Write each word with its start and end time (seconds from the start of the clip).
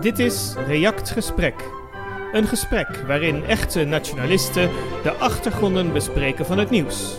Dit 0.00 0.18
is 0.18 0.54
React 0.66 1.10
Gesprek. 1.10 1.54
Een 2.32 2.46
gesprek 2.46 2.88
waarin 3.06 3.44
echte 3.44 3.84
nationalisten 3.84 4.70
de 5.02 5.12
achtergronden 5.12 5.92
bespreken 5.92 6.46
van 6.46 6.58
het 6.58 6.70
nieuws. 6.70 7.18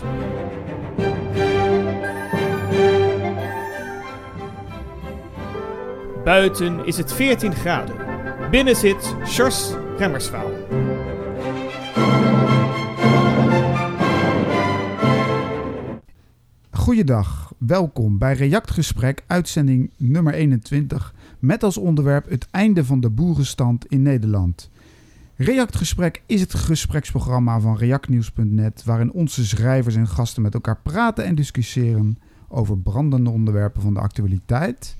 Buiten 6.24 6.86
is 6.86 6.96
het 6.96 7.12
14 7.12 7.54
graden. 7.54 7.96
Binnen 8.50 8.76
zit 8.76 9.14
Sjors 9.26 9.72
Remmerswaal. 9.98 10.50
Goeiedag, 16.70 17.52
welkom 17.58 18.18
bij 18.18 18.34
Reactgesprek, 18.34 19.24
uitzending 19.26 19.90
nummer 19.96 20.34
21, 20.34 21.14
met 21.42 21.62
als 21.62 21.76
onderwerp 21.76 22.30
het 22.30 22.46
einde 22.50 22.84
van 22.84 23.00
de 23.00 23.10
boerenstand 23.10 23.86
in 23.86 24.02
Nederland. 24.02 24.70
Reactgesprek 25.36 26.22
is 26.26 26.40
het 26.40 26.54
gespreksprogramma 26.54 27.60
van 27.60 27.76
reactnieuws.net, 27.76 28.84
waarin 28.84 29.12
onze 29.12 29.46
schrijvers 29.46 29.94
en 29.94 30.08
gasten 30.08 30.42
met 30.42 30.54
elkaar 30.54 30.78
praten 30.82 31.24
en 31.24 31.34
discussiëren 31.34 32.18
over 32.48 32.78
brandende 32.78 33.30
onderwerpen 33.30 33.82
van 33.82 33.94
de 33.94 34.00
actualiteit. 34.00 34.96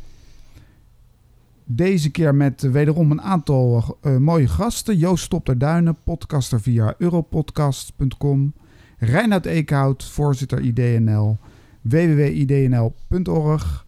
Deze 1.65 2.11
keer 2.11 2.35
met 2.35 2.61
wederom 2.61 3.11
een 3.11 3.23
aantal 3.23 3.99
uh, 4.03 4.17
mooie 4.17 4.49
gasten. 4.49 4.99
Joost 4.99 5.25
Stopterduinen, 5.25 5.97
podcaster 6.05 6.61
via 6.61 6.95
europodcast.com. 6.99 8.53
Reinhard 8.99 9.47
Eekhout, 9.47 10.05
voorzitter 10.05 10.61
IDNL 10.61 11.39
www.idnl.org. 11.81 13.87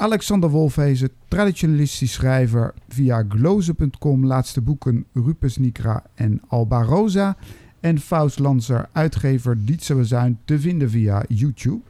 Alexander 0.00 0.50
Wolfhezen, 0.50 1.10
traditionalistisch 1.28 2.12
schrijver 2.12 2.74
via 2.88 3.24
gloze.com, 3.28 4.26
laatste 4.26 4.60
boeken 4.60 5.04
Rupes 5.12 5.56
Nikra 5.56 6.04
en 6.14 6.40
Alba 6.48 6.82
Rosa. 6.82 7.36
En 7.80 7.98
Faust 7.98 8.38
Lanzer, 8.38 8.88
uitgever 8.92 9.64
Dietse 9.64 9.94
Bezuin, 9.94 10.38
te 10.44 10.60
vinden 10.60 10.90
via 10.90 11.24
YouTube. 11.28 11.80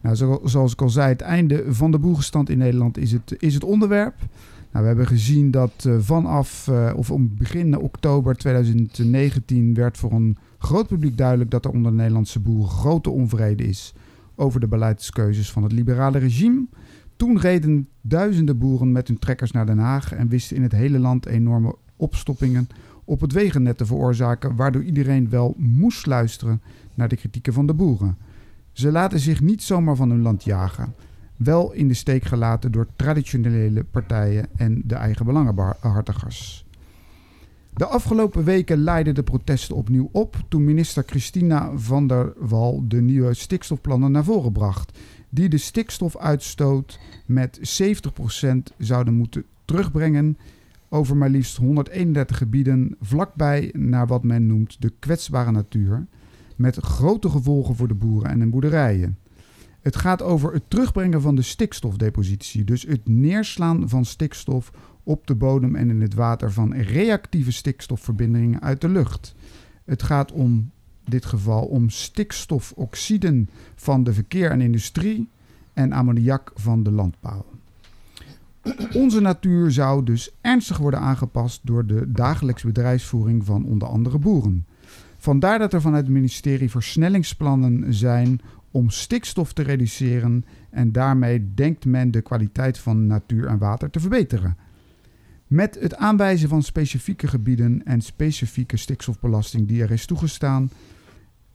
Nou, 0.00 0.38
zoals 0.44 0.72
ik 0.72 0.82
al 0.82 0.88
zei, 0.88 1.08
het 1.08 1.20
einde 1.20 1.64
van 1.68 1.90
de 1.90 1.98
boerenstand 1.98 2.50
in 2.50 2.58
Nederland 2.58 2.98
is 2.98 3.12
het, 3.12 3.34
is 3.38 3.54
het 3.54 3.64
onderwerp. 3.64 4.14
Nou, 4.70 4.82
we 4.82 4.86
hebben 4.86 5.06
gezien 5.06 5.50
dat 5.50 5.84
uh, 5.86 5.96
vanaf, 5.98 6.66
uh, 6.70 6.92
of 6.96 7.10
om 7.10 7.34
begin 7.36 7.78
oktober 7.78 8.36
2019 8.36 9.74
werd 9.74 9.98
voor 9.98 10.12
een 10.12 10.36
groot 10.58 10.86
publiek 10.86 11.16
duidelijk 11.16 11.50
dat 11.50 11.64
er 11.64 11.70
onder 11.70 11.90
de 11.90 11.96
Nederlandse 11.96 12.40
boeren 12.40 12.68
grote 12.68 13.10
onvrede 13.10 13.64
is 13.64 13.94
over 14.34 14.60
de 14.60 14.68
beleidskeuzes 14.68 15.52
van 15.52 15.62
het 15.62 15.72
liberale 15.72 16.18
regime. 16.18 16.66
Toen 17.16 17.38
reden 17.38 17.88
duizenden 18.00 18.58
boeren 18.58 18.92
met 18.92 19.08
hun 19.08 19.18
trekkers 19.18 19.50
naar 19.50 19.66
Den 19.66 19.78
Haag 19.78 20.12
en 20.12 20.28
wisten 20.28 20.56
in 20.56 20.62
het 20.62 20.72
hele 20.72 20.98
land 20.98 21.26
enorme 21.26 21.76
opstoppingen 21.96 22.68
op 23.04 23.20
het 23.20 23.32
wegennet 23.32 23.78
te 23.78 23.86
veroorzaken, 23.86 24.56
waardoor 24.56 24.82
iedereen 24.82 25.30
wel 25.30 25.54
moest 25.58 26.06
luisteren 26.06 26.62
naar 26.94 27.08
de 27.08 27.16
kritieken 27.16 27.52
van 27.52 27.66
de 27.66 27.74
boeren. 27.74 28.16
Ze 28.72 28.92
laten 28.92 29.18
zich 29.18 29.40
niet 29.40 29.62
zomaar 29.62 29.96
van 29.96 30.10
hun 30.10 30.22
land 30.22 30.44
jagen, 30.44 30.94
wel 31.36 31.72
in 31.72 31.88
de 31.88 31.94
steek 31.94 32.24
gelaten 32.24 32.72
door 32.72 32.86
traditionele 32.96 33.84
partijen 33.84 34.46
en 34.56 34.82
de 34.84 34.94
eigen 34.94 35.26
belangenbehartigers. 35.26 36.66
De 37.74 37.86
afgelopen 37.86 38.44
weken 38.44 38.78
leidden 38.78 39.14
de 39.14 39.22
protesten 39.22 39.76
opnieuw 39.76 40.08
op 40.12 40.36
toen 40.48 40.64
minister 40.64 41.02
Christina 41.06 41.70
van 41.76 42.06
der 42.06 42.32
Wal 42.36 42.84
de 42.88 43.00
nieuwe 43.00 43.34
stikstofplannen 43.34 44.10
naar 44.10 44.24
voren 44.24 44.52
bracht, 44.52 44.98
die 45.34 45.48
de 45.48 45.58
stikstofuitstoot 45.58 46.98
met 47.26 47.80
70% 47.80 48.76
zouden 48.78 49.14
moeten 49.14 49.44
terugbrengen 49.64 50.38
over 50.88 51.16
maar 51.16 51.30
liefst 51.30 51.56
131 51.56 52.38
gebieden 52.38 52.96
vlakbij 53.00 53.70
naar 53.72 54.06
wat 54.06 54.22
men 54.22 54.46
noemt 54.46 54.82
de 54.82 54.92
kwetsbare 54.98 55.50
natuur, 55.50 56.06
met 56.56 56.76
grote 56.76 57.28
gevolgen 57.28 57.76
voor 57.76 57.88
de 57.88 57.94
boeren 57.94 58.30
en 58.30 58.38
de 58.38 58.46
boerderijen. 58.46 59.18
Het 59.80 59.96
gaat 59.96 60.22
over 60.22 60.52
het 60.52 60.70
terugbrengen 60.70 61.20
van 61.20 61.34
de 61.34 61.42
stikstofdepositie, 61.42 62.64
dus 62.64 62.82
het 62.82 63.08
neerslaan 63.08 63.88
van 63.88 64.04
stikstof 64.04 64.72
op 65.02 65.26
de 65.26 65.34
bodem 65.34 65.74
en 65.74 65.90
in 65.90 66.00
het 66.00 66.14
water 66.14 66.52
van 66.52 66.74
reactieve 66.74 67.52
stikstofverbindingen 67.52 68.62
uit 68.62 68.80
de 68.80 68.88
lucht. 68.88 69.34
Het 69.84 70.02
gaat 70.02 70.32
om 70.32 70.70
dit 71.04 71.24
geval 71.24 71.64
om 71.64 71.90
stikstofoxiden 71.90 73.48
van 73.74 74.04
de 74.04 74.12
verkeer 74.12 74.50
en 74.50 74.60
industrie 74.60 75.28
en 75.72 75.92
ammoniak 75.92 76.50
van 76.54 76.82
de 76.82 76.90
landbouw. 76.90 77.44
Onze 78.92 79.20
natuur 79.20 79.70
zou 79.70 80.04
dus 80.04 80.30
ernstig 80.40 80.76
worden 80.76 81.00
aangepast 81.00 81.60
door 81.62 81.86
de 81.86 82.12
dagelijkse 82.12 82.66
bedrijfsvoering 82.66 83.44
van 83.44 83.64
onder 83.64 83.88
andere 83.88 84.18
boeren. 84.18 84.66
Vandaar 85.16 85.58
dat 85.58 85.72
er 85.72 85.80
vanuit 85.80 86.04
het 86.04 86.12
ministerie 86.14 86.70
versnellingsplannen 86.70 87.94
zijn 87.94 88.40
om 88.70 88.90
stikstof 88.90 89.52
te 89.52 89.62
reduceren 89.62 90.44
en 90.70 90.92
daarmee 90.92 91.54
denkt 91.54 91.84
men 91.84 92.10
de 92.10 92.20
kwaliteit 92.20 92.78
van 92.78 93.06
natuur 93.06 93.46
en 93.46 93.58
water 93.58 93.90
te 93.90 94.00
verbeteren. 94.00 94.56
Met 95.46 95.78
het 95.80 95.96
aanwijzen 95.96 96.48
van 96.48 96.62
specifieke 96.62 97.26
gebieden 97.26 97.82
en 97.84 98.00
specifieke 98.00 98.76
stikstofbelasting 98.76 99.68
die 99.68 99.82
er 99.82 99.90
is 99.90 100.06
toegestaan, 100.06 100.70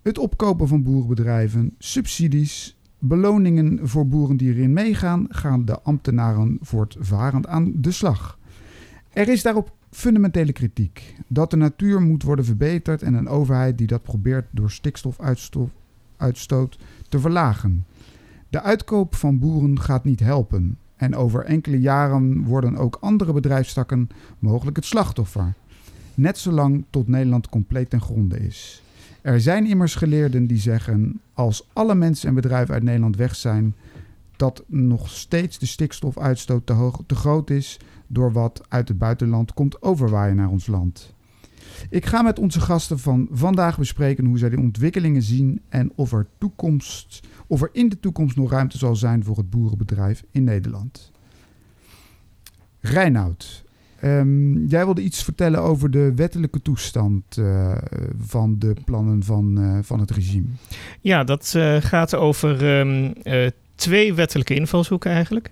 het 0.09 0.18
opkopen 0.18 0.68
van 0.68 0.84
boerenbedrijven, 0.84 1.75
subsidies, 1.78 2.78
beloningen 3.00 3.88
voor 3.88 4.08
boeren 4.08 4.38
die 4.38 4.53
erin 4.53 4.74
meegaan, 4.74 5.25
gaan 5.30 5.66
de 5.66 5.81
ambtenaren 5.81 6.58
voortvarend 6.62 7.47
aan 7.47 7.72
de 7.75 7.92
slag. 7.92 8.40
Er 9.09 9.30
is 9.30 9.42
daarop 9.42 9.75
fundamentele 9.92 10.52
kritiek 10.52 11.16
dat 11.28 11.52
de 11.52 11.58
natuur 11.58 12.02
moet 12.02 12.24
worden 12.24 12.46
verbeterd 12.46 13.02
en 13.02 13.14
een 13.14 13.28
overheid 13.28 13.78
die 13.78 13.88
dat 13.88 14.03
probeert 14.03 14.46
door 14.52 14.72
stikstofuitstoot 14.72 16.78
te 17.09 17.19
verlagen. 17.19 17.86
De 18.50 18.62
uitkoop 18.62 19.16
van 19.16 19.40
boeren 19.40 19.80
gaat 19.80 20.03
niet 20.03 20.19
helpen. 20.19 20.78
En 20.96 21.16
over 21.16 21.44
enkele 21.44 21.80
jaren 21.80 22.44
worden 22.44 22.78
ook 22.78 22.98
andere 23.02 23.34
bedrijfstakken 23.34 24.09
mogelijk 24.40 24.75
het 24.75 24.86
slachtoffer. 24.86 25.53
Net 26.16 26.38
zolang 26.38 26.86
tot 26.90 27.08
Nederland 27.08 27.50
compleet 27.50 27.90
ten 27.90 28.02
gronde 28.02 28.40
is. 28.40 28.84
Er 29.22 29.41
zijn 29.41 29.66
immers 29.66 29.96
geleerden 29.96 30.47
die 30.47 30.57
zeggen: 30.57 31.22
als 31.34 31.68
alle 31.74 31.96
mensen 31.96 32.28
en 32.28 32.35
bedrijven 32.35 32.74
uit 32.74 32.84
Nederland 32.84 33.16
weg 33.16 33.35
zijn, 33.35 33.75
dat 34.35 34.63
nog 34.68 35.09
steeds 35.09 35.59
de 35.59 35.66
stikstofuitstoot 35.66 36.66
te, 36.66 36.74
hoog, 36.74 37.02
te 37.06 37.16
groot 37.16 37.50
is 37.50 37.80
door 38.07 38.31
wat 38.31 38.62
uit 38.68 38.88
het 38.88 38.97
buitenland 38.97 39.53
komt 39.53 39.81
overwaaien 39.81 40.35
naar 40.35 40.50
ons 40.50 40.68
land. 40.68 41.13
Ik 41.90 42.06
ga 42.06 42.22
met 42.22 42.40
onze 42.40 42.59
gasten 42.59 43.00
van 43.00 43.28
vandaag 43.31 43.78
bespreken 43.78 44.25
hoe 44.25 44.38
zij 44.38 44.50
de 44.50 44.59
ontwikkelingen 44.59 45.22
zien 45.22 45.62
en 45.69 45.91
of 45.96 46.12
er, 46.12 46.28
toekomst, 46.38 47.28
of 47.47 47.62
er 47.62 47.69
in 47.72 47.90
de 47.90 48.00
toekomst 48.00 48.36
nog 48.36 48.51
ruimte 48.51 48.78
zal 48.78 48.96
zijn 48.96 49.24
voor 49.24 49.38
het 49.38 49.50
boerenbedrijf 49.50 50.24
in 50.31 50.44
Nederland. 50.44 51.12
Reinoud, 52.80 53.63
um, 54.04 54.68
jij 54.68 54.86
wilde 54.86 55.02
iets 55.02 55.24
vertellen 55.24 55.62
over 55.62 55.92
de 55.92 56.14
wettelijke 56.16 56.62
toestand 56.62 57.38
uh, 57.38 57.72
van 58.20 58.56
de 58.60 58.74
plannen 58.86 59.24
van, 59.24 59.60
uh, 59.60 59.78
van 59.82 60.00
het 60.00 60.12
regime. 60.12 60.48
Ja, 61.02 61.24
dat 61.24 61.54
uh, 61.58 61.76
gaat 61.80 62.16
over 62.16 62.80
um, 62.80 63.14
twee 63.76 64.14
wettelijke 64.14 64.56
invalshoeken 64.56 65.12
eigenlijk. 65.12 65.50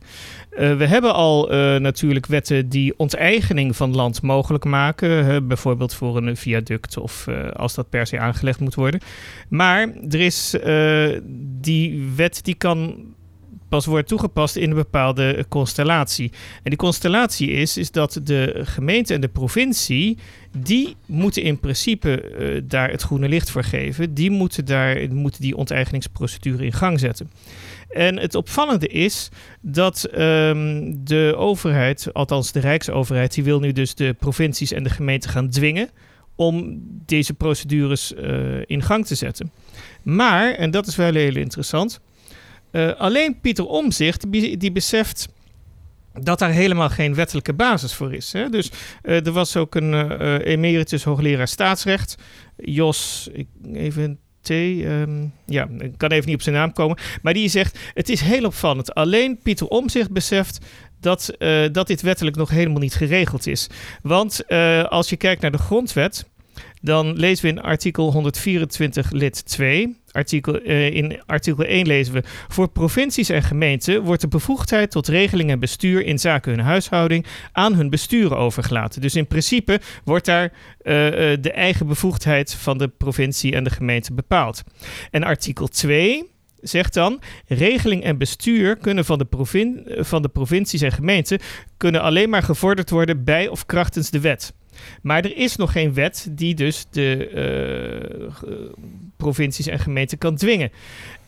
We 0.49 0.85
hebben 0.87 1.13
al 1.13 1.47
natuurlijk 1.79 2.25
wetten 2.25 2.69
die 2.69 2.93
onteigening 2.97 3.75
van 3.75 3.95
land 3.95 4.21
mogelijk 4.21 4.63
maken. 4.63 5.47
Bijvoorbeeld 5.47 5.93
voor 5.93 6.17
een 6.17 6.37
viaduct 6.37 6.97
of 6.97 7.27
als 7.53 7.73
dat 7.73 7.89
per 7.89 8.07
se 8.07 8.19
aangelegd 8.19 8.59
moet 8.59 8.75
worden. 8.75 8.99
Maar 9.49 9.89
er 10.09 10.19
is 10.19 10.55
die 11.61 12.03
wet 12.15 12.39
die 12.43 12.55
kan 12.55 12.95
pas 13.69 13.85
worden 13.85 14.05
toegepast 14.05 14.55
in 14.55 14.69
een 14.69 14.75
bepaalde 14.75 15.45
constellatie. 15.49 16.31
En 16.63 16.69
die 16.69 16.77
constellatie 16.77 17.51
is, 17.51 17.77
is 17.77 17.91
dat 17.91 18.19
de 18.23 18.61
gemeente 18.63 19.13
en 19.13 19.21
de 19.21 19.27
provincie, 19.27 20.17
die 20.57 20.95
moeten 21.05 21.41
in 21.41 21.59
principe 21.59 22.63
daar 22.67 22.91
het 22.91 23.01
groene 23.01 23.29
licht 23.29 23.49
voor 23.49 23.63
geven. 23.63 24.13
Die 24.13 24.31
moeten, 24.31 24.65
daar, 24.65 25.13
moeten 25.13 25.41
die 25.41 25.55
onteigeningsprocedure 25.55 26.65
in 26.65 26.73
gang 26.73 26.99
zetten. 26.99 27.31
En 27.89 28.19
het 28.19 28.35
opvallende 28.35 28.87
is 28.87 29.29
dat 29.61 30.09
um, 30.17 30.95
de 31.03 31.33
overheid, 31.37 32.13
althans 32.13 32.51
de 32.51 32.59
Rijksoverheid, 32.59 33.33
die 33.33 33.43
wil 33.43 33.59
nu 33.59 33.71
dus 33.71 33.95
de 33.95 34.15
provincies 34.19 34.71
en 34.71 34.83
de 34.83 34.89
gemeenten 34.89 35.29
gaan 35.29 35.49
dwingen 35.49 35.89
om 36.35 36.81
deze 37.05 37.33
procedures 37.33 38.13
uh, 38.13 38.61
in 38.65 38.81
gang 38.81 39.05
te 39.05 39.15
zetten. 39.15 39.51
Maar, 40.03 40.51
en 40.51 40.71
dat 40.71 40.87
is 40.87 40.95
wel 40.95 41.13
heel 41.13 41.35
interessant, 41.35 41.99
uh, 42.77 42.93
alleen 42.93 43.39
Pieter 43.39 43.65
Omzicht 43.65 44.31
die, 44.31 44.71
beseft 44.71 45.27
dat 46.13 46.39
daar 46.39 46.51
helemaal 46.51 46.89
geen 46.89 47.15
wettelijke 47.15 47.53
basis 47.53 47.93
voor 47.93 48.13
is. 48.13 48.33
Hè? 48.33 48.49
Dus 48.49 48.71
uh, 49.03 49.25
er 49.25 49.31
was 49.31 49.55
ook 49.55 49.75
een 49.75 49.93
uh, 49.93 50.45
emeritus 50.45 51.03
hoogleraar 51.03 51.47
staatsrecht, 51.47 52.15
Jos, 52.55 53.29
ik, 53.31 53.47
even 53.73 54.19
Um, 54.49 55.33
ja, 55.45 55.67
ik 55.79 55.97
kan 55.97 56.11
even 56.11 56.25
niet 56.25 56.35
op 56.35 56.41
zijn 56.41 56.55
naam 56.55 56.73
komen. 56.73 56.97
Maar 57.21 57.33
die 57.33 57.49
zegt: 57.49 57.79
Het 57.93 58.09
is 58.09 58.21
heel 58.21 58.45
opvallend. 58.45 58.93
Alleen 58.93 59.39
Pieter 59.43 59.67
Omzicht 59.67 60.11
beseft 60.11 60.65
dat, 60.99 61.35
dat 61.71 61.87
dit 61.87 62.01
wettelijk 62.01 62.35
nog 62.35 62.49
helemaal 62.49 62.79
niet 62.79 62.95
geregeld 62.95 63.47
is. 63.47 63.67
Want 64.01 64.47
als 64.89 65.09
je 65.09 65.17
kijkt 65.17 65.41
naar 65.41 65.51
de 65.51 65.57
grondwet, 65.57 66.25
dan 66.81 67.13
lezen 67.13 67.45
we 67.45 67.51
in 67.51 67.61
artikel 67.61 68.11
124 68.11 69.11
lid 69.11 69.45
2. 69.45 69.97
Artikel, 70.11 70.61
uh, 70.65 70.89
in 70.89 71.21
artikel 71.25 71.63
1 71.63 71.87
lezen 71.87 72.13
we: 72.13 72.23
Voor 72.47 72.67
provincies 72.67 73.29
en 73.29 73.43
gemeenten 73.43 74.03
wordt 74.03 74.21
de 74.21 74.27
bevoegdheid 74.27 74.91
tot 74.91 75.07
regeling 75.07 75.49
en 75.49 75.59
bestuur 75.59 76.05
in 76.05 76.19
zaken 76.19 76.51
hun 76.51 76.65
huishouding 76.65 77.25
aan 77.51 77.75
hun 77.75 77.89
besturen 77.89 78.37
overgelaten. 78.37 79.01
Dus 79.01 79.15
in 79.15 79.27
principe 79.27 79.79
wordt 80.03 80.25
daar 80.25 80.43
uh, 80.43 80.53
de 81.41 81.51
eigen 81.51 81.87
bevoegdheid 81.87 82.53
van 82.53 82.77
de 82.77 82.87
provincie 82.87 83.53
en 83.53 83.63
de 83.63 83.69
gemeente 83.69 84.13
bepaald. 84.13 84.63
En 85.11 85.23
artikel 85.23 85.67
2 85.67 86.23
zegt 86.61 86.93
dan: 86.93 87.21
regeling 87.47 88.03
en 88.03 88.17
bestuur 88.17 88.77
kunnen 88.77 89.05
van 89.05 89.17
de, 89.17 89.25
provin 89.25 89.85
van 89.87 90.21
de 90.21 90.29
provincies 90.29 90.81
en 90.81 90.91
gemeenten 90.91 91.39
kunnen 91.77 92.01
alleen 92.01 92.29
maar 92.29 92.43
gevorderd 92.43 92.89
worden 92.89 93.23
bij 93.23 93.47
of 93.47 93.65
krachtens 93.65 94.09
de 94.09 94.19
wet. 94.19 94.53
Maar 95.01 95.23
er 95.23 95.37
is 95.37 95.55
nog 95.55 95.71
geen 95.71 95.93
wet 95.93 96.27
die 96.31 96.55
dus 96.55 96.85
de 96.89 97.29
uh, 98.43 98.49
provincies 99.17 99.67
en 99.67 99.79
gemeenten 99.79 100.17
kan 100.17 100.35
dwingen. 100.35 100.71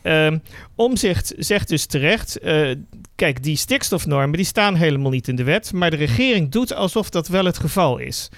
Uh, 0.04 0.31
Omzicht 0.75 1.34
zegt 1.38 1.68
dus 1.68 1.86
terecht: 1.86 2.40
uh, 2.44 2.75
kijk, 3.16 3.44
die 3.44 3.57
stikstofnormen 3.57 4.38
die 4.38 4.46
staan 4.46 4.75
helemaal 4.75 5.12
niet 5.12 5.28
in 5.28 5.36
de 5.36 5.44
wet, 5.44 5.74
maar 5.74 5.90
de 5.90 5.96
regering 5.96 6.51
doet 6.51 6.74
alsof 6.74 7.10
dat 7.10 7.28
wel 7.28 7.46
het 7.46 7.57
geval 7.57 7.98
is. 7.98 8.30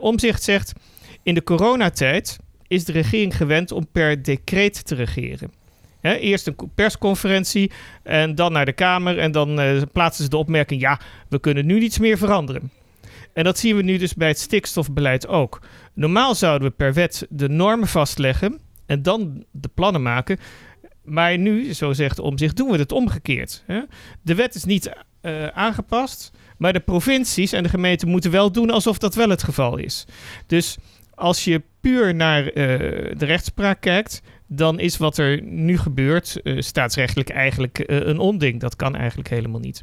Omzicht 0.00 0.42
zegt: 0.42 0.72
in 1.22 1.34
de 1.34 1.42
coronatijd 1.42 2.38
is 2.66 2.84
de 2.84 2.92
regering 2.92 3.36
gewend 3.36 3.72
om 3.72 3.86
per 3.92 4.22
decreet 4.22 4.86
te 4.86 4.94
regeren 4.94 5.50
eerst 6.12 6.46
een 6.46 6.56
persconferentie 6.74 7.70
en 8.02 8.34
dan 8.34 8.52
naar 8.52 8.64
de 8.64 8.72
Kamer. 8.72 9.18
En 9.18 9.32
dan 9.32 9.60
plaatsen 9.92 10.24
ze 10.24 10.30
de 10.30 10.36
opmerking: 10.36 10.80
ja, 10.80 11.00
we 11.28 11.40
kunnen 11.40 11.66
nu 11.66 11.78
niets 11.78 11.98
meer 11.98 12.18
veranderen. 12.18 12.70
En 13.34 13.44
dat 13.44 13.58
zien 13.58 13.76
we 13.76 13.82
nu 13.82 13.96
dus 13.96 14.14
bij 14.14 14.28
het 14.28 14.38
stikstofbeleid 14.38 15.26
ook. 15.26 15.60
Normaal 15.94 16.34
zouden 16.34 16.68
we 16.68 16.74
per 16.74 16.92
wet 16.92 17.26
de 17.30 17.48
normen 17.48 17.88
vastleggen 17.88 18.60
en 18.86 19.02
dan 19.02 19.44
de 19.50 19.70
plannen 19.74 20.02
maken. 20.02 20.38
Maar 21.04 21.38
nu, 21.38 21.72
zo 21.72 21.92
zegt 21.92 22.18
Omzicht, 22.18 22.56
doen 22.56 22.70
we 22.70 22.78
het 22.78 22.92
omgekeerd. 22.92 23.64
De 24.22 24.34
wet 24.34 24.54
is 24.54 24.64
niet 24.64 24.90
uh, 25.22 25.46
aangepast, 25.46 26.30
maar 26.58 26.72
de 26.72 26.80
provincies 26.80 27.52
en 27.52 27.62
de 27.62 27.68
gemeenten 27.68 28.08
moeten 28.08 28.30
wel 28.30 28.52
doen 28.52 28.70
alsof 28.70 28.98
dat 28.98 29.14
wel 29.14 29.28
het 29.28 29.42
geval 29.42 29.76
is. 29.76 30.04
Dus 30.46 30.76
als 31.14 31.44
je 31.44 31.62
puur 31.80 32.14
naar 32.14 32.44
uh, 32.44 32.52
de 33.16 33.24
rechtspraak 33.24 33.80
kijkt, 33.80 34.22
dan 34.46 34.80
is 34.80 34.96
wat 34.96 35.18
er 35.18 35.42
nu 35.42 35.78
gebeurt 35.78 36.40
uh, 36.42 36.60
staatsrechtelijk 36.60 37.30
eigenlijk 37.30 37.82
een 37.86 38.18
onding. 38.18 38.60
Dat 38.60 38.76
kan 38.76 38.96
eigenlijk 38.96 39.28
helemaal 39.28 39.60
niet. 39.60 39.82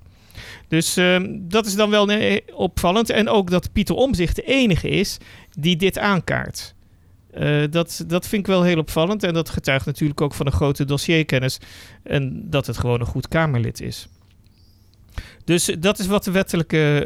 Dus 0.67 0.97
uh, 0.97 1.19
dat 1.29 1.65
is 1.65 1.75
dan 1.75 1.89
wel 1.89 2.09
opvallend. 2.53 3.09
En 3.09 3.29
ook 3.29 3.49
dat 3.49 3.71
Pieter 3.71 3.95
Omzicht 3.95 4.35
de 4.35 4.43
enige 4.43 4.89
is 4.89 5.17
die 5.49 5.75
dit 5.75 5.97
aankaart. 5.97 6.75
Uh, 7.37 7.63
dat, 7.69 8.03
dat 8.07 8.27
vind 8.27 8.41
ik 8.41 8.53
wel 8.53 8.63
heel 8.63 8.77
opvallend. 8.77 9.23
En 9.23 9.33
dat 9.33 9.49
getuigt 9.49 9.85
natuurlijk 9.85 10.21
ook 10.21 10.33
van 10.33 10.45
een 10.45 10.51
grote 10.51 10.85
dossierkennis. 10.85 11.59
En 12.03 12.49
dat 12.49 12.67
het 12.67 12.77
gewoon 12.77 12.99
een 12.99 13.05
goed 13.05 13.27
Kamerlid 13.27 13.81
is. 13.81 14.07
Dus 15.43 15.65
dat 15.79 15.99
is 15.99 16.07
wat 16.07 16.23
de 16.23 16.31
wettelijke 16.31 17.05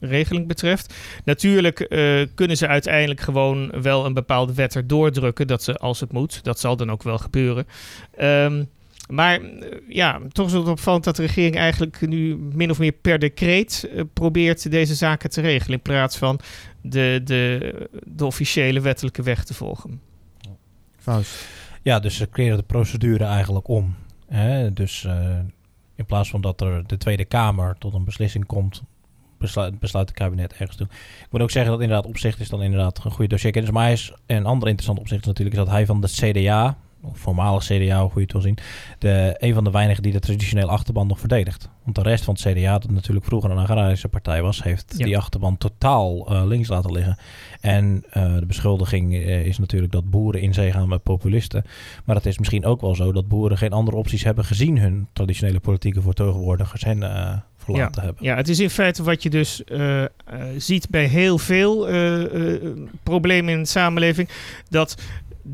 regeling 0.00 0.46
betreft. 0.46 0.94
Natuurlijk 1.24 1.86
kunnen 2.34 2.56
ze 2.56 2.66
uiteindelijk 2.66 3.20
gewoon 3.20 3.82
wel 3.82 4.06
een 4.06 4.14
bepaalde 4.14 4.54
wet 4.54 4.76
erdoor 4.76 5.10
drukken, 5.10 5.46
dat 5.46 5.62
ze 5.62 5.76
als 5.76 6.00
het 6.00 6.12
moet. 6.12 6.44
Dat 6.44 6.60
zal 6.60 6.76
dan 6.76 6.90
ook 6.90 7.02
wel 7.02 7.18
gebeuren. 7.18 7.66
Um, 8.20 8.68
maar 9.08 9.40
uh, 9.40 9.66
ja, 9.88 10.20
toch 10.32 10.46
is 10.46 10.52
het 10.52 10.68
opvallend 10.68 11.04
dat 11.04 11.16
de 11.16 11.22
regering 11.22 11.56
eigenlijk 11.56 12.06
nu 12.08 12.36
min 12.36 12.70
of 12.70 12.78
meer 12.78 12.92
per 12.92 13.18
decreet 13.18 13.88
uh, 13.92 14.02
probeert 14.12 14.70
deze 14.70 14.94
zaken 14.94 15.30
te 15.30 15.40
regelen. 15.40 15.76
In 15.76 15.82
plaats 15.82 16.16
van 16.16 16.40
de, 16.80 17.20
de, 17.24 17.88
de 18.04 18.24
officiële 18.24 18.80
wettelijke 18.80 19.22
weg 19.22 19.44
te 19.44 19.54
volgen. 19.54 20.00
Faust. 20.98 21.48
Ja, 21.82 22.00
dus 22.00 22.16
ze 22.16 22.26
keren 22.26 22.56
de 22.56 22.62
procedure 22.62 23.24
eigenlijk 23.24 23.68
om. 23.68 23.94
Hè? 24.26 24.72
Dus 24.72 25.06
in 25.94 26.04
plaats 26.06 26.30
van 26.30 26.40
dat 26.40 26.60
er 26.60 26.86
de 26.86 26.96
Tweede 26.96 27.24
Kamer 27.24 27.76
tot 27.78 27.94
een 27.94 28.04
beslissing 28.04 28.46
komt 28.46 28.82
besluit, 29.38 29.78
besluit 29.78 30.08
het 30.08 30.18
kabinet 30.18 30.52
ergens 30.52 30.76
toe. 30.76 30.86
Ik 31.20 31.26
moet 31.30 31.40
ook 31.40 31.50
zeggen 31.50 31.72
dat 31.72 31.80
inderdaad 31.80 32.06
opzicht 32.06 32.40
is 32.40 32.48
dan 32.48 32.62
inderdaad 32.62 33.04
een 33.04 33.10
goede 33.10 33.28
dossierkennis. 33.28 33.70
Maar 33.70 33.82
hij 33.82 33.92
is, 33.92 34.12
een 34.26 34.46
ander 34.46 34.68
interessant 34.68 34.98
opzicht 34.98 35.20
is 35.20 35.26
natuurlijk 35.26 35.56
is 35.56 35.62
dat 35.62 35.72
hij 35.72 35.86
van 35.86 36.00
de 36.00 36.08
CDA, 36.08 36.76
voormalig 37.12 37.64
CDA, 37.64 38.00
hoe 38.00 38.10
je 38.14 38.20
het 38.20 38.32
wil 38.32 38.40
zien, 38.40 38.58
de, 38.98 39.34
een 39.38 39.54
van 39.54 39.64
de 39.64 39.70
weinigen 39.70 40.02
die 40.02 40.12
de 40.12 40.20
traditionele 40.20 40.70
achterban 40.70 41.06
nog 41.06 41.18
verdedigt. 41.18 41.68
Want 41.82 41.96
de 41.96 42.02
rest 42.02 42.24
van 42.24 42.34
het 42.34 42.42
CDA, 42.42 42.78
dat 42.78 42.90
natuurlijk 42.90 43.26
vroeger 43.26 43.50
een 43.50 43.58
agrarische 43.58 44.08
partij 44.08 44.42
was, 44.42 44.62
heeft 44.62 44.94
ja. 44.96 45.04
die 45.04 45.16
achterban 45.16 45.56
totaal 45.56 46.32
uh, 46.32 46.46
links 46.46 46.68
laten 46.68 46.92
liggen. 46.92 47.18
En 47.60 48.04
uh, 48.08 48.34
de 48.38 48.46
beschuldiging 48.46 49.12
uh, 49.12 49.46
is 49.46 49.58
natuurlijk 49.58 49.92
dat 49.92 50.10
boeren 50.10 50.40
in 50.40 50.54
zee 50.54 50.72
gaan 50.72 50.88
met 50.88 51.02
populisten. 51.02 51.64
Maar 52.04 52.16
het 52.16 52.26
is 52.26 52.38
misschien 52.38 52.64
ook 52.64 52.80
wel 52.80 52.94
zo 52.94 53.12
dat 53.12 53.28
boeren 53.28 53.58
geen 53.58 53.72
andere 53.72 53.96
opties 53.96 54.24
hebben 54.24 54.44
gezien 54.44 54.78
hun 54.78 55.08
traditionele 55.12 55.60
politieke 55.60 56.02
vertegenwoordigers 56.02 56.84
hen 56.84 56.98
ja. 56.98 57.90
te 57.90 58.00
hebben. 58.00 58.24
Ja, 58.24 58.36
het 58.36 58.48
is 58.48 58.60
in 58.60 58.70
feite 58.70 59.02
wat 59.02 59.22
je 59.22 59.30
dus 59.30 59.62
ziet 60.56 60.90
bij 60.90 61.04
heel 61.04 61.38
veel 61.38 61.86
problemen 63.02 63.52
in 63.52 63.62
de 63.62 63.68
samenleving. 63.68 64.28
Dat 64.68 64.96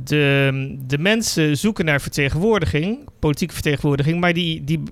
de, 0.04 0.76
de 0.86 0.98
mensen 0.98 1.56
zoeken 1.56 1.84
naar 1.84 2.00
vertegenwoordiging, 2.00 3.08
politieke 3.18 3.54
vertegenwoordiging, 3.54 4.20
maar 4.20 4.32
die, 4.32 4.64
die, 4.64 4.82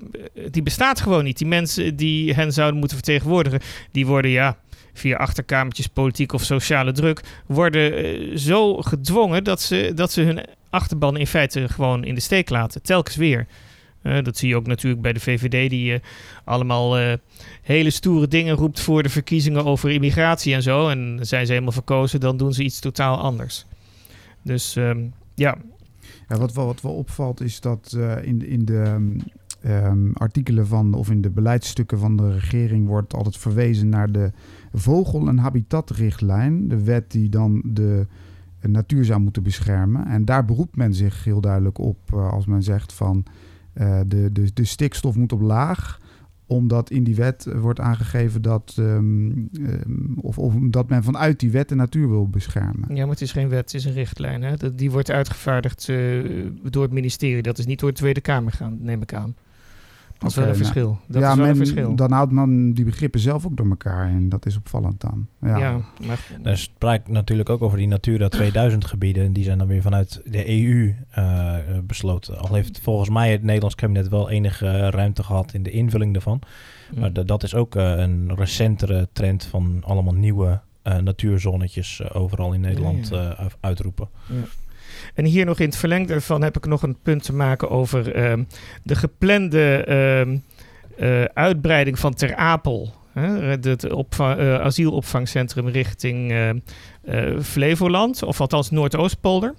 die 0.51 0.63
bestaat 0.63 1.01
gewoon 1.01 1.25
niet. 1.25 1.39
Die 1.39 1.47
mensen 1.47 1.97
die 1.97 2.35
hen 2.35 2.53
zouden 2.53 2.79
moeten 2.79 2.97
vertegenwoordigen, 2.97 3.61
die 3.93 4.07
worden 4.07 4.31
ja 4.31 4.59
via 4.93 5.17
achterkamertjes, 5.17 5.87
politiek 5.87 6.33
of 6.33 6.45
sociale 6.45 6.93
druk, 6.93 7.21
worden 7.47 8.39
zo 8.39 8.77
gedwongen 8.77 9.45
dat 9.45 9.61
ze, 9.61 9.93
dat 9.95 10.13
ze 10.13 10.23
hun 10.23 10.45
achterban 10.71 11.17
in 11.17 11.27
feite 11.27 11.69
gewoon 11.69 12.05
in 12.05 12.15
de 12.15 12.21
steek 12.21 12.51
laten. 12.51 12.83
Telkens 12.83 13.17
weer. 13.17 13.47
Uh, 14.03 14.23
dat 14.23 14.37
zie 14.37 14.49
je 14.49 14.57
ook 14.57 14.67
natuurlijk 14.67 15.03
bij 15.03 15.13
de 15.13 15.21
VVD, 15.21 15.71
die 15.71 15.93
uh, 15.93 15.99
allemaal 16.45 17.17
hele 17.63 17.91
stoere 17.91 18.29
dingen 18.29 18.55
roept 18.55 18.81
voor 18.81 19.03
de 19.03 19.09
verkiezingen 19.09 19.65
over 19.65 19.91
immigratie 19.91 20.55
en 20.55 20.63
zo. 20.63 20.89
En 20.89 21.19
zijn 21.21 21.47
ze 21.47 21.53
helemaal 21.53 21.73
verkozen, 21.73 22.21
dan 22.21 22.37
doen 22.37 22.53
ze 22.53 22.63
iets 22.63 22.81
totaal 22.81 23.19
anders. 23.19 23.67
Dus 24.43 24.77
um, 24.77 25.13
ja. 25.35 25.57
Wat 26.29 26.53
wel, 26.53 26.67
wat 26.67 26.81
wel 26.81 26.95
opvalt 26.95 27.41
is 27.41 27.61
dat 27.61 27.97
in, 28.23 28.47
in 28.47 28.65
de 28.65 29.11
um, 29.67 30.13
artikelen 30.13 30.67
van, 30.67 30.95
of 30.95 31.11
in 31.11 31.21
de 31.21 31.31
beleidsstukken 31.31 31.99
van 31.99 32.17
de 32.17 32.33
regering 32.33 32.87
wordt 32.87 33.15
altijd 33.15 33.37
verwezen 33.37 33.89
naar 33.89 34.13
de 34.13 34.33
vogel- 34.73 35.29
en 35.29 35.39
habitatrichtlijn. 35.39 36.69
De 36.69 36.83
wet 36.85 37.11
die 37.11 37.29
dan 37.29 37.63
de 37.65 38.07
natuur 38.61 39.05
zou 39.05 39.21
moeten 39.21 39.43
beschermen. 39.43 40.07
En 40.07 40.25
daar 40.25 40.45
beroept 40.45 40.77
men 40.77 40.95
zich 40.95 41.25
heel 41.25 41.41
duidelijk 41.41 41.79
op 41.79 42.13
als 42.13 42.47
men 42.47 42.63
zegt 42.63 42.93
van 42.93 43.25
de, 44.07 44.29
de, 44.33 44.51
de 44.55 44.65
stikstof 44.65 45.17
moet 45.17 45.33
op 45.33 45.41
laag 45.41 46.01
omdat 46.51 46.91
in 46.91 47.05
die 47.05 47.15
wet 47.15 47.47
wordt 47.55 47.81
aangegeven 47.81 48.43
dat, 48.43 48.77
um, 48.79 49.49
um, 49.53 50.15
of, 50.21 50.39
of 50.39 50.55
dat 50.61 50.89
men 50.89 51.03
vanuit 51.03 51.41
die 51.41 51.51
wet 51.51 51.69
de 51.69 51.75
natuur 51.75 52.09
wil 52.09 52.29
beschermen. 52.29 52.95
Ja, 52.95 53.01
maar 53.01 53.11
het 53.11 53.21
is 53.21 53.33
geen 53.33 53.49
wet, 53.49 53.61
het 53.61 53.75
is 53.75 53.85
een 53.85 53.93
richtlijn. 53.93 54.43
Hè? 54.43 54.57
Dat, 54.57 54.79
die 54.79 54.91
wordt 54.91 55.11
uitgevaardigd 55.11 55.89
uh, 55.89 56.47
door 56.63 56.83
het 56.83 56.93
ministerie. 56.93 57.43
Dat 57.43 57.59
is 57.59 57.67
niet 57.67 57.79
door 57.81 57.91
de 57.91 57.97
Tweede 57.97 58.21
Kamer 58.21 58.53
gaan, 58.53 58.79
neem 58.81 59.03
ik 59.03 59.15
aan. 59.15 59.35
Dat 60.21 60.31
is 60.31 60.37
wel 60.37 60.45
een 60.45 60.51
nou, 60.51 60.63
verschil. 60.63 60.99
Dat 61.07 61.23
ja, 61.23 61.31
is 61.31 61.37
wel 61.37 61.45
men, 61.45 61.55
een 61.55 61.67
verschil. 61.67 61.95
dan 61.95 62.13
houdt 62.13 62.33
man 62.33 62.73
die 62.73 62.85
begrippen 62.85 63.21
zelf 63.21 63.47
ook 63.47 63.57
door 63.57 63.69
elkaar 63.69 64.09
en 64.09 64.29
dat 64.29 64.47
is 64.47 64.57
opvallend 64.57 65.01
dan. 65.01 65.27
Ja, 65.41 65.59
ja 65.59 65.81
maar... 66.07 66.19
Er 66.43 66.59
spraak 66.59 67.09
natuurlijk 67.09 67.49
ook 67.49 67.63
over 67.63 67.79
die 67.79 67.87
Natura 67.87 68.29
2000 68.29 68.85
gebieden. 68.85 69.33
Die 69.33 69.45
zijn 69.45 69.59
dan 69.59 69.67
weer 69.67 69.83
vanuit 69.83 70.21
de 70.25 70.49
EU 70.49 70.95
uh, 71.19 71.57
besloten. 71.83 72.39
Al 72.39 72.55
heeft 72.55 72.81
volgens 72.81 73.11
mij 73.11 73.33
het 73.33 73.43
Nederlands 73.43 73.75
kabinet 73.75 74.09
wel 74.09 74.31
enige 74.31 74.91
ruimte 74.91 75.23
gehad 75.23 75.55
in 75.55 75.63
de 75.63 75.71
invulling 75.71 76.13
daarvan. 76.13 76.41
Ja. 76.95 77.01
Maar 77.01 77.27
dat 77.27 77.43
is 77.43 77.55
ook 77.55 77.75
uh, 77.75 77.99
een 77.99 78.35
recentere 78.35 79.09
trend 79.13 79.45
van 79.45 79.83
allemaal 79.85 80.15
nieuwe 80.15 80.61
uh, 80.85 80.97
natuurzonnetjes 80.97 82.13
overal 82.13 82.53
in 82.53 82.61
Nederland 82.61 83.09
ja, 83.09 83.23
ja. 83.23 83.47
uitroepen. 83.61 84.09
En 85.15 85.25
hier 85.25 85.45
nog 85.45 85.59
in 85.59 85.67
het 85.67 85.77
verlengde 85.77 86.15
ervan 86.15 86.43
heb 86.43 86.57
ik 86.57 86.67
nog 86.67 86.83
een 86.83 86.99
punt 87.03 87.23
te 87.23 87.35
maken 87.35 87.71
over 87.71 88.17
uh, 88.17 88.45
de 88.83 88.95
geplande 88.95 89.85
uh, 89.89 91.21
uh, 91.21 91.25
uitbreiding 91.25 91.99
van 91.99 92.15
Ter 92.15 92.35
Apel. 92.35 92.99
Het 93.13 93.85
uh, 93.85 94.61
asielopvangcentrum 94.61 95.69
richting 95.69 96.31
uh, 96.31 96.51
uh, 97.05 97.41
Flevoland, 97.41 98.23
of 98.23 98.41
althans 98.41 98.71
Noordoostpolder. 98.71 99.55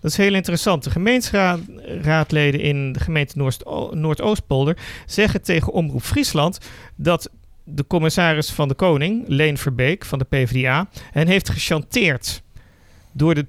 Dat 0.00 0.10
is 0.10 0.16
heel 0.16 0.34
interessant. 0.34 0.84
De 0.84 0.90
gemeenteraadleden 0.90 2.60
in 2.60 2.92
de 2.92 3.00
gemeente 3.00 3.52
Noordoostpolder 3.90 4.76
zeggen 5.06 5.42
tegen 5.42 5.72
Omroep 5.72 6.02
Friesland 6.02 6.58
dat 6.96 7.30
de 7.64 7.86
commissaris 7.86 8.50
van 8.50 8.68
de 8.68 8.74
Koning, 8.74 9.24
Leen 9.26 9.58
Verbeek 9.58 10.04
van 10.04 10.18
de 10.18 10.24
PvdA, 10.24 10.88
hen 11.10 11.26
heeft 11.26 11.48
gechanteerd 11.48 12.42
door 13.12 13.34
de 13.34 13.46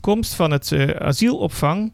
komst 0.00 0.34
van 0.34 0.50
het 0.50 0.70
uh, 0.70 0.90
asielopvang 0.90 1.92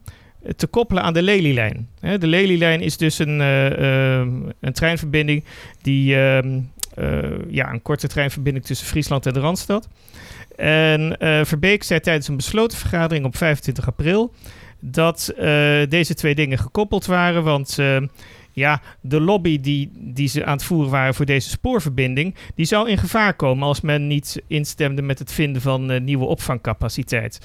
te 0.55 0.67
koppelen 0.67 1.03
aan 1.03 1.13
de 1.13 1.21
Lelylijn. 1.21 1.89
De 1.99 2.27
Lelylijn 2.27 2.81
is 2.81 2.97
dus 2.97 3.19
een, 3.19 3.39
uh, 3.39 4.19
een 4.59 4.73
treinverbinding 4.73 5.43
die 5.81 6.15
ehm, 6.15 6.59
ja, 7.49 7.71
een 7.71 7.81
korte 7.81 8.07
treinverbinding 8.07 8.65
tussen 8.65 8.87
Friesland 8.87 9.25
en 9.25 9.33
de 9.33 9.39
Randstad. 9.39 9.87
En 10.55 11.17
Verbeek 11.45 11.83
zei 11.83 11.99
tijdens 11.99 12.27
een 12.27 12.35
besloten 12.35 12.77
vergadering 12.77 13.25
op 13.25 13.37
25 13.37 13.87
april 13.87 14.33
dat 14.79 15.33
deze 15.89 16.13
twee 16.13 16.35
dingen 16.35 16.57
gekoppeld 16.57 17.05
waren. 17.05 17.43
Want 17.43 17.77
ja, 18.55 18.81
de 19.01 19.19
lobby 19.19 19.59
die, 19.59 19.91
die 19.93 20.27
ze 20.27 20.45
aan 20.45 20.55
het 20.55 20.63
voeren 20.63 20.91
waren 20.91 21.13
voor 21.13 21.25
deze 21.25 21.49
spoorverbinding, 21.49 22.35
die 22.55 22.65
zou 22.65 22.89
in 22.89 22.97
gevaar 22.97 23.33
komen 23.33 23.67
als 23.67 23.81
men 23.81 24.07
niet 24.07 24.41
instemde 24.47 25.01
met 25.01 25.19
het 25.19 25.31
vinden 25.31 25.61
van 25.61 26.03
nieuwe 26.03 26.25
opvangcapaciteit. 26.25 27.39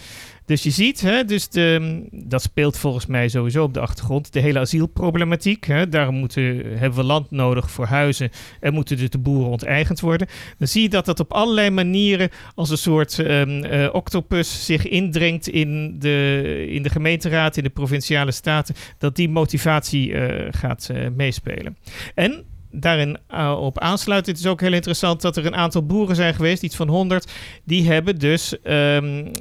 Dus 0.50 0.62
je 0.62 0.70
ziet, 0.70 1.00
hè, 1.00 1.24
dus 1.24 1.48
de, 1.48 2.00
dat 2.10 2.42
speelt 2.42 2.78
volgens 2.78 3.06
mij 3.06 3.28
sowieso 3.28 3.62
op 3.62 3.74
de 3.74 3.80
achtergrond, 3.80 4.32
de 4.32 4.40
hele 4.40 4.58
asielproblematiek. 4.58 5.66
Hè, 5.66 5.88
daarom 5.88 6.14
moeten, 6.14 6.42
hebben 6.78 6.98
we 6.98 7.04
land 7.04 7.30
nodig 7.30 7.70
voor 7.70 7.86
huizen 7.86 8.30
en 8.60 8.74
moeten 8.74 8.96
dus 8.96 9.10
de 9.10 9.18
boeren 9.18 9.50
onteigend 9.50 10.00
worden. 10.00 10.28
Dan 10.58 10.68
zie 10.68 10.82
je 10.82 10.88
dat 10.88 11.04
dat 11.04 11.20
op 11.20 11.32
allerlei 11.32 11.70
manieren 11.70 12.30
als 12.54 12.70
een 12.70 12.78
soort 12.78 13.18
um, 13.18 13.64
uh, 13.64 13.88
octopus 13.92 14.64
zich 14.64 14.86
indringt 14.86 15.48
in 15.48 15.98
de, 15.98 16.66
in 16.68 16.82
de 16.82 16.90
gemeenteraad, 16.90 17.56
in 17.56 17.62
de 17.62 17.70
provinciale 17.70 18.32
staten, 18.32 18.74
dat 18.98 19.16
die 19.16 19.28
motivatie 19.28 20.08
uh, 20.08 20.46
gaat 20.50 20.90
meespelen. 21.16 21.76
En 22.14 22.44
daarin 22.70 23.18
uh, 23.30 23.56
op 23.60 23.78
aansluit. 23.78 24.26
Het 24.26 24.38
is 24.38 24.46
ook 24.46 24.60
heel 24.60 24.72
interessant 24.72 25.20
dat 25.20 25.36
er 25.36 25.46
een 25.46 25.56
aantal 25.56 25.86
boeren 25.86 26.16
zijn 26.16 26.34
geweest, 26.34 26.62
iets 26.62 26.76
van 26.76 26.88
100, 26.88 27.32
die 27.64 27.86
hebben 27.86 28.18
dus 28.18 28.56
um, 28.64 29.32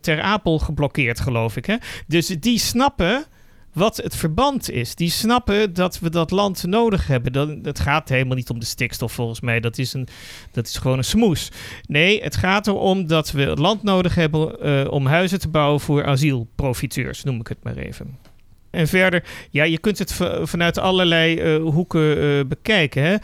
Ter 0.00 0.20
Apel 0.20 0.58
geblokkeerd, 0.58 1.20
geloof 1.20 1.56
ik. 1.56 1.66
Hè? 1.66 1.76
Dus 2.06 2.26
die 2.26 2.58
snappen 2.58 3.24
wat 3.72 3.96
het 3.96 4.16
verband 4.16 4.70
is. 4.70 4.94
Die 4.94 5.10
snappen 5.10 5.72
dat 5.72 5.98
we 5.98 6.10
dat 6.10 6.30
land 6.30 6.64
nodig 6.66 7.06
hebben. 7.06 7.32
Dat, 7.32 7.48
het 7.62 7.80
gaat 7.80 8.08
helemaal 8.08 8.36
niet 8.36 8.50
om 8.50 8.58
de 8.58 8.66
stikstof 8.66 9.12
volgens 9.12 9.40
mij. 9.40 9.60
Dat 9.60 9.78
is, 9.78 9.92
een, 9.92 10.08
dat 10.52 10.66
is 10.66 10.76
gewoon 10.76 10.98
een 10.98 11.04
smoes. 11.04 11.50
Nee, 11.86 12.22
het 12.22 12.36
gaat 12.36 12.66
erom 12.66 13.06
dat 13.06 13.30
we 13.30 13.42
het 13.42 13.58
land 13.58 13.82
nodig 13.82 14.14
hebben 14.14 14.90
om 14.90 15.06
huizen 15.06 15.40
te 15.40 15.48
bouwen 15.48 15.80
voor 15.80 16.04
asielprofiteurs, 16.04 17.24
noem 17.24 17.40
ik 17.40 17.48
het 17.48 17.62
maar 17.62 17.76
even. 17.76 18.18
En 18.74 18.88
verder, 18.88 19.24
ja, 19.50 19.64
je 19.64 19.78
kunt 19.78 19.98
het 19.98 20.20
vanuit 20.42 20.78
allerlei 20.78 21.56
uh, 21.56 21.62
hoeken 21.62 22.18
uh, 22.18 22.44
bekijken. 22.44 23.02
Hè? 23.02 23.16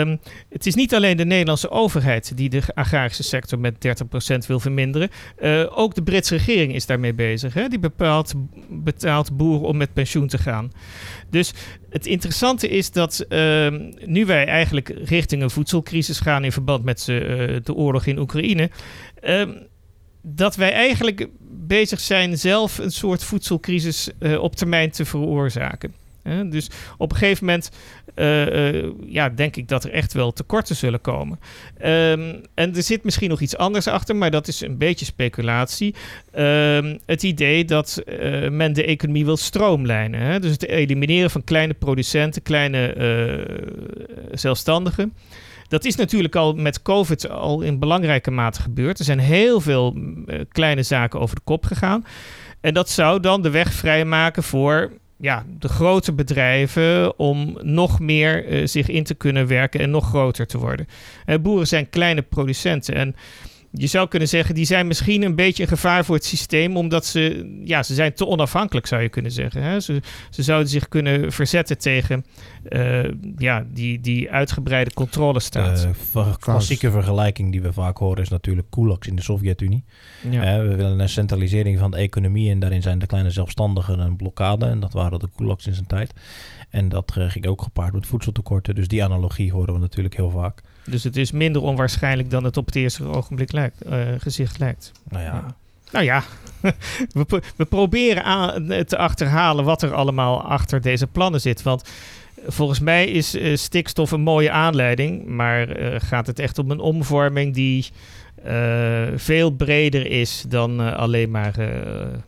Um, 0.00 0.20
het 0.48 0.66
is 0.66 0.74
niet 0.74 0.94
alleen 0.94 1.16
de 1.16 1.24
Nederlandse 1.24 1.70
overheid 1.70 2.36
die 2.36 2.48
de 2.48 2.62
agrarische 2.74 3.22
sector 3.22 3.58
met 3.58 3.74
30% 4.44 4.46
wil 4.46 4.60
verminderen. 4.60 5.08
Uh, 5.42 5.78
ook 5.78 5.94
de 5.94 6.02
Britse 6.02 6.36
regering 6.36 6.74
is 6.74 6.86
daarmee 6.86 7.14
bezig. 7.14 7.54
Hè? 7.54 7.68
Die 7.68 7.78
bepaalt, 7.78 8.32
betaalt 8.68 9.36
boeren 9.36 9.68
om 9.68 9.76
met 9.76 9.92
pensioen 9.92 10.26
te 10.26 10.38
gaan. 10.38 10.72
Dus 11.30 11.52
het 11.90 12.06
interessante 12.06 12.68
is 12.68 12.90
dat 12.90 13.20
ehm, 13.28 13.92
nu 14.04 14.26
wij 14.26 14.46
eigenlijk 14.46 14.94
richting 15.04 15.42
een 15.42 15.50
voedselcrisis 15.50 16.20
gaan 16.20 16.44
in 16.44 16.52
verband 16.52 16.84
met 16.84 17.04
de 17.64 17.74
oorlog 17.74 18.06
in 18.06 18.18
Oekraïne 18.18 18.70
ehm, 19.20 19.50
dat 20.22 20.56
wij 20.56 20.72
eigenlijk 20.72 21.28
bezig 21.70 22.00
zijn 22.00 22.38
zelf 22.38 22.78
een 22.78 22.90
soort 22.90 23.24
voedselcrisis 23.24 24.08
uh, 24.18 24.42
op 24.42 24.56
termijn 24.56 24.90
te 24.90 25.04
veroorzaken. 25.04 25.94
Dus 26.50 26.70
op 26.98 27.10
een 27.10 27.16
gegeven 27.16 27.46
moment 27.46 27.70
uh, 28.16 28.82
ja, 29.06 29.28
denk 29.28 29.56
ik 29.56 29.68
dat 29.68 29.84
er 29.84 29.90
echt 29.90 30.12
wel 30.12 30.32
tekorten 30.32 30.76
zullen 30.76 31.00
komen. 31.00 31.38
Um, 31.78 32.40
en 32.54 32.76
er 32.76 32.82
zit 32.82 33.04
misschien 33.04 33.28
nog 33.28 33.40
iets 33.40 33.56
anders 33.56 33.86
achter, 33.86 34.16
maar 34.16 34.30
dat 34.30 34.48
is 34.48 34.60
een 34.60 34.78
beetje 34.78 35.04
speculatie. 35.04 35.94
Um, 36.38 36.98
het 37.06 37.22
idee 37.22 37.64
dat 37.64 38.02
men 38.50 38.72
de 38.72 38.84
economie 38.84 39.24
wil 39.24 39.36
stroomlijnen. 39.36 40.20
Hè? 40.20 40.40
Dus 40.40 40.50
het 40.50 40.66
elimineren 40.66 41.30
van 41.30 41.44
kleine 41.44 41.74
producenten, 41.74 42.42
kleine 42.42 42.94
zelfstandigen. 44.32 45.12
Dat 45.70 45.84
is 45.84 45.96
natuurlijk 45.96 46.36
al 46.36 46.54
met 46.54 46.82
COVID 46.82 47.28
al 47.28 47.60
in 47.60 47.78
belangrijke 47.78 48.30
mate 48.30 48.62
gebeurd. 48.62 48.98
Er 48.98 49.04
zijn 49.04 49.18
heel 49.18 49.60
veel 49.60 49.96
uh, 49.96 50.40
kleine 50.48 50.82
zaken 50.82 51.20
over 51.20 51.36
de 51.36 51.42
kop 51.44 51.64
gegaan. 51.64 52.04
En 52.60 52.74
dat 52.74 52.88
zou 52.88 53.20
dan 53.20 53.42
de 53.42 53.50
weg 53.50 53.72
vrijmaken 53.72 54.42
voor 54.42 54.92
ja, 55.16 55.44
de 55.58 55.68
grote 55.68 56.12
bedrijven 56.12 57.18
om 57.18 57.58
nog 57.62 58.00
meer 58.00 58.48
uh, 58.48 58.66
zich 58.66 58.88
in 58.88 59.04
te 59.04 59.14
kunnen 59.14 59.46
werken 59.46 59.80
en 59.80 59.90
nog 59.90 60.08
groter 60.08 60.46
te 60.46 60.58
worden. 60.58 60.86
Uh, 61.26 61.36
boeren 61.38 61.66
zijn 61.66 61.90
kleine 61.90 62.22
producenten 62.22 62.94
en 62.94 63.16
je 63.72 63.86
zou 63.86 64.08
kunnen 64.08 64.28
zeggen, 64.28 64.54
die 64.54 64.64
zijn 64.64 64.86
misschien 64.86 65.22
een 65.22 65.34
beetje 65.34 65.62
een 65.62 65.68
gevaar 65.68 66.04
voor 66.04 66.14
het 66.14 66.24
systeem, 66.24 66.76
omdat 66.76 67.06
ze, 67.06 67.52
ja, 67.64 67.82
ze 67.82 67.94
zijn 67.94 68.14
te 68.14 68.26
onafhankelijk, 68.26 68.86
zou 68.86 69.02
je 69.02 69.08
kunnen 69.08 69.32
zeggen. 69.32 69.62
Hè? 69.62 69.80
Ze, 69.80 70.00
ze 70.30 70.42
zouden 70.42 70.68
zich 70.68 70.88
kunnen 70.88 71.32
verzetten 71.32 71.78
tegen 71.78 72.24
uh, 72.68 73.04
ja, 73.36 73.66
die, 73.72 74.00
die 74.00 74.30
uitgebreide 74.30 74.92
controlestaat. 74.92 75.80
De 75.80 75.90
uh, 76.16 76.34
klassieke 76.36 76.90
vergelijking 76.90 77.52
die 77.52 77.62
we 77.62 77.72
vaak 77.72 77.98
horen 77.98 78.22
is 78.22 78.28
natuurlijk 78.28 78.70
kulaks 78.70 79.06
in 79.06 79.16
de 79.16 79.22
Sovjet-Unie. 79.22 79.84
Ja. 80.30 80.58
Uh, 80.58 80.68
we 80.68 80.76
willen 80.76 80.98
een 80.98 81.08
centralisering 81.08 81.78
van 81.78 81.90
de 81.90 81.96
economie 81.96 82.50
en 82.50 82.58
daarin 82.58 82.82
zijn 82.82 82.98
de 82.98 83.06
kleine 83.06 83.30
zelfstandigen 83.30 83.98
een 83.98 84.16
blokkade. 84.16 84.66
En 84.66 84.80
dat 84.80 84.92
waren 84.92 85.18
de 85.18 85.28
kulaks 85.36 85.66
in 85.66 85.74
zijn 85.74 85.86
tijd. 85.86 86.12
En 86.70 86.88
dat 86.88 87.14
uh, 87.18 87.30
ging 87.30 87.46
ook 87.46 87.62
gepaard 87.62 87.92
met 87.92 88.06
voedseltekorten. 88.06 88.74
Dus 88.74 88.88
die 88.88 89.04
analogie 89.04 89.52
horen 89.52 89.74
we 89.74 89.80
natuurlijk 89.80 90.16
heel 90.16 90.30
vaak. 90.30 90.62
Dus 90.84 91.04
het 91.04 91.16
is 91.16 91.30
minder 91.30 91.62
onwaarschijnlijk 91.62 92.30
dan 92.30 92.44
het 92.44 92.56
op 92.56 92.66
het 92.66 92.76
eerste 92.76 93.04
ogenblik 93.04 93.52
lijkt, 93.52 93.76
uh, 93.86 93.98
gezicht 94.18 94.58
lijkt. 94.58 94.92
Nou 95.08 95.24
ja. 95.24 95.34
ja. 95.34 95.54
Nou 95.92 96.04
ja, 96.04 96.22
we, 97.12 97.42
we 97.56 97.64
proberen 97.64 98.24
aan, 98.24 98.66
te 98.86 98.96
achterhalen 98.96 99.64
wat 99.64 99.82
er 99.82 99.94
allemaal 99.94 100.42
achter 100.42 100.80
deze 100.80 101.06
plannen 101.06 101.40
zit. 101.40 101.62
Want 101.62 101.90
volgens 102.46 102.80
mij 102.80 103.06
is 103.06 103.34
uh, 103.34 103.56
stikstof 103.56 104.10
een 104.10 104.20
mooie 104.20 104.50
aanleiding. 104.50 105.26
Maar 105.26 105.80
uh, 105.80 105.94
gaat 105.98 106.26
het 106.26 106.38
echt 106.38 106.58
om 106.58 106.70
een 106.70 106.80
omvorming 106.80 107.54
die 107.54 107.86
uh, 108.46 109.06
veel 109.14 109.50
breder 109.50 110.06
is 110.06 110.44
dan 110.48 110.80
uh, 110.80 110.96
alleen 110.96 111.30
maar 111.30 111.58
uh, 111.58 111.68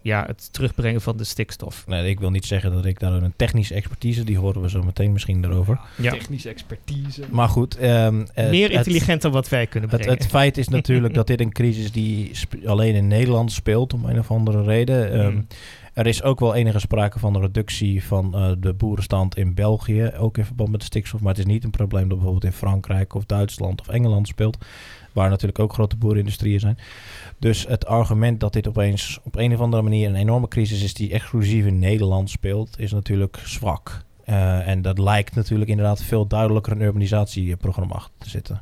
ja, 0.02 0.24
het 0.26 0.52
terugbrengen 0.52 1.00
van 1.00 1.16
de 1.16 1.24
stikstof. 1.24 1.84
Nee, 1.86 2.08
ik 2.08 2.20
wil 2.20 2.30
niet 2.30 2.44
zeggen 2.44 2.72
dat 2.72 2.84
ik 2.84 3.00
daar 3.00 3.12
een 3.12 3.32
technische 3.36 3.74
expertise, 3.74 4.24
die 4.24 4.38
horen 4.38 4.62
we 4.62 4.68
zo 4.68 4.82
meteen 4.82 5.12
misschien 5.12 5.44
erover. 5.44 5.80
Ja. 5.96 6.10
Technische 6.10 6.48
expertise. 6.48 7.22
Maar 7.30 7.48
goed. 7.48 7.82
Um, 7.82 8.26
Meer 8.34 8.70
intelligent 8.70 9.22
dan 9.22 9.32
wat 9.32 9.48
wij 9.48 9.66
kunnen 9.66 9.88
brengen. 9.88 10.08
Het, 10.08 10.22
het 10.22 10.30
feit 10.30 10.58
is 10.58 10.68
natuurlijk 10.68 11.14
dat 11.14 11.26
dit 11.26 11.40
een 11.40 11.52
crisis 11.52 11.92
die 11.92 12.30
alleen 12.66 12.94
in 12.94 13.08
Nederland 13.08 13.52
speelt, 13.52 13.94
om 13.94 14.04
een 14.04 14.18
of 14.18 14.30
andere 14.30 14.62
reden. 14.62 15.20
Um, 15.20 15.34
mm. 15.34 15.46
Er 15.92 16.06
is 16.06 16.22
ook 16.22 16.40
wel 16.40 16.54
enige 16.54 16.78
sprake 16.78 17.18
van 17.18 17.34
een 17.34 17.40
reductie 17.40 18.04
van 18.04 18.32
uh, 18.34 18.52
de 18.58 18.72
boerenstand 18.72 19.36
in 19.36 19.54
België, 19.54 20.10
ook 20.18 20.38
in 20.38 20.44
verband 20.44 20.70
met 20.70 20.80
de 20.80 20.86
stikstof. 20.86 21.20
Maar 21.20 21.30
het 21.30 21.38
is 21.38 21.52
niet 21.52 21.64
een 21.64 21.70
probleem 21.70 22.08
dat 22.08 22.18
bijvoorbeeld 22.18 22.44
in 22.44 22.52
Frankrijk 22.52 23.14
of 23.14 23.24
Duitsland 23.24 23.80
of 23.80 23.88
Engeland 23.88 24.28
speelt 24.28 24.64
waar 25.12 25.28
natuurlijk 25.28 25.58
ook 25.58 25.72
grote 25.72 25.96
boerenindustrieën 25.96 26.60
zijn. 26.60 26.78
Dus 27.38 27.66
het 27.66 27.86
argument 27.86 28.40
dat 28.40 28.52
dit 28.52 28.68
opeens 28.68 29.18
op 29.22 29.36
een 29.36 29.54
of 29.54 29.60
andere 29.60 29.82
manier 29.82 30.08
een 30.08 30.14
enorme 30.14 30.48
crisis 30.48 30.82
is 30.82 30.94
die 30.94 31.12
exclusief 31.12 31.66
in 31.66 31.78
Nederland 31.78 32.30
speelt, 32.30 32.78
is 32.78 32.92
natuurlijk 32.92 33.40
zwak. 33.44 34.04
Uh, 34.26 34.68
en 34.68 34.82
dat 34.82 34.98
lijkt 34.98 35.34
natuurlijk 35.34 35.70
inderdaad 35.70 36.02
veel 36.02 36.26
duidelijker 36.26 36.72
een 36.72 36.80
urbanisatieprogramma 36.80 37.94
achter 37.94 38.12
te 38.18 38.28
zitten. 38.28 38.60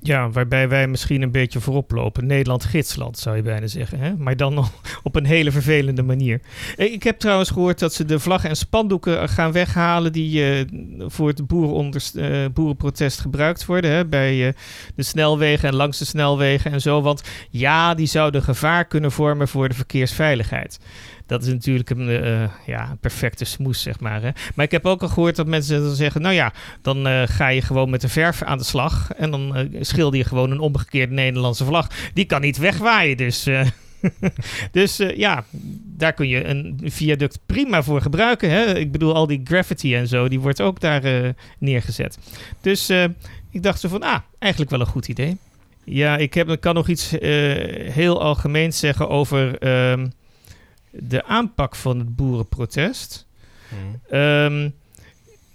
Ja, 0.00 0.30
waarbij 0.30 0.68
wij 0.68 0.88
misschien 0.88 1.22
een 1.22 1.30
beetje 1.30 1.60
voorop 1.60 1.90
lopen. 1.90 2.26
Nederland-gidsland 2.26 3.18
zou 3.18 3.36
je 3.36 3.42
bijna 3.42 3.66
zeggen. 3.66 4.00
Hè? 4.00 4.16
Maar 4.16 4.36
dan 4.36 4.58
op 5.02 5.16
een 5.16 5.24
hele 5.24 5.50
vervelende 5.50 6.02
manier. 6.02 6.40
Ik 6.76 7.02
heb 7.02 7.18
trouwens 7.18 7.50
gehoord 7.50 7.78
dat 7.78 7.94
ze 7.94 8.04
de 8.04 8.18
vlaggen 8.18 8.50
en 8.50 8.56
spandoeken 8.56 9.28
gaan 9.28 9.52
weghalen... 9.52 10.12
die 10.12 10.60
uh, 10.60 10.64
voor 11.06 11.28
het 11.28 11.46
boerenprotest 11.46 13.20
gebruikt 13.20 13.66
worden. 13.66 13.90
Hè? 13.90 14.06
Bij 14.06 14.54
de 14.94 15.02
snelwegen 15.02 15.68
en 15.68 15.74
langs 15.74 15.98
de 15.98 16.04
snelwegen 16.04 16.72
en 16.72 16.80
zo. 16.80 17.02
Want 17.02 17.22
ja, 17.50 17.94
die 17.94 18.06
zouden 18.06 18.42
gevaar 18.42 18.84
kunnen 18.84 19.12
vormen 19.12 19.48
voor 19.48 19.68
de 19.68 19.74
verkeersveiligheid. 19.74 20.78
Dat 21.28 21.42
is 21.42 21.48
natuurlijk 21.48 21.90
een 21.90 22.08
uh, 22.08 22.48
ja, 22.66 22.96
perfecte 23.00 23.44
smoes, 23.44 23.82
zeg 23.82 24.00
maar. 24.00 24.22
Hè. 24.22 24.30
Maar 24.54 24.64
ik 24.64 24.70
heb 24.70 24.86
ook 24.86 25.02
al 25.02 25.08
gehoord 25.08 25.36
dat 25.36 25.46
mensen 25.46 25.82
dan 25.82 25.94
zeggen... 25.94 26.20
nou 26.20 26.34
ja, 26.34 26.52
dan 26.82 27.06
uh, 27.06 27.22
ga 27.26 27.48
je 27.48 27.62
gewoon 27.62 27.90
met 27.90 28.00
de 28.00 28.08
verf 28.08 28.42
aan 28.42 28.58
de 28.58 28.64
slag... 28.64 29.10
en 29.16 29.30
dan 29.30 29.58
uh, 29.58 29.78
schilder 29.80 30.18
je 30.18 30.24
gewoon 30.24 30.50
een 30.50 30.60
omgekeerde 30.60 31.14
Nederlandse 31.14 31.64
vlag. 31.64 31.88
Die 32.14 32.24
kan 32.24 32.40
niet 32.40 32.56
wegwaaien, 32.56 33.16
dus... 33.16 33.48
dus 34.72 34.96
ja, 34.96 35.44
daar 35.84 36.12
kun 36.12 36.28
je 36.28 36.44
een 36.44 36.80
viaduct 36.84 37.38
prima 37.46 37.82
voor 37.82 38.00
gebruiken. 38.00 38.50
Hè? 38.50 38.78
Ik 38.78 38.92
bedoel, 38.92 39.14
al 39.14 39.26
die 39.26 39.40
graffiti 39.44 39.94
en 39.94 40.08
zo, 40.08 40.28
die 40.28 40.40
wordt 40.40 40.60
ook 40.60 40.80
daar 40.80 41.34
neergezet. 41.58 42.18
Dus 42.60 42.90
ik 43.50 43.62
dacht 43.62 43.80
zo 43.80 43.88
van, 43.88 44.02
ah, 44.02 44.18
eigenlijk 44.38 44.70
wel 44.70 44.80
een 44.80 44.86
goed 44.86 45.08
idee. 45.08 45.36
Ja, 45.84 46.16
ik, 46.16 46.34
heb, 46.34 46.48
ik 46.48 46.60
kan 46.60 46.74
nog 46.74 46.88
iets 46.88 47.10
heel 47.90 48.22
algemeens 48.22 48.78
zeggen 48.78 49.08
over... 49.08 49.58
Ehm, 49.58 50.06
de 51.02 51.24
aanpak 51.24 51.76
van 51.76 51.98
het 51.98 52.16
boerenprotest. 52.16 53.26
Hmm. 53.68 54.18
Um, 54.18 54.74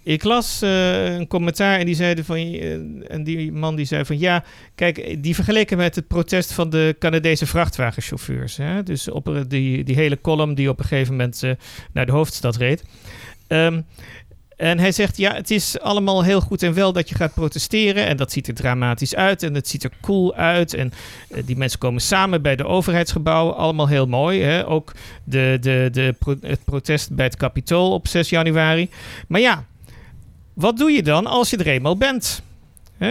ik 0.04 0.24
las 0.24 0.62
eh, 0.62 1.14
een 1.14 1.26
commentaar 1.26 1.78
en 1.78 1.86
die 1.86 1.94
zeiden 1.94 2.24
van, 2.24 2.36
eh, 2.36 2.72
en 3.10 3.24
die 3.24 3.52
man 3.52 3.76
die 3.76 3.84
zei 3.84 4.04
van 4.04 4.18
ja, 4.18 4.44
kijk, 4.74 5.22
die 5.22 5.34
vergeleken 5.34 5.76
met 5.76 5.94
het 5.94 6.06
protest 6.06 6.52
van 6.52 6.70
de 6.70 6.96
Canadese 6.98 7.46
vrachtwagenchauffeurs. 7.46 8.56
Hè? 8.56 8.82
Dus 8.82 9.10
op 9.10 9.28
eh, 9.28 9.40
die, 9.48 9.84
die 9.84 9.94
hele 9.94 10.20
column 10.20 10.54
die 10.54 10.68
op 10.68 10.78
een 10.78 10.84
gegeven 10.84 11.12
moment 11.12 11.42
naar 11.92 12.06
de 12.06 12.12
hoofdstad 12.12 12.56
reed. 12.56 12.84
Ehm, 13.46 13.80
en 14.64 14.78
hij 14.78 14.92
zegt, 14.92 15.16
ja, 15.16 15.34
het 15.34 15.50
is 15.50 15.80
allemaal 15.80 16.24
heel 16.24 16.40
goed 16.40 16.62
en 16.62 16.74
wel 16.74 16.92
dat 16.92 17.08
je 17.08 17.14
gaat 17.14 17.34
protesteren. 17.34 18.06
En 18.06 18.16
dat 18.16 18.32
ziet 18.32 18.48
er 18.48 18.54
dramatisch 18.54 19.14
uit 19.14 19.42
en 19.42 19.54
het 19.54 19.68
ziet 19.68 19.84
er 19.84 19.90
cool 20.00 20.34
uit. 20.34 20.74
En 20.74 20.92
eh, 21.28 21.42
die 21.46 21.56
mensen 21.56 21.78
komen 21.78 22.00
samen 22.00 22.42
bij 22.42 22.56
de 22.56 22.66
overheidsgebouwen. 22.66 23.56
Allemaal 23.56 23.88
heel 23.88 24.06
mooi. 24.06 24.42
Hè? 24.42 24.66
Ook 24.66 24.92
de, 25.24 25.58
de, 25.60 25.88
de, 25.92 26.14
het 26.40 26.64
protest 26.64 27.14
bij 27.14 27.24
het 27.24 27.36
Capitool 27.36 27.92
op 27.92 28.08
6 28.08 28.28
januari. 28.28 28.88
Maar 29.28 29.40
ja, 29.40 29.64
wat 30.52 30.76
doe 30.76 30.90
je 30.90 31.02
dan 31.02 31.26
als 31.26 31.50
je 31.50 31.56
er 31.56 31.66
eenmaal 31.66 31.96
bent? 31.96 32.42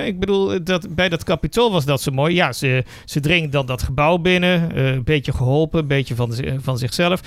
Ik 0.01 0.19
bedoel, 0.19 0.63
dat, 0.63 0.95
bij 0.95 1.09
dat 1.09 1.23
kapitool 1.23 1.71
was 1.71 1.85
dat 1.85 2.01
zo 2.01 2.11
mooi. 2.11 2.35
Ja, 2.35 2.53
ze, 2.53 2.83
ze 3.05 3.19
dringen 3.19 3.49
dan 3.49 3.65
dat 3.65 3.81
gebouw 3.83 4.17
binnen. 4.17 4.75
eh, 4.75 4.91
een 4.91 5.03
beetje 5.03 5.33
geholpen, 5.33 5.79
een 5.79 5.87
beetje 5.87 6.15
van, 6.15 6.33
van 6.61 6.77
zichzelf. 6.77 7.21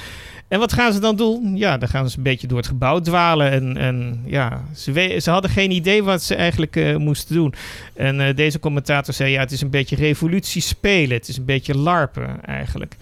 En 0.49 0.59
wat 0.59 0.73
gaan 0.73 0.93
ze 0.93 1.01
dan 1.01 1.17
doen? 1.17 1.57
Ja, 1.57 1.79
dan 1.79 1.89
gaan 1.89 2.11
ze 2.11 2.17
een 2.17 2.23
beetje 2.23 2.47
door 2.47 2.59
het 2.59 2.67
gebouw 2.67 3.01
dwalen. 3.01 3.51
En, 3.51 3.77
en 3.77 4.23
ja, 4.27 4.65
ze, 4.75 5.17
ze 5.23 5.31
hadden 5.31 5.51
geen 5.51 5.71
idee 5.71 6.03
wat 6.03 6.23
ze 6.23 6.35
eigenlijk 6.35 6.77
eh, 6.77 6.97
moesten 6.97 7.35
doen. 7.35 7.55
En 7.95 8.21
eh, 8.21 8.37
deze 8.37 8.59
commentator 8.59 9.15
zei, 9.15 9.31
ja, 9.31 9.41
het 9.41 9.53
is 9.53 9.61
een 9.61 9.71
beetje 9.71 9.97
revolutie 9.97 10.63
spelen. 10.63 11.17
Het 11.17 11.29
is 11.29 11.37
een 11.37 11.45
beetje 11.45 11.77
larpen 11.77 12.45
eigenlijk. 12.45 12.97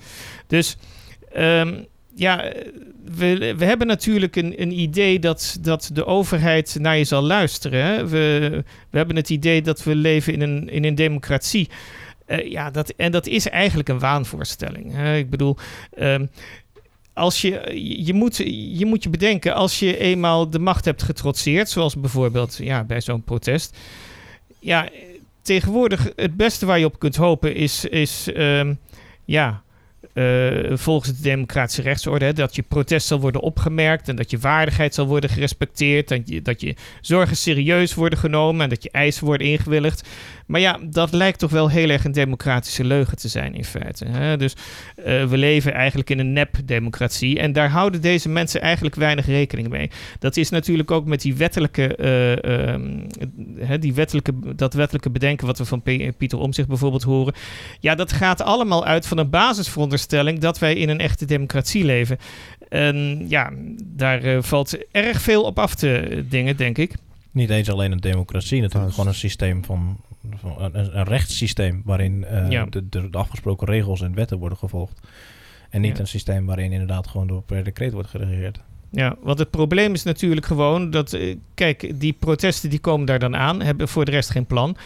Dus 0.47 0.77
ehm, 1.33 1.75
ja, 2.15 2.53
we, 3.05 3.55
we 3.57 3.65
hebben 3.65 3.87
natuurlijk 3.87 4.37
een, 4.37 4.61
een 4.63 4.81
idee 4.81 5.19
dat, 5.19 5.59
dat 5.61 5.91
de 5.93 6.07
overheid 6.07 6.77
naar 6.81 6.97
je 6.97 7.05
zal 7.05 7.23
luisteren. 7.23 7.85
Hè? 7.85 8.09
We, 8.09 8.63
we 8.91 8.97
hebben 8.97 9.17
het 9.17 9.31
idee 9.31 9.63
dat 9.63 9.83
we 9.83 9.95
leven 9.95 10.33
in 10.33 10.41
een, 10.41 10.69
in 10.69 10.85
een 10.85 10.95
democratie. 10.95 11.69
Eh, 12.27 12.51
ja, 12.51 12.71
dat, 12.71 12.91
en 12.91 13.13
dat 13.13 13.27
is 13.27 13.49
eigenlijk 13.49 13.89
een 13.89 13.99
waanvoorstelling. 13.99 14.99
Ik 15.17 15.31
bedoel, 15.31 15.57
ehm, 15.91 16.27
als 17.13 17.41
je, 17.41 17.71
je, 18.05 18.15
moet, 18.15 18.37
je 18.79 18.87
moet 18.87 19.03
je 19.03 19.11
bedenken, 19.11 19.55
als 19.55 19.79
je 19.79 19.99
eenmaal 19.99 20.51
de 20.51 20.59
macht 20.59 20.85
hebt 20.85 21.03
getrotseerd, 21.03 21.69
zoals 21.69 21.97
bijvoorbeeld 22.01 22.59
ja, 22.63 22.85
bij 22.85 23.01
zo'n 23.01 23.23
protest. 23.23 23.77
Ja, 24.59 24.89
tegenwoordig 25.43 26.13
het 26.17 26.37
beste 26.37 26.67
waar 26.67 26.79
je 26.79 26.85
op 26.85 26.99
kunt 26.99 27.17
hopen 27.17 27.55
is, 27.55 27.85
is 27.85 28.33
ehm, 28.33 28.75
ja, 29.25 29.63
eh, 30.15 30.77
volgens 30.77 31.17
de 31.17 31.23
democratische 31.23 31.83
rechtsorde, 31.83 32.25
hè, 32.25 32.33
dat 32.33 32.55
je 32.55 32.63
protest 32.63 33.07
zal 33.07 33.21
worden 33.21 33.41
opgemerkt 33.41 34.09
en 34.09 34.17
dat 34.17 34.31
je 34.31 34.39
waardigheid 34.39 34.95
zal 34.95 35.07
worden 35.07 35.31
gerespecteerd, 35.31 36.11
en 36.11 36.23
je, 36.25 36.43
dat 36.43 36.61
je 36.61 36.75
zorgen 37.01 37.37
serieus 37.37 37.95
worden 37.95 38.19
genomen 38.19 38.63
en 38.63 38.69
dat 38.69 38.83
je 38.83 38.91
eisen 38.91 39.25
worden 39.25 39.47
ingewilligd. 39.47 40.09
Maar 40.47 40.61
ja, 40.61 40.79
dat 40.83 41.13
lijkt 41.13 41.39
toch 41.39 41.51
wel 41.51 41.71
heel 41.71 41.89
erg 41.89 42.05
een 42.05 42.13
democratische 42.13 42.85
leugen 42.85 43.17
te 43.17 43.29
zijn 43.29 43.55
in 43.55 43.65
feite. 43.65 44.05
Hè? 44.05 44.37
Dus 44.37 44.55
eh, 44.97 45.25
we 45.25 45.37
leven 45.37 45.73
eigenlijk 45.73 46.11
in 46.11 46.19
een 46.19 46.33
nep-democratie 46.33 47.39
en 47.39 47.53
daar 47.53 47.71
houden 47.71 48.01
deze 48.01 48.29
mensen 48.29 48.61
eigenlijk 48.61 48.95
weinig 48.95 49.27
rekening 49.27 49.69
mee. 49.69 49.91
Dat 50.19 50.37
is 50.37 50.51
natuurlijk 50.51 50.91
ook 50.91 51.07
met 51.07 51.21
die 51.21 51.35
wettelijke, 51.35 51.97
eh, 51.97 52.73
ehm, 52.73 52.99
hè, 53.59 53.79
die 53.79 53.95
wettelijke, 53.95 54.33
dat 54.57 54.75
wettelijke 54.75 55.11
bedenken 55.11 55.47
wat 55.47 55.59
we 55.59 55.65
van 55.65 55.83
P- 55.83 56.17
Pieter 56.17 56.39
Omzicht 56.39 56.69
bijvoorbeeld 56.69 57.03
horen. 57.03 57.35
Ja, 57.81 57.95
dat 57.95 58.13
gaat 58.13 58.43
allemaal 58.43 58.85
uit 58.85 59.07
van 59.07 59.19
een 59.19 59.31
basisveronderstelling 59.31 60.39
dat 60.39 60.59
wij 60.59 60.75
in 60.75 60.89
een 60.89 61.01
echte 61.01 61.25
democratie 61.25 61.85
leven. 61.85 62.19
En 62.69 63.25
ja, 63.29 63.53
daar 63.85 64.23
eh, 64.23 64.43
valt 64.43 64.79
erg 64.91 65.21
veel 65.21 65.43
op 65.43 65.59
af 65.59 65.75
te 65.75 66.25
dingen, 66.29 66.57
denk 66.57 66.79
ik. 66.79 66.95
Niet 67.31 67.51
eens 67.51 67.71
alleen 67.71 67.93
een 67.93 68.01
democratie, 68.01 68.61
natuurlijk 68.61 68.93
gewoon 68.93 69.09
een 69.09 69.15
systeem 69.15 69.65
van 69.65 69.97
een, 70.59 70.97
een 70.99 71.05
rechtssysteem 71.05 71.83
waarin 71.85 72.25
eh, 72.25 72.51
Ja. 72.51 72.65
de, 72.71 72.89
de, 72.89 73.11
de 73.11 73.19
afgesproken 73.19 73.67
regels 73.67 74.01
en 74.03 74.15
wetten 74.15 74.39
worden 74.39 74.59
gevolgd. 74.59 75.01
En 75.71 75.81
niet 75.81 75.95
Ja. 75.95 76.01
een 76.01 76.07
systeem 76.09 76.47
waarin 76.47 76.73
inderdaad 76.73 77.07
gewoon 77.07 77.27
door 77.27 77.43
per 77.43 77.65
decreet 77.65 77.93
wordt 77.93 78.09
geregeerd. 78.09 78.61
Ja, 78.91 79.17
want 79.23 79.39
het 79.39 79.51
probleem 79.51 79.93
is 79.93 80.03
natuurlijk 80.03 80.47
gewoon 80.47 80.91
dat, 80.91 81.13
eh, 81.13 81.37
kijk, 81.55 82.01
die 82.01 82.13
protesten 82.13 82.71
die 82.71 82.79
komen 82.79 83.07
daar 83.07 83.19
dan 83.19 83.37
aan, 83.37 83.61
hebben 83.63 83.89
voor 83.89 84.05
de 84.05 84.11
rest 84.11 84.31
geen 84.31 84.47
plan. 84.47 84.77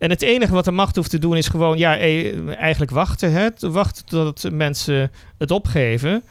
En 0.00 0.10
het 0.10 0.22
enige 0.22 0.52
wat 0.52 0.64
de 0.64 0.70
macht 0.70 0.96
hoeft 0.96 1.10
te 1.10 1.18
doen 1.18 1.36
is 1.36 1.48
gewoon, 1.48 1.78
ja, 1.78 1.96
eh, 1.98 2.56
eigenlijk 2.56 2.90
wachten. 2.90 3.32
Hè? 3.32 3.48
Wachten 3.58 4.04
tot 4.04 4.50
mensen 4.52 5.10
het 5.38 5.50
opgeven. 5.50 6.22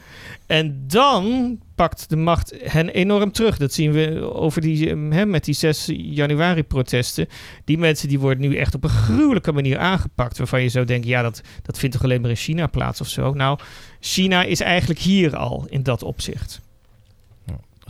En 0.46 0.84
dan 0.86 1.58
pakt 1.74 2.08
de 2.08 2.16
macht 2.16 2.54
hen 2.62 2.88
enorm 2.88 3.32
terug. 3.32 3.56
Dat 3.56 3.72
zien 3.72 3.92
we 3.92 4.32
over 4.34 4.60
die, 4.60 4.90
eh, 4.90 4.96
hè, 5.10 5.26
met 5.26 5.44
die 5.44 5.54
6 5.54 5.90
januari 5.94 6.62
protesten. 6.62 7.28
Die 7.64 7.78
mensen 7.78 8.08
die 8.08 8.20
worden 8.20 8.48
nu 8.48 8.56
echt 8.56 8.74
op 8.74 8.84
een 8.84 8.90
gruwelijke 8.90 9.52
manier 9.52 9.78
aangepakt. 9.78 10.38
Waarvan 10.38 10.62
je 10.62 10.68
zou 10.68 10.84
denken, 10.84 11.10
ja, 11.10 11.22
dat, 11.22 11.42
dat 11.62 11.78
vindt 11.78 11.94
toch 11.94 12.04
alleen 12.04 12.20
maar 12.20 12.30
in 12.30 12.36
China 12.36 12.66
plaats 12.66 13.00
of 13.00 13.08
zo. 13.08 13.32
Nou, 13.32 13.58
China 14.00 14.42
is 14.42 14.60
eigenlijk 14.60 15.00
hier 15.00 15.36
al 15.36 15.66
in 15.68 15.82
dat 15.82 16.02
opzicht. 16.02 16.60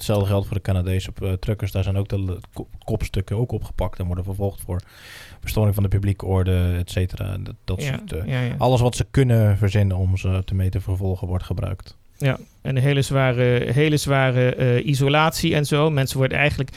Hetzelfde 0.01 0.29
geldt 0.29 0.47
voor 0.47 0.57
de 0.57 0.62
Canadese 0.62 1.12
eh, 1.23 1.33
truckers. 1.33 1.73
Daar 1.73 1.83
zijn 1.83 1.97
ook 1.97 2.09
de 2.09 2.38
kopstukken 2.85 3.37
ook 3.37 3.53
opgepakt 3.53 3.99
en 3.99 4.07
worden 4.07 4.25
vervolgd 4.25 4.61
voor 4.61 4.81
verstoring 5.40 5.74
van 5.74 5.83
de 5.83 5.88
publieke 5.88 6.26
orde, 6.26 6.76
et 6.79 6.90
cetera. 6.90 7.37
Dat, 7.38 7.55
dat 7.64 7.83
ja, 7.83 7.96
soort, 7.96 8.12
eh, 8.12 8.26
ja, 8.26 8.40
ja. 8.40 8.55
Alles 8.59 8.81
wat 8.81 8.96
ze 8.96 9.07
kunnen 9.11 9.59
verzinnen 9.59 9.96
om 9.96 10.16
ze 10.16 10.42
te 10.44 10.55
mee 10.55 10.68
te 10.68 10.81
vervolgen 10.81 11.29
wordt 11.29 11.44
gebruikt. 11.44 11.98
Ja, 12.16 12.38
en 12.62 12.76
een 12.76 12.83
hele 12.83 13.03
zware, 13.03 13.72
hele 13.72 13.96
zware 13.96 14.55
eh, 14.55 14.87
isolatie 14.87 15.55
en 15.55 15.66
zo. 15.66 15.90
Mensen 15.90 16.18
worden 16.18 16.38
eigenlijk 16.38 16.70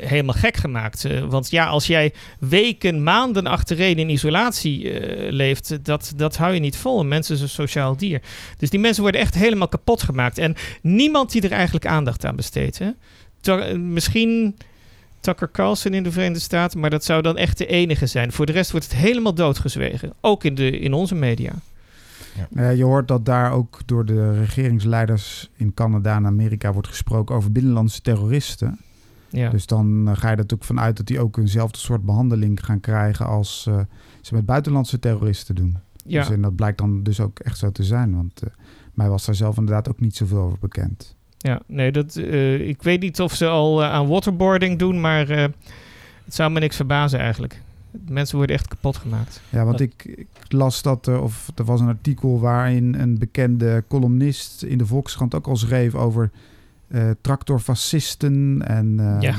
helemaal 0.00 0.34
gek 0.34 0.56
gemaakt. 0.56 1.04
Eh, 1.04 1.24
want 1.24 1.50
ja, 1.50 1.66
als 1.66 1.86
jij 1.86 2.12
weken, 2.38 3.02
maanden 3.02 3.46
achtereen 3.46 3.98
in 3.98 4.10
isolatie 4.10 5.00
leeft, 5.32 5.84
dat, 5.84 6.12
dat 6.16 6.36
hou 6.36 6.54
je 6.54 6.60
niet 6.60 6.76
vol. 6.76 7.00
Een 7.00 7.08
mens 7.08 7.30
is 7.30 7.40
een 7.40 7.48
sociaal 7.48 7.96
dier. 7.96 8.22
Dus 8.58 8.70
die 8.70 8.80
mensen 8.80 9.02
worden 9.02 9.20
echt 9.20 9.34
helemaal 9.34 9.68
kapot 9.68 10.02
gemaakt. 10.02 10.38
En 10.38 10.54
niemand 10.82 11.32
die 11.32 11.42
er 11.42 11.52
eigenlijk 11.52 11.86
aandacht 11.86 12.24
aan 12.24 12.36
besteedt. 12.36 12.78
Hè? 12.78 12.90
Misschien 13.76 14.56
Tucker 15.20 15.50
Carlson 15.50 15.94
in 15.94 16.02
de 16.02 16.12
Verenigde 16.12 16.40
Staten, 16.40 16.80
maar 16.80 16.90
dat 16.90 17.04
zou 17.04 17.22
dan 17.22 17.36
echt 17.36 17.58
de 17.58 17.66
enige 17.66 18.06
zijn. 18.06 18.32
Voor 18.32 18.46
de 18.46 18.52
rest 18.52 18.70
wordt 18.70 18.86
het 18.86 18.96
helemaal 18.96 19.34
doodgezwegen. 19.34 20.12
Ook 20.20 20.44
in, 20.44 20.54
de, 20.54 20.78
in 20.78 20.92
onze 20.92 21.14
media. 21.14 21.52
Nou 22.50 22.66
ja, 22.66 22.72
je 22.72 22.84
hoort 22.84 23.08
dat 23.08 23.24
daar 23.24 23.52
ook 23.52 23.80
door 23.86 24.04
de 24.04 24.38
regeringsleiders 24.38 25.50
in 25.56 25.74
Canada 25.74 26.16
en 26.16 26.26
Amerika 26.26 26.72
wordt 26.72 26.88
gesproken 26.88 27.34
over 27.34 27.52
binnenlandse 27.52 28.00
terroristen. 28.00 28.78
Ja. 29.30 29.50
Dus 29.50 29.66
dan 29.66 30.08
eh, 30.08 30.16
ga 30.16 30.26
je 30.26 30.32
er 30.32 30.36
natuurlijk 30.36 30.64
vanuit 30.64 30.96
dat 30.96 31.06
die 31.06 31.20
ook 31.20 31.36
eenzelfde 31.36 31.78
soort 31.78 32.04
behandeling 32.04 32.64
gaan 32.64 32.80
krijgen 32.80 33.26
als 33.26 33.66
eh, 33.68 33.80
ze 34.20 34.34
met 34.34 34.46
buitenlandse 34.46 34.98
terroristen 34.98 35.54
doen. 35.54 35.78
ja. 36.04 36.20
Dus, 36.20 36.30
en 36.30 36.42
dat 36.42 36.56
blijkt 36.56 36.78
dan 36.78 37.02
dus 37.02 37.20
ook 37.20 37.38
echt 37.38 37.58
zo 37.58 37.72
te 37.72 37.84
zijn, 37.84 38.14
want 38.14 38.42
eh, 38.42 38.50
mij 38.94 39.08
was 39.08 39.26
daar 39.26 39.34
zelf 39.34 39.56
inderdaad 39.56 39.88
ook 39.88 40.00
niet 40.00 40.16
zoveel 40.16 40.38
over 40.40 40.58
bekend. 40.58 41.16
Ja, 41.38 41.60
nee, 41.66 41.92
dat, 41.92 42.16
eh, 42.16 42.68
ik 42.68 42.82
weet 42.82 43.00
niet 43.00 43.20
of 43.20 43.34
ze 43.34 43.46
al 43.46 43.82
eh, 43.82 43.90
aan 43.90 44.06
waterboarding 44.08 44.78
doen, 44.78 45.00
maar 45.00 45.28
eh, 45.30 45.42
het 46.24 46.34
zou 46.34 46.50
me 46.50 46.60
niks 46.60 46.76
verbazen 46.76 47.18
eigenlijk. 47.18 47.60
Mensen 48.08 48.36
worden 48.36 48.56
echt 48.56 48.68
kapot 48.68 48.96
gemaakt. 48.96 49.40
Ja, 49.48 49.64
want 49.64 49.80
ik, 49.80 50.04
ik 50.04 50.26
las 50.48 50.82
dat 50.82 51.06
er, 51.06 51.20
of 51.22 51.50
er 51.54 51.64
was 51.64 51.80
een 51.80 51.88
artikel 51.88 52.40
waarin 52.40 52.94
een 52.94 53.18
bekende 53.18 53.84
columnist 53.88 54.62
in 54.62 54.78
de 54.78 54.86
Volkskrant 54.86 55.34
ook 55.34 55.46
al 55.46 55.56
schreef 55.56 55.94
over 55.94 56.30
tractorfascisten 57.20 58.62
en... 58.66 58.94
eh, 58.98 59.16
Ja. 59.20 59.34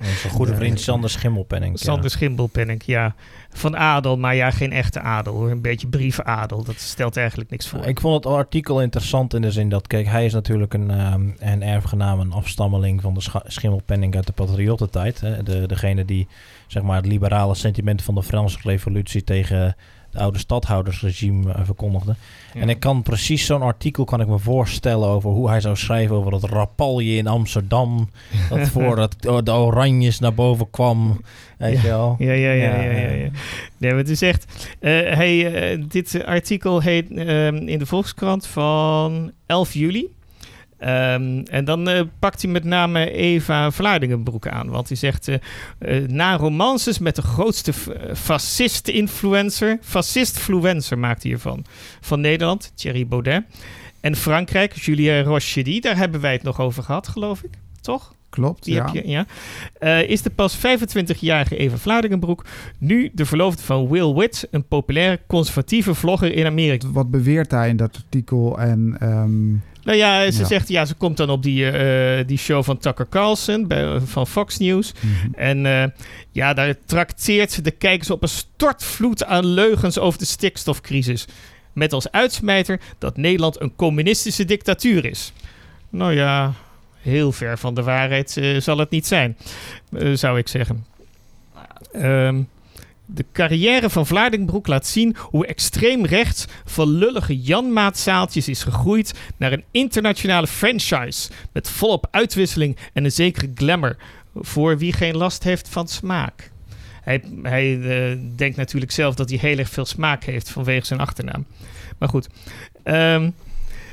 Onze 0.00 0.28
goede 0.28 0.54
vriend 0.54 0.80
Sander 0.80 1.10
Schimmelpenning. 1.10 1.78
Sander 1.78 2.10
Schimbelpenninck, 2.10 2.82
ja. 2.82 3.14
Van 3.50 3.76
adel, 3.76 4.16
maar 4.16 4.34
ja, 4.34 4.50
geen 4.50 4.72
echte 4.72 5.00
adel 5.00 5.34
hoor. 5.34 5.50
Een 5.50 5.60
beetje 5.60 5.86
briefadel. 5.86 6.64
Dat 6.64 6.80
stelt 6.80 7.16
eigenlijk 7.16 7.50
niks 7.50 7.68
voor. 7.68 7.86
Ik 7.86 8.00
vond 8.00 8.24
het 8.24 8.32
artikel 8.32 8.82
interessant 8.82 9.34
in 9.34 9.42
de 9.42 9.50
zin 9.50 9.68
dat, 9.68 9.86
kijk, 9.86 10.06
hij 10.06 10.24
is 10.24 10.32
natuurlijk 10.32 10.74
een, 10.74 10.90
ehm, 10.90 11.28
een 11.38 11.62
erfgenaam, 11.62 12.20
een 12.20 12.32
afstammeling 12.32 13.00
van 13.00 13.14
de 13.14 13.24
Schimmelpenning 13.46 14.16
uit 14.16 14.26
de 14.26 14.32
patriottentijd. 14.32 15.20
Hè? 15.20 15.42
De, 15.42 15.66
degene 15.66 16.04
die, 16.04 16.26
zeg 16.66 16.82
maar, 16.82 16.96
het 16.96 17.06
liberale 17.06 17.54
sentiment 17.54 18.02
van 18.02 18.14
de 18.14 18.22
Franse 18.22 18.58
revolutie 18.62 19.24
tegen 19.24 19.76
de 20.16 20.22
oude 20.22 20.38
stadhoudersregime 20.38 21.52
eh, 21.52 21.60
verkondigde. 21.64 22.14
Ja. 22.54 22.60
En 22.60 22.68
ik 22.68 22.80
kan 22.80 23.02
precies 23.02 23.46
zo'n 23.46 23.62
artikel 23.62 24.04
kan 24.04 24.20
ik 24.20 24.26
me 24.26 24.38
voorstellen 24.38 25.08
over 25.08 25.30
hoe 25.30 25.48
hij 25.48 25.60
zou 25.60 25.76
schrijven 25.76 26.16
over 26.16 26.32
het 26.32 26.44
rapalje 26.44 27.16
in 27.16 27.26
Amsterdam. 27.26 28.10
Dat 28.50 28.68
voor 28.68 28.98
het, 28.98 29.22
de 29.44 29.52
Oranjes 29.52 30.18
naar 30.18 30.34
boven 30.34 30.70
kwam. 30.70 31.20
Weet 31.58 31.80
je 31.80 31.88
wel? 31.88 32.16
Ja, 32.18 32.32
ja, 32.32 32.50
ja, 32.50 32.80
Ja. 32.80 33.30
Nee, 33.78 33.90
maar 33.90 33.98
het 34.00 34.08
is 34.08 34.22
echt... 34.22 34.68
eh, 34.80 35.72
eh, 35.72 35.80
dit 35.88 36.24
artikel 36.24 36.80
heet 36.80 37.10
ehm, 37.10 37.56
in 37.56 37.78
de 37.78 37.86
Volkskrant 37.86 38.46
van 38.46 39.32
11 39.46 39.74
juli. 39.74 40.15
Ehm, 40.78 41.38
en 41.38 41.64
dan 41.64 41.88
eh, 41.88 42.02
pakt 42.18 42.42
hij 42.42 42.50
met 42.50 42.64
name 42.64 43.10
Eva 43.10 43.70
Vlaardingenbroek 43.70 44.48
aan. 44.48 44.68
Want 44.68 44.88
hij 44.88 44.96
zegt... 44.96 45.28
eh, 45.28 45.36
eh, 45.78 46.08
na 46.08 46.36
romances 46.36 46.98
met 46.98 47.16
de 47.16 47.22
grootste 47.22 47.72
fascist-influencer... 48.14 49.78
Fascist-fluencer 49.82 50.98
maakt 50.98 51.22
hij 51.22 51.32
ervan. 51.32 51.64
Van 52.00 52.20
Nederland, 52.20 52.72
Thierry 52.74 53.06
Baudet. 53.06 53.44
En 54.00 54.16
Frankrijk, 54.16 54.72
Julien 54.72 55.22
Rochedy. 55.22 55.80
Daar 55.80 55.96
hebben 55.96 56.20
wij 56.20 56.32
het 56.32 56.42
nog 56.42 56.60
over 56.60 56.82
gehad, 56.82 57.08
geloof 57.08 57.42
ik. 57.42 57.50
Toch? 57.80 58.14
Klopt, 58.30 58.64
Die 58.64 58.74
ja. 58.74 58.84
heb 58.84 59.04
je, 59.04 59.08
ja. 59.08 59.26
Is 60.00 60.22
de 60.22 60.30
pas 60.30 60.56
25-jarige 60.56 61.56
Eva 61.56 61.76
Vlaardingenbroek 61.76 62.44
nu 62.78 63.10
de 63.12 63.26
verloofde 63.26 63.62
van 63.62 63.88
Will 63.88 64.14
Witt, 64.14 64.48
een 64.50 64.64
populaire 64.64 65.20
conservatieve 65.26 65.94
vlogger 65.94 66.34
in 66.34 66.46
Amerika? 66.46 66.88
Wat 66.88 67.10
beweert 67.10 67.50
hij 67.50 67.68
in 67.68 67.76
dat 67.76 67.96
artikel? 67.96 68.58
En 68.58 68.96
ehm, 69.00 69.54
Nou 69.86 69.98
ja, 69.98 70.30
ze 70.30 70.40
Ja. 70.40 70.46
zegt 70.46 70.68
ja, 70.68 70.84
ze 70.84 70.94
komt 70.94 71.16
dan 71.16 71.30
op 71.30 71.42
die, 71.42 71.70
eh, 71.70 72.26
die 72.26 72.38
show 72.38 72.64
van 72.64 72.78
Tucker 72.78 73.06
Carlson 73.08 73.66
bij, 73.66 74.00
van 74.00 74.26
Fox 74.26 74.58
News. 74.58 74.92
mhm. 75.00 75.34
En 75.34 75.66
eh, 75.66 75.84
ja, 76.30 76.54
daar 76.54 76.74
trakteert 76.86 77.52
ze 77.52 77.62
de 77.62 77.70
kijkers 77.70 78.10
op 78.10 78.22
een 78.22 78.28
stortvloed 78.28 79.24
aan 79.24 79.46
leugens 79.46 79.98
over 79.98 80.18
de 80.18 80.24
stikstofcrisis. 80.24 81.26
Met 81.72 81.92
als 81.92 82.10
uitsmijter 82.10 82.80
dat 82.98 83.16
Nederland 83.16 83.60
een 83.60 83.72
communistische 83.76 84.44
dictatuur 84.44 85.04
is. 85.04 85.32
Nou 85.90 86.12
ja, 86.14 86.52
heel 87.00 87.32
ver 87.32 87.58
van 87.58 87.74
de 87.74 87.82
waarheid 87.82 88.36
eh, 88.36 88.60
zal 88.60 88.78
het 88.78 88.90
niet 88.90 89.06
zijn, 89.06 89.36
zou 90.14 90.38
ik 90.38 90.48
zeggen. 90.48 90.86
Ehm, 91.92 92.40
de 93.06 93.24
carrière 93.32 93.90
van 93.90 94.06
Vlaardingbroek 94.06 94.66
laat 94.66 94.86
zien 94.86 95.16
hoe 95.18 95.46
extreem 95.46 96.04
rechts 96.04 96.44
van 96.64 96.88
lullige 96.88 97.40
Janmaatzaaltjes 97.40 98.48
is 98.48 98.62
gegroeid 98.62 99.14
naar 99.36 99.52
een 99.52 99.64
internationale 99.70 100.46
franchise 100.46 101.30
met 101.52 101.70
volop 101.70 102.06
uitwisseling 102.10 102.76
en 102.92 103.04
een 103.04 103.12
zekere 103.12 103.50
glamour 103.54 103.96
voor 104.34 104.78
wie 104.78 104.92
geen 104.92 105.16
last 105.16 105.42
heeft 105.42 105.68
van 105.68 105.88
smaak. 105.88 106.50
Hij, 107.02 107.22
hij 107.42 107.80
eh, 107.80 108.18
denkt 108.36 108.56
natuurlijk 108.56 108.92
zelf 108.92 109.14
dat 109.14 109.28
hij 109.28 109.38
heel 109.38 109.58
erg 109.58 109.68
veel 109.68 109.84
smaak 109.84 110.24
heeft 110.24 110.50
vanwege 110.50 110.86
zijn 110.86 111.00
achternaam. 111.00 111.46
Maar 111.98 112.08
goed. 112.08 112.28
Ehm, 112.82 113.30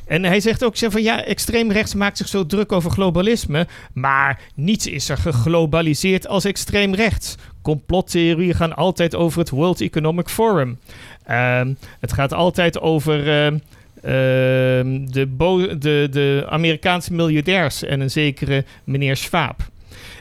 en 0.05 0.23
hij 0.23 0.39
zegt 0.39 0.63
ook 0.63 0.77
van 0.77 1.03
ja, 1.03 1.23
extreem 1.23 1.71
rechts 1.71 1.93
maakt 1.93 2.17
zich 2.17 2.27
zo 2.27 2.45
druk 2.45 2.71
over 2.71 2.91
globalisme, 2.91 3.67
maar 3.93 4.39
niets 4.55 4.87
is 4.87 5.09
er 5.09 5.17
geglobaliseerd 5.17 6.27
als 6.27 6.45
extreem 6.45 6.95
rechts. 6.95 7.35
Complottheorieën 7.63 8.55
gaan 8.55 8.75
altijd 8.75 9.15
over 9.15 9.39
het 9.39 9.49
World 9.49 9.81
Economic 9.81 10.29
Forum. 10.29 10.79
Ehm, 11.25 11.73
het 11.99 12.13
gaat 12.13 12.33
altijd 12.33 12.79
over 12.79 13.29
ehm, 13.29 13.57
ehm, 14.01 15.05
de, 15.05 15.75
de, 15.79 16.07
de 16.11 16.45
Amerikaanse 16.49 17.13
miljardairs 17.13 17.83
en 17.83 17.99
een 17.99 18.11
zekere 18.11 18.65
meneer 18.83 19.15
Schwab. 19.17 19.71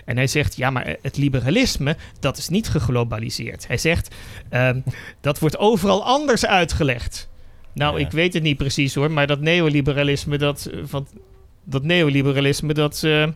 En 0.05 0.17
hij 0.17 0.27
zegt, 0.27 0.57
ja, 0.57 0.71
maar 0.71 0.97
het 1.03 1.17
liberalisme, 1.17 1.97
dat 2.21 2.37
is 2.37 2.49
niet 2.49 2.69
geglobaliseerd. 2.69 3.67
Hij 3.67 3.79
zegt, 3.79 4.15
dat 5.21 5.39
wordt 5.39 5.59
overal 5.59 6.05
anders 6.05 6.47
uitgelegd. 6.47 7.29
Nou, 7.75 7.99
Ja. 7.99 8.07
ik 8.07 8.13
weet 8.13 8.35
het 8.35 8.43
niet 8.43 8.57
precies 8.57 8.95
hoor, 8.95 9.11
maar 9.11 9.27
dat 9.27 9.41
neoliberalisme, 9.41 10.39
dat, 10.39 10.69
eh, 10.73 10.79
van, 10.85 11.07
dat 11.65 11.83
neoliberalisme, 11.83 12.75
dat 12.75 13.03
eh, 13.05 13.27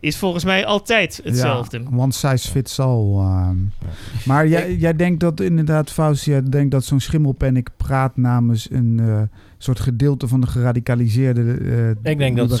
is 0.00 0.16
volgens 0.16 0.44
mij 0.44 0.66
altijd 0.66 1.20
hetzelfde. 1.24 1.78
Ja, 1.90 1.96
one 1.96 2.12
size 2.12 2.48
fits 2.50 2.78
all. 2.80 3.12
ehm. 3.18 3.56
Maar 4.24 4.48
jij, 4.48 4.74
jij 4.76 4.96
denkt 4.96 5.20
dat 5.20 5.40
inderdaad, 5.40 5.90
Fausti, 5.90 6.30
jij 6.30 6.42
denkt 6.42 6.70
dat 6.70 6.84
zo'n 6.84 7.00
schimmelpennik 7.00 7.68
praat 7.76 8.16
namens 8.16 8.70
een 8.70 9.00
eh, 9.02 9.22
soort 9.58 9.80
gedeelte 9.80 10.28
van 10.28 10.40
de 10.40 10.46
geradicaliseerde. 10.46 11.40
eh, 11.42 11.88
Ik 12.12 12.18
denk 12.18 12.36
dat 12.36 12.48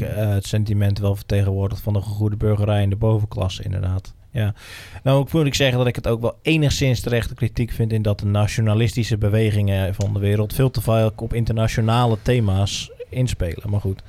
eh, 0.00 0.28
het 0.28 0.46
sentiment 0.46 0.98
wel 0.98 1.16
vertegenwoordigt 1.16 1.80
van 1.80 1.92
de 1.92 2.00
gegoede 2.02 2.36
burgerij 2.36 2.82
en 2.82 2.90
de 2.90 2.96
bovenklasse, 2.96 3.62
inderdaad. 3.62 4.14
Ja. 4.30 4.54
Nou, 5.02 5.22
ik 5.22 5.32
moet 5.32 5.46
ik 5.46 5.54
zeggen 5.54 5.78
dat 5.78 5.86
ik 5.86 5.94
het 5.96 6.06
ook 6.08 6.20
wel 6.20 6.38
enigszins 6.42 7.00
terechte 7.00 7.34
kritiek 7.34 7.70
vind 7.70 7.92
in 7.92 8.02
dat 8.02 8.18
de 8.20 8.26
nationalistische 8.26 9.18
bewegingen 9.18 9.94
van 9.94 10.12
de 10.12 10.18
wereld 10.18 10.52
veel 10.54 10.70
te 10.70 10.80
vaak 10.80 11.20
op 11.20 11.34
internationale 11.34 12.18
thema's 12.22 12.90
inspelen. 13.08 13.70
Maar 13.70 13.80
goed. 13.80 14.02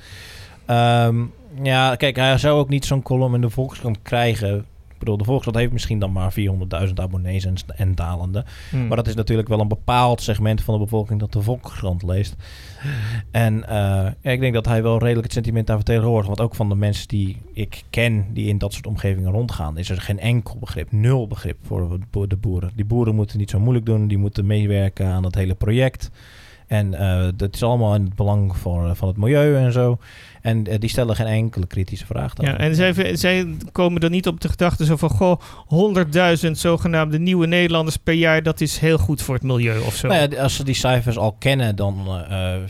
Ehm, 0.66 1.16
ja, 1.64 1.96
kijk, 1.96 2.16
hij 2.16 2.38
zou 2.38 2.60
ook 2.60 2.70
niet 2.70 2.86
zo'n 2.86 3.02
column 3.02 3.36
in 3.36 3.42
de 3.42 3.50
Volkskrant 3.50 4.02
krijgen. 4.02 4.66
Ik 4.92 5.04
bedoel, 5.04 5.18
de 5.18 5.24
Volkskrant 5.24 5.58
heeft 5.58 5.72
misschien 5.72 6.00
dan 6.00 6.12
maar 6.12 6.34
400.000 6.88 6.94
abonnees 6.96 7.46
en, 7.46 7.56
en 7.76 7.96
dalende. 7.96 8.46
Hmm. 8.70 8.88
Maar 8.88 8.98
dat 8.98 9.08
is 9.08 9.16
natuurlijk 9.16 9.48
wel 9.48 9.60
een 9.60 9.68
bepaald 9.68 10.22
segment 10.22 10.62
van 10.62 10.74
de 10.74 10.80
bevolking 10.80 11.20
dat 11.20 11.34
de 11.34 11.42
Volkskrant 11.42 12.04
leest. 12.04 12.36
En 13.32 13.68
eh, 13.68 13.76
ja, 14.22 14.32
ik 14.32 14.40
denk 14.40 14.54
dat 14.54 14.66
hij 14.66 14.84
wel 14.84 14.98
redelijk 14.98 15.24
het 15.24 15.34
sentiment 15.34 15.68
daar 15.68 15.76
vertegenwoordigt. 15.76 16.28
Want 16.28 16.42
ook 16.42 16.56
van 16.56 16.70
de 16.70 16.76
mensen 16.76 17.08
die 17.08 17.38
ik 17.54 17.84
ken, 17.90 18.26
die 18.34 18.48
in 18.48 18.58
dat 18.58 18.74
soort 18.74 18.88
omgevingen 18.88 19.32
rondgaan, 19.32 19.78
is 19.78 19.90
er 19.90 20.02
geen 20.02 20.20
enkel 20.20 20.58
begrip, 20.60 20.92
nul 20.92 21.28
begrip 21.28 21.58
voor 21.64 21.90
de 21.90 22.00
bo- 22.12 22.28
de 22.28 22.38
boeren. 22.38 22.72
Die 22.76 22.86
boeren 22.86 23.16
moeten 23.16 23.38
niet 23.38 23.50
zo 23.50 23.60
moeilijk 23.60 23.86
doen, 23.86 24.08
die 24.08 24.18
moeten 24.18 24.46
meewerken 24.46 25.08
aan 25.08 25.24
het 25.24 25.36
hele 25.36 25.56
project. 25.56 26.12
En 26.68 26.94
eh, 26.94 27.28
dat 27.36 27.56
is 27.56 27.64
allemaal 27.64 27.96
in 27.96 28.04
het 28.04 28.16
belang 28.16 28.58
voor, 28.58 28.96
van 28.96 29.08
het 29.08 29.18
milieu 29.18 29.56
en 29.56 29.72
zo. 29.72 29.98
En 30.48 30.68
eh, 30.68 30.80
die 30.80 30.90
stellen 30.90 31.16
geen 31.16 31.28
enkele 31.28 31.68
kritische 31.68 32.06
vraag. 32.06 32.34
Ja, 32.36 32.44
daarover. 32.44 32.66
en 32.66 32.76
zij, 32.76 33.16
zij 33.16 33.56
komen 33.72 34.02
er 34.02 34.10
niet 34.10 34.28
op 34.28 34.42
de 34.42 34.50
gedachte 34.50 34.86
zo 34.86 34.96
van... 34.96 35.10
goh, 35.10 35.42
100.000 36.46 36.52
zogenaamde 36.52 37.20
nieuwe 37.20 37.48
Nederlanders 37.48 37.98
per 37.98 38.14
jaar... 38.14 38.44
dat 38.44 38.62
is 38.62 38.78
heel 38.78 38.98
goed 38.98 39.22
voor 39.22 39.36
het 39.36 39.44
milieu 39.44 39.80
of 39.80 39.96
zo. 39.96 40.08
Nou 40.08 40.30
ja, 40.30 40.42
als 40.42 40.56
ze 40.56 40.64
die 40.64 40.76
cijfers 40.76 41.18
al 41.18 41.32
kennen, 41.32 41.76
dan, 41.76 42.06
eh, 42.08 42.54
eh, 42.56 42.62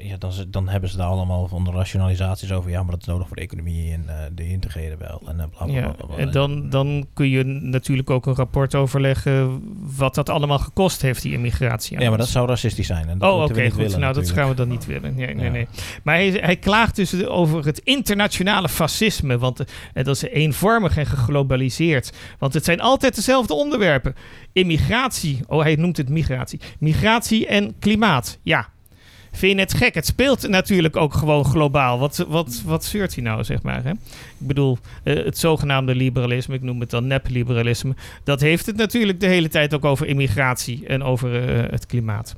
ja, 0.00 0.16
dan, 0.16 0.32
dan 0.48 0.68
hebben 0.68 0.90
ze 0.90 0.96
daar 0.96 1.06
allemaal 1.06 1.48
van 1.48 1.64
de 1.64 1.70
rationalisaties 1.70 2.52
over. 2.52 2.70
Ja, 2.70 2.82
maar 2.82 2.90
dat 2.90 3.00
is 3.00 3.06
nodig 3.06 3.26
voor 3.26 3.36
de 3.36 3.42
economie 3.42 3.92
en 3.92 4.04
eh, 4.08 4.14
de 4.32 4.48
integreerde 4.48 4.96
wel. 4.96 5.22
En, 5.26 5.40
eh, 5.40 5.46
bla, 5.56 5.64
bla, 5.64 5.74
Ja, 5.74 5.88
bla, 6.06 6.16
en 6.16 6.30
dan, 6.30 6.70
dan 6.70 7.06
kun 7.14 7.28
je 7.28 7.44
natuurlijk 7.44 8.10
ook 8.10 8.26
een 8.26 8.34
rapport 8.34 8.74
overleggen... 8.74 9.62
wat 9.96 10.14
dat 10.14 10.28
allemaal 10.28 10.58
gekost 10.58 11.02
heeft, 11.02 11.22
die 11.22 11.32
immigratie. 11.32 12.00
ja, 12.00 12.08
maar 12.08 12.18
dat 12.18 12.28
zou 12.28 12.48
racistisch 12.48 12.86
zijn. 12.86 13.08
En 13.08 13.18
dat 13.18 13.32
Oh, 13.32 13.42
oké, 13.42 13.64
goed. 13.70 13.74
willen, 13.80 14.00
nou, 14.00 14.14
dat 14.14 14.30
gaan 14.30 14.48
we 14.48 14.54
dan 14.54 14.68
niet 14.68 14.86
willen. 14.86 15.14
Nee, 15.14 15.34
nee, 15.34 15.44
Ja. 15.44 15.50
nee. 15.50 15.66
Maar 16.02 16.14
hij, 16.14 16.28
hij 16.30 16.56
klaagt 16.56 16.96
dus 16.96 17.26
over 17.26 17.64
het 17.64 17.78
internationale 17.78 18.68
fascisme. 18.68 19.38
Want 19.38 19.60
eh, 19.60 20.04
dat 20.04 20.14
is 20.16 20.22
eenvormig 20.22 20.96
en 20.96 21.06
geglobaliseerd. 21.06 22.12
Want 22.38 22.54
het 22.54 22.64
zijn 22.64 22.80
altijd 22.80 23.14
dezelfde 23.14 23.54
onderwerpen. 23.54 24.14
Immigratie. 24.52 25.40
Oh, 25.46 25.62
hij 25.62 25.74
noemt 25.74 25.96
het 25.96 26.08
migratie. 26.08 26.60
Migratie 26.78 27.46
en 27.46 27.74
klimaat. 27.78 28.38
Ja. 28.42 28.68
Vind 29.32 29.54
je 29.54 29.60
het 29.60 29.74
gek? 29.74 29.94
Het 29.94 30.06
speelt 30.06 30.48
natuurlijk 30.48 30.96
ook 30.96 31.14
gewoon 31.14 31.44
globaal. 31.44 31.98
Wat, 31.98 32.24
wat, 32.28 32.62
wat 32.64 32.84
zeurt 32.84 33.14
hij 33.14 33.24
nou, 33.24 33.44
zeg 33.44 33.62
maar? 33.62 33.84
Hè? 33.84 33.90
Ik 33.90 33.98
bedoel, 34.46 34.78
eh, 35.02 35.24
het 35.24 35.38
zogenaamde 35.38 35.94
liberalisme, 35.94 36.54
ik 36.54 36.62
noem 36.62 36.80
het 36.80 36.90
dan 36.90 37.06
nep-liberalisme... 37.06 37.94
dat 38.24 38.40
heeft 38.40 38.66
het 38.66 38.76
natuurlijk 38.76 39.20
de 39.20 39.26
hele 39.26 39.48
tijd 39.48 39.74
ook 39.74 39.84
over 39.84 40.06
immigratie 40.06 40.86
en 40.86 41.02
over 41.02 41.48
eh, 41.48 41.70
het 41.70 41.86
klimaat. 41.86 42.36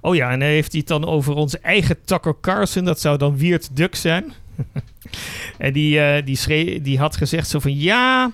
Oh 0.00 0.14
ja, 0.14 0.30
en 0.30 0.40
heeft 0.40 0.70
hij 0.70 0.80
het 0.80 0.88
dan 0.88 1.06
over 1.06 1.34
onze 1.34 1.58
eigen 1.58 1.96
Tucker 2.04 2.34
Carlson. 2.40 2.84
Dat 2.84 3.00
zou 3.00 3.18
dan 3.18 3.36
Wiert 3.36 3.76
Duk 3.76 3.94
zijn. 3.94 4.32
en 5.58 5.72
die, 5.72 6.00
eh, 6.00 6.24
die, 6.24 6.80
die 6.82 6.98
had 6.98 7.16
gezegd 7.16 7.48
zo 7.48 7.58
van... 7.58 7.78
Ja, 7.78 8.32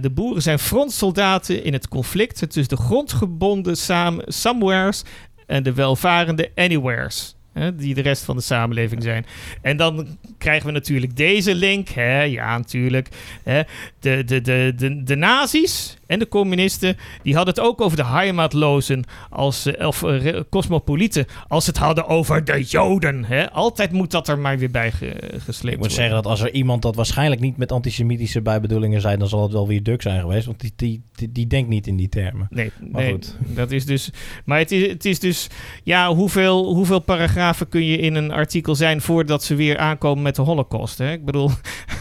de 0.00 0.10
boeren 0.14 0.42
zijn 0.42 0.58
frontsoldaten 0.58 1.64
in 1.64 1.72
het 1.72 1.88
conflict... 1.88 2.36
tussen 2.38 2.76
de 2.76 2.82
grondgebonden 2.82 3.76
sam 3.76 4.20
somewheres 4.26 5.04
en 5.46 5.62
de 5.62 5.72
welvarende 5.72 6.50
anywheres. 6.54 7.36
Hè, 7.52 7.74
die 7.74 7.94
de 7.94 8.00
rest 8.00 8.24
van 8.24 8.36
de 8.36 8.42
samenleving 8.42 9.02
zijn. 9.02 9.26
En 9.62 9.76
dan 9.76 10.18
krijgen 10.38 10.66
we 10.66 10.72
natuurlijk 10.72 11.16
deze 11.16 11.54
link. 11.54 11.88
Hè, 11.88 12.22
ja, 12.22 12.56
natuurlijk. 12.58 13.08
Hè, 13.42 13.60
de, 14.00 14.24
de, 14.24 14.40
de, 14.40 14.72
de, 14.76 15.02
de 15.02 15.16
nazi's 15.16 15.96
en 16.06 16.18
de 16.18 16.28
communisten... 16.28 16.96
die 17.22 17.34
hadden 17.34 17.54
het 17.54 17.62
ook 17.64 17.80
over 17.80 17.96
de 17.96 18.04
heimatlozen... 18.04 19.04
Als, 19.30 19.66
eh, 19.66 19.86
of 19.86 20.02
eh, 20.02 20.22
re- 20.22 20.44
cosmopolieten... 20.50 21.26
als 21.48 21.66
het 21.66 21.76
hadden 21.76 22.06
over 22.06 22.44
de 22.44 22.62
joden. 22.62 23.24
Hè. 23.24 23.50
Altijd 23.50 23.92
moet 23.92 24.10
dat 24.10 24.28
er 24.28 24.38
maar 24.38 24.58
weer 24.58 24.70
bij 24.70 24.92
ge- 24.92 25.16
gesleept 25.38 25.48
Ik 25.48 25.62
moet 25.64 25.76
worden. 25.76 25.90
zeggen 25.90 26.14
dat 26.14 26.26
als 26.26 26.40
er 26.40 26.52
iemand 26.52 26.82
dat 26.82 26.96
waarschijnlijk 26.96 27.40
niet 27.40 27.56
met 27.56 27.72
antisemitische 27.72 28.40
bijbedoelingen 28.42 29.00
zei, 29.00 29.16
dan 29.16 29.28
zal 29.28 29.42
het 29.42 29.52
wel 29.52 29.68
weer 29.68 29.82
Duk 29.82 30.02
zijn 30.02 30.20
geweest. 30.20 30.46
Want 30.46 30.60
die, 30.60 30.72
die, 30.76 31.02
die, 31.14 31.32
die 31.32 31.46
denkt 31.46 31.68
niet 31.68 31.86
in 31.86 31.96
die 31.96 32.08
termen. 32.08 32.46
Nee, 32.50 32.70
Maar 32.90 33.02
nee 33.02 33.12
goed. 33.12 33.36
dat 33.46 33.70
is 33.70 33.84
dus. 33.86 34.10
Maar 34.44 34.58
het 34.58 34.72
is, 34.72 34.86
het 34.90 35.04
is 35.04 35.18
dus. 35.20 35.46
Ja, 35.84 36.14
hoeveel, 36.14 36.74
hoeveel 36.74 36.98
paragrafen 37.00 37.68
kun 37.68 37.84
je 37.84 37.98
in 37.98 38.14
een 38.14 38.30
artikel 38.30 38.74
zijn 38.74 39.00
voordat 39.00 39.44
ze 39.44 39.54
weer 39.54 39.78
aankomen 39.78 40.22
met 40.26 40.36
de 40.36 40.42
Holocaust? 40.42 40.98
Hè? 40.98 41.12
Ik 41.12 41.24
bedoel, 41.24 41.50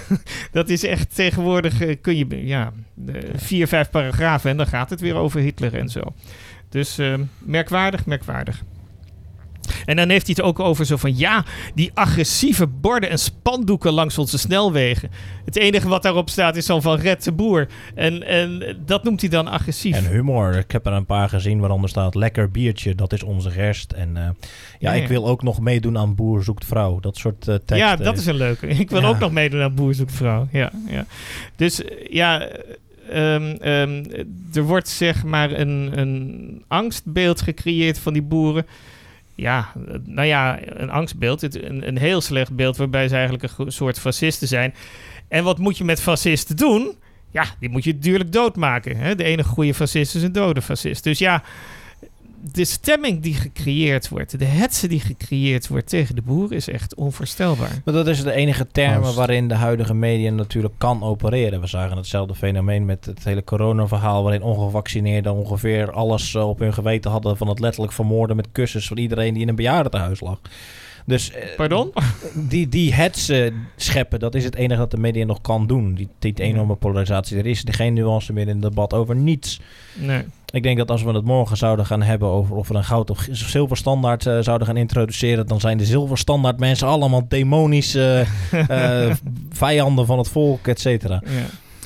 dat 0.52 0.70
is 0.70 0.84
echt 0.84 1.16
tegenwoordig. 1.16 1.82
eh, 1.82 1.96
kun 2.02 2.18
je. 2.18 2.46
Ja, 2.46 2.72
vier, 3.36 3.68
vijf 3.68 3.90
paragrafen 3.90 4.50
en 4.50 4.58
dan 4.58 4.68
gaat 4.68 4.90
het 4.90 5.02
weer 5.02 5.16
over 5.16 5.40
Hitler 5.40 5.74
en 5.76 5.90
zo. 5.90 6.02
Dus 6.70 6.98
eh, 6.98 7.14
merkwaardig, 7.40 8.06
merkwaardig. 8.06 8.64
En 9.86 9.96
dan 9.96 10.10
heeft 10.10 10.26
hij 10.28 10.36
het 10.38 10.46
ook 10.46 10.60
over 10.60 10.86
zo 10.86 10.96
van 10.98 11.18
ja, 11.18 11.46
die 11.76 11.92
agressieve 11.94 12.68
borden 12.68 13.10
en 13.10 13.20
spandoeken 13.20 13.92
langs 13.92 14.18
onze 14.18 14.38
snelwegen. 14.38 15.10
Het 15.46 15.56
enige 15.56 15.88
wat 15.88 16.04
daarop 16.04 16.30
staat 16.30 16.56
is 16.56 16.66
dan 16.66 16.82
van 16.82 16.98
red 17.00 17.24
de 17.24 17.32
boer. 17.32 17.68
En, 17.96 18.24
en 18.28 18.78
dat 18.86 19.04
noemt 19.04 19.22
hij 19.22 19.30
dan 19.30 19.48
agressief. 19.48 19.96
En 19.96 20.08
humor. 20.10 20.56
Ik 20.56 20.72
heb 20.72 20.86
er 20.86 20.94
een 20.94 21.06
paar 21.06 21.30
gezien 21.30 21.60
waaronder 21.60 21.90
staat 21.90 22.16
lekker 22.16 22.52
biertje, 22.52 22.96
dat 22.96 23.14
is 23.14 23.24
onze 23.24 23.50
gerst. 23.52 23.92
En 23.92 24.18
eh, 24.18 24.30
ja, 24.80 24.94
ik 24.94 25.08
wil 25.08 25.28
ook 25.28 25.44
nog 25.44 25.60
meedoen 25.60 25.98
aan 25.98 26.16
Boer 26.16 26.44
zoekt 26.44 26.66
vrouw. 26.66 27.00
Dat 27.00 27.18
soort 27.18 27.48
eh 27.48 27.56
teksten. 27.56 27.78
Ja, 27.78 27.96
dat 27.96 28.18
is 28.18 28.26
een 28.26 28.36
leuke. 28.36 28.68
Ik 28.68 28.90
wil 28.90 29.02
Ja. 29.02 29.08
ook 29.08 29.20
nog 29.20 29.32
meedoen 29.32 29.62
aan 29.62 29.76
Boer 29.76 29.94
zoekt 29.94 30.12
vrouw. 30.14 30.48
Ja, 30.52 30.72
ja. 30.88 31.06
Dus 31.56 31.84
eh, 31.84 32.08
ja, 32.10 32.42
eh, 32.42 33.36
ehm, 33.36 33.56
ehm, 33.62 34.04
er 34.54 34.64
wordt 34.64 34.90
zeg 34.90 35.24
maar 35.24 35.52
een, 35.52 35.92
een 36.00 36.64
angstbeeld 36.68 37.42
gecreëerd 37.42 38.00
van 38.00 38.14
die 38.14 38.22
boeren. 38.22 38.66
Ja, 39.36 39.72
nou 40.04 40.28
ja, 40.28 40.60
een 40.64 40.90
angstbeeld. 40.90 41.56
Een, 41.56 41.88
een 41.88 41.98
heel 41.98 42.22
slecht 42.22 42.56
beeld 42.56 42.78
waarbij 42.78 43.08
ze 43.08 43.16
eigenlijk 43.16 43.44
een 43.58 43.72
soort 43.72 44.00
fascisten 44.00 44.48
zijn. 44.48 44.74
En 45.28 45.44
wat 45.44 45.58
moet 45.58 45.78
je 45.78 45.84
met 45.84 46.02
fascisten 46.02 46.56
doen? 46.56 46.96
Ja, 47.32 47.46
die 47.60 47.70
moet 47.70 47.84
je 47.84 47.94
natuurlijk 47.94 48.32
doodmaken. 48.32 48.98
Hè? 48.98 49.16
De 49.16 49.24
enige 49.24 49.50
goede 49.50 49.74
fascist 49.74 50.16
is 50.16 50.24
een 50.24 50.32
dode 50.32 50.62
fascist. 50.62 51.04
Dus 51.04 51.20
ja, 51.20 51.44
de 52.52 52.66
stemming 52.66 53.22
die 53.22 53.34
gecreëerd 53.34 54.10
wordt, 54.10 54.40
de 54.40 54.46
hetze 54.46 54.88
die 54.88 55.00
gecreëerd 55.00 55.68
wordt 55.68 55.88
tegen 55.88 56.16
de 56.16 56.22
boeren 56.22 56.56
is 56.58 56.68
echt 56.68 56.96
onvoorstelbaar. 56.96 57.82
Maar 57.86 57.94
dat 57.94 58.08
is 58.08 58.24
de 58.24 58.32
enige 58.32 58.68
termen 58.72 59.16
waarin 59.16 59.48
de 59.48 59.54
huidige 59.54 59.94
media 59.94 60.32
natuurlijk 60.32 60.74
kan 60.78 61.04
opereren. 61.04 61.62
We 61.62 61.68
zagen 61.68 61.98
hetzelfde 61.98 62.36
fenomeen 62.36 62.86
met 62.86 63.06
het 63.06 63.24
hele 63.24 63.44
coronaverhaal... 63.44 64.24
waarin 64.24 64.42
ongevaccineerden 64.42 65.34
ongeveer 65.34 65.92
alles 65.92 66.36
eh, 66.36 66.50
op 66.50 66.60
hun 66.60 66.74
geweten 66.74 67.12
hadden... 67.12 67.38
van 67.38 67.48
het 67.48 67.60
letterlijk 67.60 67.94
vermoorden 67.94 68.36
met 68.36 68.48
kussens 68.52 68.88
van 68.88 68.98
iedereen 68.98 69.34
die 69.34 69.42
in 69.42 69.50
een 69.50 69.56
bejaardentehuis 69.56 70.20
lag. 70.20 70.40
Dus 71.06 71.32
eh, 71.32 71.56
Pardon? 71.56 71.94
die, 72.34 72.70
die 72.70 72.94
hetze 72.94 73.54
scheppen, 73.76 74.20
dat 74.20 74.36
is 74.36 74.44
het 74.44 74.56
enige 74.56 74.80
dat 74.80 74.92
de 74.92 74.98
media 74.98 75.26
nog 75.26 75.42
kan 75.42 75.68
doen. 75.68 75.94
Die, 75.94 76.10
die 76.20 76.34
enorme 76.34 76.76
polarisatie. 76.76 77.38
Er 77.38 77.46
is 77.46 77.64
geen 77.66 77.94
nuance 77.94 78.34
meer 78.34 78.48
in 78.48 78.62
het 78.62 78.62
debat 78.62 78.94
over 78.94 79.16
niets. 79.16 79.60
Nee. 79.94 80.24
Ik 80.56 80.64
denk 80.64 80.78
dat 80.78 80.92
als 80.92 81.04
we 81.04 81.12
het 81.12 81.26
morgen 81.26 81.58
zouden 81.58 81.86
gaan 81.86 82.02
hebben 82.02 82.28
over 82.28 82.56
of 82.56 82.68
we 82.68 82.76
een 82.76 82.84
goud 82.84 83.10
of 83.10 83.28
zilverstandaard 83.32 84.26
eh, 84.26 84.40
zouden 84.40 84.68
gaan 84.68 84.78
introduceren, 84.78 85.48
dan 85.48 85.60
zijn 85.60 85.78
de 85.78 85.86
zilverstandaard 85.86 86.60
mensen 86.60 86.88
allemaal 86.88 87.28
demonische 87.28 88.26
eh, 88.52 89.12
vijanden 89.50 90.06
van 90.06 90.18
het 90.18 90.28
volk, 90.28 90.68
et 90.68 90.80
cetera. 90.80 91.22
Ja. 91.26 91.46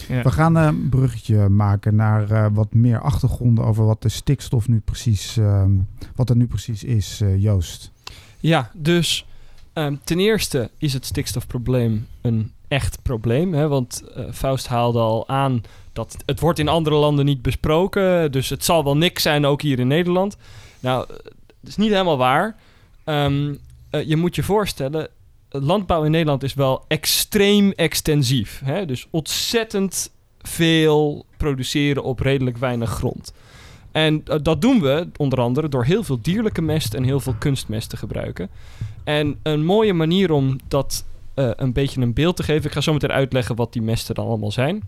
Ja. 0.09 0.21
We 0.21 0.31
gaan 0.31 0.57
eh, 0.57 0.65
een 0.65 0.89
bruggetje 0.89 1.49
maken 1.49 1.95
naar 1.95 2.31
eh, 2.31 2.45
wat 2.51 2.73
meer 2.73 3.01
achtergronden 3.01 3.65
over 3.65 3.85
wat 3.85 4.01
de 4.01 4.09
stikstof 4.09 4.67
nu 4.67 4.79
precies, 4.79 5.37
ehm, 5.37 5.71
wat 6.15 6.29
het 6.29 6.37
nu 6.37 6.47
precies 6.47 6.83
is, 6.83 7.21
eh, 7.21 7.41
Joost. 7.41 7.91
Ja, 8.39 8.71
dus 8.73 9.25
ehm, 9.73 9.95
ten 10.03 10.19
eerste 10.19 10.71
is 10.77 10.93
het 10.93 11.05
stikstofprobleem 11.05 12.07
een 12.21 12.51
echt 12.67 13.01
probleem. 13.01 13.53
Hè? 13.53 13.67
Want 13.67 14.03
eh, 14.15 14.23
Faust 14.31 14.67
haalde 14.67 14.99
al 14.99 15.27
aan 15.27 15.61
dat 15.99 16.23
het 16.25 16.39
wordt 16.39 16.59
in 16.59 16.67
andere 16.67 16.95
landen 16.95 17.25
niet 17.25 17.41
besproken. 17.41 18.31
Dus 18.31 18.49
het 18.49 18.63
zal 18.63 18.83
wel 18.83 18.97
niks 18.97 19.21
zijn, 19.21 19.45
ook 19.45 19.61
hier 19.61 19.79
in 19.79 19.87
Nederland. 19.87 20.37
Nou, 20.79 21.05
dat 21.61 21.69
is 21.69 21.75
niet 21.75 21.91
helemaal 21.91 22.17
waar. 22.17 22.55
Ehm, 23.03 23.55
eh, 23.89 24.07
je 24.07 24.15
moet 24.15 24.35
je 24.35 24.43
voorstellen, 24.43 25.07
landbouw 25.49 26.03
in 26.03 26.11
Nederland 26.11 26.43
is 26.43 26.53
wel 26.53 26.85
extreem 26.87 27.71
extensief. 27.71 28.61
Hè? 28.63 28.85
Dus 28.85 29.07
ontzettend 29.09 30.11
veel 30.41 31.25
produceren 31.37 32.03
op 32.03 32.19
redelijk 32.19 32.57
weinig 32.57 32.89
grond. 32.89 33.33
En 33.91 34.21
eh, 34.25 34.37
dat 34.41 34.61
doen 34.61 34.81
we 34.81 35.07
onder 35.17 35.39
andere 35.39 35.69
door 35.69 35.85
heel 35.85 36.03
veel 36.03 36.19
dierlijke 36.21 36.61
mest 36.61 36.93
en 36.93 37.03
heel 37.03 37.19
veel 37.19 37.35
kunstmest 37.39 37.89
te 37.89 37.97
gebruiken. 37.97 38.49
En 39.03 39.39
een 39.43 39.65
mooie 39.65 39.93
manier 39.93 40.31
om 40.31 40.59
dat 40.67 41.03
eh, 41.33 41.49
een 41.55 41.73
beetje 41.73 42.01
een 42.01 42.13
beeld 42.13 42.35
te 42.35 42.43
geven, 42.43 42.65
ik 42.65 42.71
ga 42.71 42.81
zo 42.81 42.93
meteen 42.93 43.11
uitleggen 43.11 43.55
wat 43.55 43.73
die 43.73 43.81
mesten 43.81 44.15
dan 44.15 44.25
allemaal 44.25 44.51
zijn, 44.51 44.83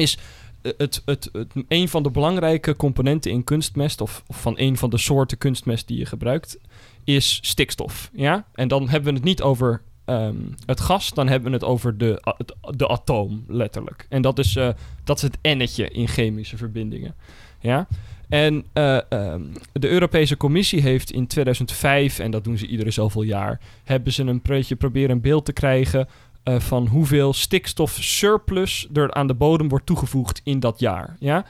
is 0.00 0.18
eh, 0.62 0.72
het, 0.76 1.02
het, 1.04 1.28
het, 1.32 1.52
een 1.68 1.88
van 1.88 2.02
de 2.02 2.10
belangrijke 2.10 2.76
componenten 2.76 3.30
in 3.30 3.44
kunstmest, 3.44 4.00
of, 4.00 4.22
of 4.26 4.40
van 4.40 4.54
een 4.56 4.76
van 4.76 4.90
de 4.90 4.98
soorten 4.98 5.38
kunstmest 5.38 5.88
die 5.88 5.98
je 5.98 6.06
gebruikt, 6.06 6.58
is 7.04 7.38
stikstof. 7.42 8.10
Ja? 8.12 8.46
En 8.54 8.68
dan 8.68 8.88
hebben 8.88 9.08
we 9.08 9.18
het 9.18 9.28
niet 9.28 9.42
over 9.42 9.82
ehm, 10.04 10.36
het 10.66 10.80
gas, 10.80 11.14
dan 11.14 11.28
hebben 11.28 11.50
we 11.50 11.56
het 11.56 11.66
over 11.66 11.98
de, 11.98 12.36
de 12.76 12.88
atoom, 12.88 13.44
letterlijk. 13.48 14.06
En 14.08 14.22
dat 14.22 14.38
is, 14.38 14.56
eh, 14.56 14.68
dat 15.04 15.16
is 15.16 15.22
het 15.22 15.38
ennetje 15.40 15.88
in 15.88 16.08
chemische 16.08 16.56
verbindingen. 16.56 17.14
Ja? 17.60 17.86
En 18.28 18.64
eh, 18.72 19.12
ehm, 19.12 19.42
de 19.72 19.88
Europese 19.88 20.36
Commissie 20.36 20.80
heeft 20.80 21.10
in 21.10 21.26
2005, 21.26 22.18
en 22.18 22.30
dat 22.30 22.44
doen 22.44 22.58
ze 22.58 22.66
iedere 22.66 22.90
zoveel 22.90 23.22
jaar, 23.22 23.60
hebben 23.84 24.12
ze 24.12 24.22
een 24.22 24.40
beetje 24.42 24.76
proberen 24.76 25.10
een 25.10 25.20
beeld 25.20 25.44
te 25.44 25.52
krijgen 25.52 26.08
eh, 26.42 26.60
van 26.60 26.86
hoeveel 26.86 27.32
stikstof 27.32 27.98
surplus 28.00 28.88
er 28.92 29.14
aan 29.14 29.26
de 29.26 29.34
bodem 29.34 29.68
wordt 29.68 29.86
toegevoegd 29.86 30.40
in 30.44 30.60
dat 30.60 30.80
jaar. 30.80 31.16
Ja? 31.18 31.44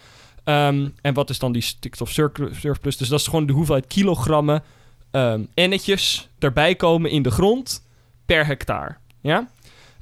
Ehm, 0.45 0.89
en 1.03 1.15
wat 1.15 1.31
is 1.31 1.39
dan 1.39 1.53
die 1.53 1.63
stikstof 1.63 2.11
surplus? 2.11 2.97
Dus 2.97 3.09
dat 3.09 3.21
is 3.21 3.27
gewoon 3.27 3.47
de 3.47 3.53
hoeveelheid 3.53 3.87
kilogrammen 3.87 4.63
ehm 5.11 5.41
ennetjes 5.55 6.29
erbij 6.39 6.75
komen 6.75 7.11
in 7.11 7.23
de 7.23 7.31
grond 7.31 7.87
per 8.27 8.47
hectare. 8.47 8.97
Ja? 9.21 9.49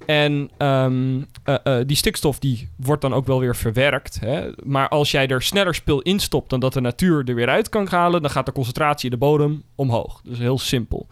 En 0.07 0.51
ehm, 0.57 1.21
eh, 1.45 1.55
eh, 1.63 1.87
die 1.87 1.97
stikstof 1.97 2.39
die 2.39 2.69
wordt 2.77 3.03
dan 3.03 3.15
ook 3.15 3.27
wel 3.27 3.41
weer 3.41 3.57
verwerkt. 3.57 4.21
Hè? 4.21 4.51
Maar 4.63 4.89
als 4.89 5.11
jij 5.11 5.29
er 5.29 5.43
sneller 5.43 5.75
spul 5.75 6.01
in 6.01 6.21
stopt 6.21 6.51
dan 6.51 6.61
dat 6.61 6.73
de 6.73 6.81
natuur 6.81 7.29
er 7.29 7.35
weer 7.35 7.49
uit 7.49 7.69
kan 7.69 7.89
halen, 7.91 8.23
dan 8.23 8.31
gaat 8.31 8.47
de 8.47 8.53
concentratie 8.53 9.05
in 9.05 9.19
de 9.19 9.25
bodem 9.25 9.63
omhoog. 9.75 10.21
Dus 10.25 10.39
heel 10.39 10.59
simpel. 10.59 11.07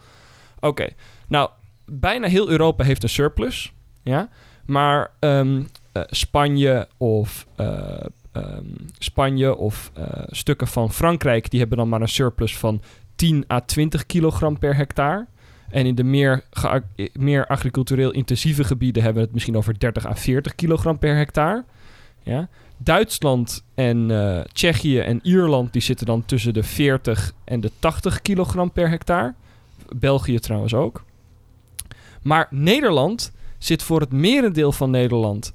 Oké, 0.60 0.88
nou, 1.28 1.50
bijna 1.86 2.28
heel 2.28 2.48
Europa 2.48 2.84
heeft 2.84 3.02
een 3.02 3.08
surplus. 3.08 3.72
Ja? 4.02 4.28
Maar 4.66 5.10
ehm, 5.18 5.62
eh, 5.92 6.02
Spanje 6.06 6.88
of 6.96 7.46
eh, 7.56 8.04
ehm, 8.32 8.64
Spanje 8.98 9.56
of 9.56 9.90
eh, 9.94 10.04
stukken 10.26 10.66
van 10.66 10.92
Frankrijk, 10.92 11.50
die 11.50 11.60
hebben 11.60 11.78
dan 11.78 11.88
maar 11.88 12.00
een 12.00 12.08
surplus 12.08 12.56
van 12.56 12.82
10 13.14 13.44
à 13.50 13.60
20 13.60 14.06
kilogram 14.06 14.58
per 14.58 14.76
hectare. 14.76 15.26
En 15.70 15.86
in 15.86 15.94
de 15.94 16.04
meer, 16.04 16.44
meer 17.12 17.46
agricultureel 17.46 18.10
intensieve 18.10 18.64
gebieden 18.64 19.02
hebben 19.02 19.20
we 19.20 19.26
het 19.26 19.34
misschien 19.34 19.56
over 19.56 19.78
30 19.78 20.06
à 20.06 20.14
40 20.14 20.54
kilogram 20.54 20.98
per 20.98 21.16
hectare. 21.16 21.64
Ja. 22.22 22.48
Duitsland 22.76 23.64
en 23.74 24.10
Tsjechië 24.52 24.98
en 24.98 25.20
Ierland 25.22 25.72
die 25.72 25.82
zitten 25.82 26.06
dan 26.06 26.24
tussen 26.24 26.54
de 26.54 26.62
40 26.62 27.32
en 27.44 27.60
de 27.60 27.70
80 27.78 28.22
kilogram 28.22 28.72
per 28.72 28.88
hectare. 28.88 29.34
België 29.96 30.38
trouwens 30.38 30.74
ook. 30.74 31.04
Maar 32.26 32.46
Nederland 32.50 33.32
zit 33.58 33.82
voor 33.82 34.00
het 34.00 34.12
merendeel 34.12 34.72
van 34.72 34.90
Nederland 34.90 35.52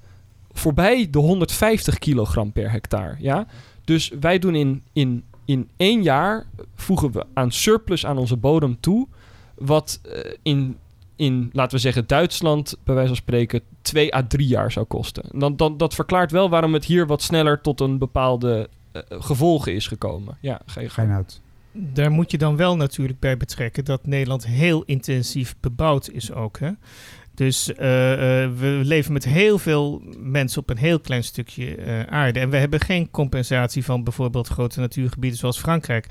voorbij 0.51 1.07
de 1.09 1.19
150 1.19 1.97
kilogram 1.97 2.51
per 2.51 2.71
hectare. 2.71 3.15
Ja? 3.19 3.47
Dus 3.83 4.11
wij 4.19 4.39
doen 4.39 4.55
in, 4.55 4.83
in, 4.93 5.23
in 5.45 5.69
één 5.77 6.03
jaar 6.03 6.45
voegen 6.75 7.11
we 7.11 7.25
aan 7.33 7.51
surplus 7.51 8.05
aan 8.05 8.17
onze 8.17 8.37
bodem 8.37 8.79
toe. 8.79 9.07
Wat 9.55 9.99
eh, 10.03 10.33
in, 10.41 10.77
in, 11.15 11.49
laten 11.53 11.75
we 11.75 11.81
zeggen, 11.81 12.07
Duitsland, 12.07 12.77
bij 12.83 12.93
wijze 12.93 13.09
van 13.09 13.17
spreken, 13.17 13.61
twee 13.81 14.15
à 14.15 14.23
drie 14.27 14.47
jaar 14.47 14.71
zou 14.71 14.85
kosten. 14.85 15.39
Dan, 15.39 15.55
dan, 15.55 15.77
dat 15.77 15.93
verklaart 15.93 16.31
wel 16.31 16.49
waarom 16.49 16.73
het 16.73 16.85
hier 16.85 17.07
wat 17.07 17.21
sneller 17.21 17.61
tot 17.61 17.79
een 17.79 17.97
bepaalde 17.97 18.69
eh, 18.91 19.01
gevolgen 19.09 19.73
is 19.73 19.87
gekomen. 19.87 20.37
Ja, 20.41 20.61
ga 20.65 20.81
gang. 20.87 21.11
uit. 21.11 21.41
Daar 21.71 22.11
moet 22.11 22.31
je 22.31 22.37
dan 22.37 22.55
wel 22.55 22.75
natuurlijk 22.75 23.19
bij 23.19 23.37
betrekken 23.37 23.85
dat 23.85 24.05
Nederland 24.05 24.47
heel 24.47 24.83
intensief 24.83 25.55
bebouwd 25.59 26.09
is 26.09 26.31
ook. 26.31 26.59
Hè? 26.59 26.71
Dus 27.33 27.73
eh, 27.73 28.43
eh, 28.43 28.51
we 28.57 28.81
leven 28.83 29.13
met 29.13 29.25
heel 29.25 29.57
veel 29.57 30.01
mensen 30.19 30.61
op 30.61 30.69
een 30.69 30.77
heel 30.77 30.99
klein 30.99 31.23
stukje 31.23 31.75
eh, 31.75 32.01
aarde. 32.01 32.39
En 32.39 32.49
we 32.49 32.57
hebben 32.57 32.79
geen 32.79 33.11
compensatie 33.11 33.83
van 33.83 34.03
bijvoorbeeld 34.03 34.47
grote 34.47 34.79
natuurgebieden 34.79 35.39
zoals 35.39 35.59
Frankrijk. 35.59 36.07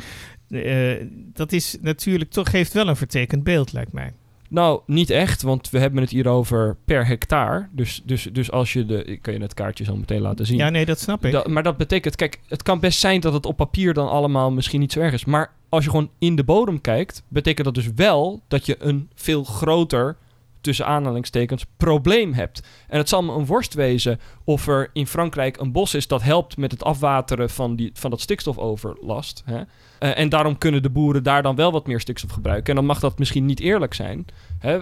Dat 1.32 1.52
is 1.52 1.76
natuurlijk 1.80 2.30
toch, 2.30 2.50
geeft 2.50 2.72
wel 2.72 2.88
een 2.88 2.96
vertekend 2.96 3.44
beeld, 3.44 3.72
lijkt 3.72 3.92
mij. 3.92 4.12
Nou, 4.50 4.80
niet 4.86 5.10
echt, 5.10 5.42
want 5.42 5.70
we 5.70 5.78
hebben 5.78 6.00
het 6.00 6.10
hier 6.10 6.28
over 6.28 6.76
per 6.84 7.06
hectare. 7.06 7.68
Dus, 7.72 8.02
dus, 8.04 8.28
dus 8.32 8.50
als 8.50 8.72
je 8.72 8.86
de... 8.86 9.04
Ik 9.04 9.22
kan 9.22 9.34
je 9.34 9.40
het 9.40 9.54
kaartje 9.54 9.84
zo 9.84 9.96
meteen 9.96 10.20
laten 10.20 10.46
zien. 10.46 10.56
Ja, 10.56 10.68
nee, 10.70 10.84
dat 10.84 11.00
snap 11.00 11.24
ik. 11.24 11.32
Da- 11.32 11.44
maar 11.48 11.62
dat 11.62 11.76
betekent, 11.76 12.16
kijk, 12.16 12.40
het 12.48 12.62
kan 12.62 12.80
best 12.80 12.98
zijn 13.00 13.20
dat 13.20 13.32
het 13.32 13.46
op 13.46 13.56
papier 13.56 13.94
dan 13.94 14.08
allemaal 14.08 14.50
misschien 14.50 14.80
niet 14.80 14.92
zo 14.92 15.00
erg 15.00 15.12
is. 15.12 15.24
Maar 15.24 15.52
als 15.68 15.84
je 15.84 15.90
gewoon 15.90 16.10
in 16.18 16.36
de 16.36 16.44
bodem 16.44 16.80
kijkt, 16.80 17.22
betekent 17.28 17.64
dat 17.64 17.74
dus 17.74 17.90
wel 17.94 18.40
dat 18.48 18.66
je 18.66 18.76
een 18.78 19.08
veel 19.14 19.44
groter, 19.44 20.16
tussen 20.60 20.86
aanhalingstekens, 20.86 21.66
probleem 21.76 22.32
hebt. 22.32 22.62
En 22.88 22.98
het 22.98 23.08
zal 23.08 23.22
me 23.22 23.32
een 23.32 23.46
worst 23.46 23.74
wezen 23.74 24.20
of 24.44 24.66
er 24.66 24.90
in 24.92 25.06
Frankrijk 25.06 25.56
een 25.56 25.72
bos 25.72 25.94
is 25.94 26.06
dat 26.06 26.22
helpt 26.22 26.56
met 26.56 26.70
het 26.70 26.84
afwateren 26.84 27.50
van, 27.50 27.76
die, 27.76 27.90
van 27.94 28.10
dat 28.10 28.20
stikstofoverlast. 28.20 29.42
Hè? 29.44 29.62
Eh, 29.98 30.18
en 30.18 30.28
daarom 30.28 30.58
kunnen 30.58 30.82
de 30.82 30.90
boeren 30.90 31.22
daar 31.22 31.42
dan 31.42 31.56
wel 31.56 31.72
wat 31.72 31.86
meer 31.86 32.00
stikstof 32.00 32.30
gebruiken. 32.30 32.68
En 32.68 32.74
dan 32.74 32.86
mag 32.86 33.00
dat 33.00 33.18
misschien 33.18 33.46
niet 33.46 33.60
eerlijk 33.60 33.94
zijn. 33.94 34.26
Hè? 34.58 34.80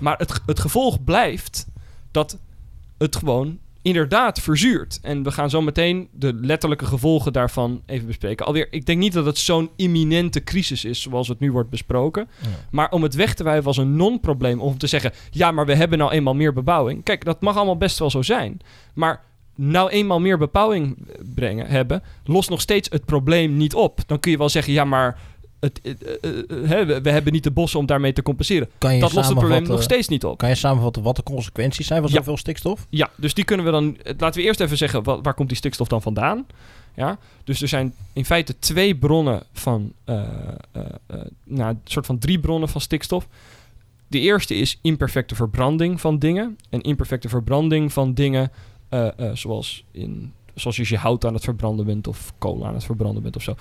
Maar 0.00 0.18
het, 0.18 0.40
het 0.46 0.60
gevolg 0.60 1.04
blijft 1.04 1.66
dat 2.10 2.38
het 2.98 3.16
gewoon 3.16 3.58
inderdaad 3.82 4.40
verzuurt. 4.40 4.98
En 5.02 5.22
we 5.22 5.30
gaan 5.30 5.50
zo 5.50 5.60
meteen 5.60 6.08
de 6.12 6.34
letterlijke 6.34 6.84
gevolgen 6.86 7.32
daarvan 7.32 7.82
even 7.86 8.06
bespreken. 8.06 8.46
Alweer, 8.46 8.68
ik 8.70 8.86
denk 8.86 8.98
niet 8.98 9.12
dat 9.12 9.26
het 9.26 9.38
zo'n 9.38 9.70
imminente 9.76 10.42
crisis 10.42 10.84
is 10.84 11.02
zoals 11.02 11.28
het 11.28 11.40
nu 11.40 11.52
wordt 11.52 11.70
besproken. 11.70 12.28
Ja. 12.42 12.48
Maar 12.70 12.90
om 12.90 13.02
het 13.02 13.14
weg 13.14 13.34
te 13.34 13.44
wijven 13.44 13.66
als 13.66 13.76
een 13.76 13.96
non-probleem, 13.96 14.60
om 14.60 14.78
te 14.78 14.86
zeggen, 14.86 15.12
ja, 15.30 15.50
maar 15.50 15.66
we 15.66 15.74
hebben 15.74 15.98
nou 15.98 16.10
eenmaal 16.10 16.34
meer 16.34 16.52
bebouwing. 16.52 17.04
Kijk, 17.04 17.24
dat 17.24 17.40
mag 17.40 17.56
allemaal 17.56 17.76
best 17.76 17.98
wel 17.98 18.10
zo 18.10 18.22
zijn. 18.22 18.60
Maar 18.94 19.24
nou 19.56 19.90
eenmaal 19.90 20.20
meer 20.20 20.38
bebouwing 20.38 21.08
brengen, 21.34 21.66
hebben, 21.66 22.02
lost 22.24 22.50
nog 22.50 22.60
steeds 22.60 22.88
het 22.90 23.04
probleem 23.04 23.56
niet 23.56 23.74
op. 23.74 24.00
Dan 24.06 24.20
kun 24.20 24.30
je 24.30 24.38
wel 24.38 24.48
zeggen, 24.48 24.72
ja, 24.72 24.84
maar 24.84 25.18
het, 25.60 25.80
eh, 25.82 25.92
eh, 26.22 26.80
eh, 26.80 27.02
we, 27.02 27.10
hebben 27.10 27.32
niet 27.32 27.44
de 27.44 27.50
bossen 27.50 27.78
om 27.78 27.86
daarmee 27.86 28.12
te 28.12 28.22
compenseren. 28.22 28.68
Dat 28.78 29.12
lost 29.12 29.28
het 29.28 29.38
probleem 29.38 29.62
nog 29.62 29.82
steeds 29.82 30.08
niet 30.08 30.24
op. 30.24 30.38
Kan 30.38 30.48
je 30.48 30.54
samenvatten 30.54 31.02
wat 31.02 31.16
de 31.16 31.22
consequenties 31.22 31.86
zijn 31.86 32.00
van 32.02 32.10
Ja. 32.10 32.16
zoveel 32.16 32.36
stikstof? 32.36 32.86
Ja, 32.90 33.10
dus 33.16 33.34
die 33.34 33.44
kunnen 33.44 33.66
we 33.66 33.72
dan. 33.72 33.96
Laten 34.18 34.40
we 34.40 34.46
eerst 34.46 34.60
even 34.60 34.76
zeggen, 34.76 35.02
wa- 35.02 35.20
waar 35.20 35.34
komt 35.34 35.48
die 35.48 35.56
stikstof 35.56 35.88
dan 35.88 36.02
vandaan? 36.02 36.46
Ja, 36.94 37.18
dus 37.44 37.62
er 37.62 37.68
zijn 37.68 37.94
in 38.12 38.24
feite 38.24 38.58
twee 38.58 38.96
bronnen 38.96 39.42
van. 39.52 39.92
eh, 40.04 40.22
nou, 41.44 41.70
een 41.70 41.80
soort 41.84 42.06
van 42.06 42.18
drie 42.18 42.38
bronnen 42.40 42.68
van 42.68 42.80
stikstof. 42.80 43.28
De 44.06 44.20
eerste 44.20 44.54
is 44.54 44.78
imperfecte 44.82 45.34
verbranding 45.34 46.00
van 46.00 46.18
dingen. 46.18 46.58
En 46.70 46.80
imperfecte 46.80 47.28
verbranding 47.28 47.92
van 47.92 48.14
dingen, 48.14 48.52
zoals, 49.32 49.84
in, 49.90 50.32
zoals 50.54 50.78
als 50.78 50.88
je 50.88 50.96
hout 50.96 51.24
aan 51.24 51.34
het 51.34 51.44
verbranden 51.44 51.86
bent 51.86 52.06
of 52.06 52.32
kolen 52.38 52.66
aan 52.66 52.74
het 52.74 52.84
verbranden 52.84 53.22
bent 53.22 53.36
of 53.36 53.42
zo. 53.42 53.54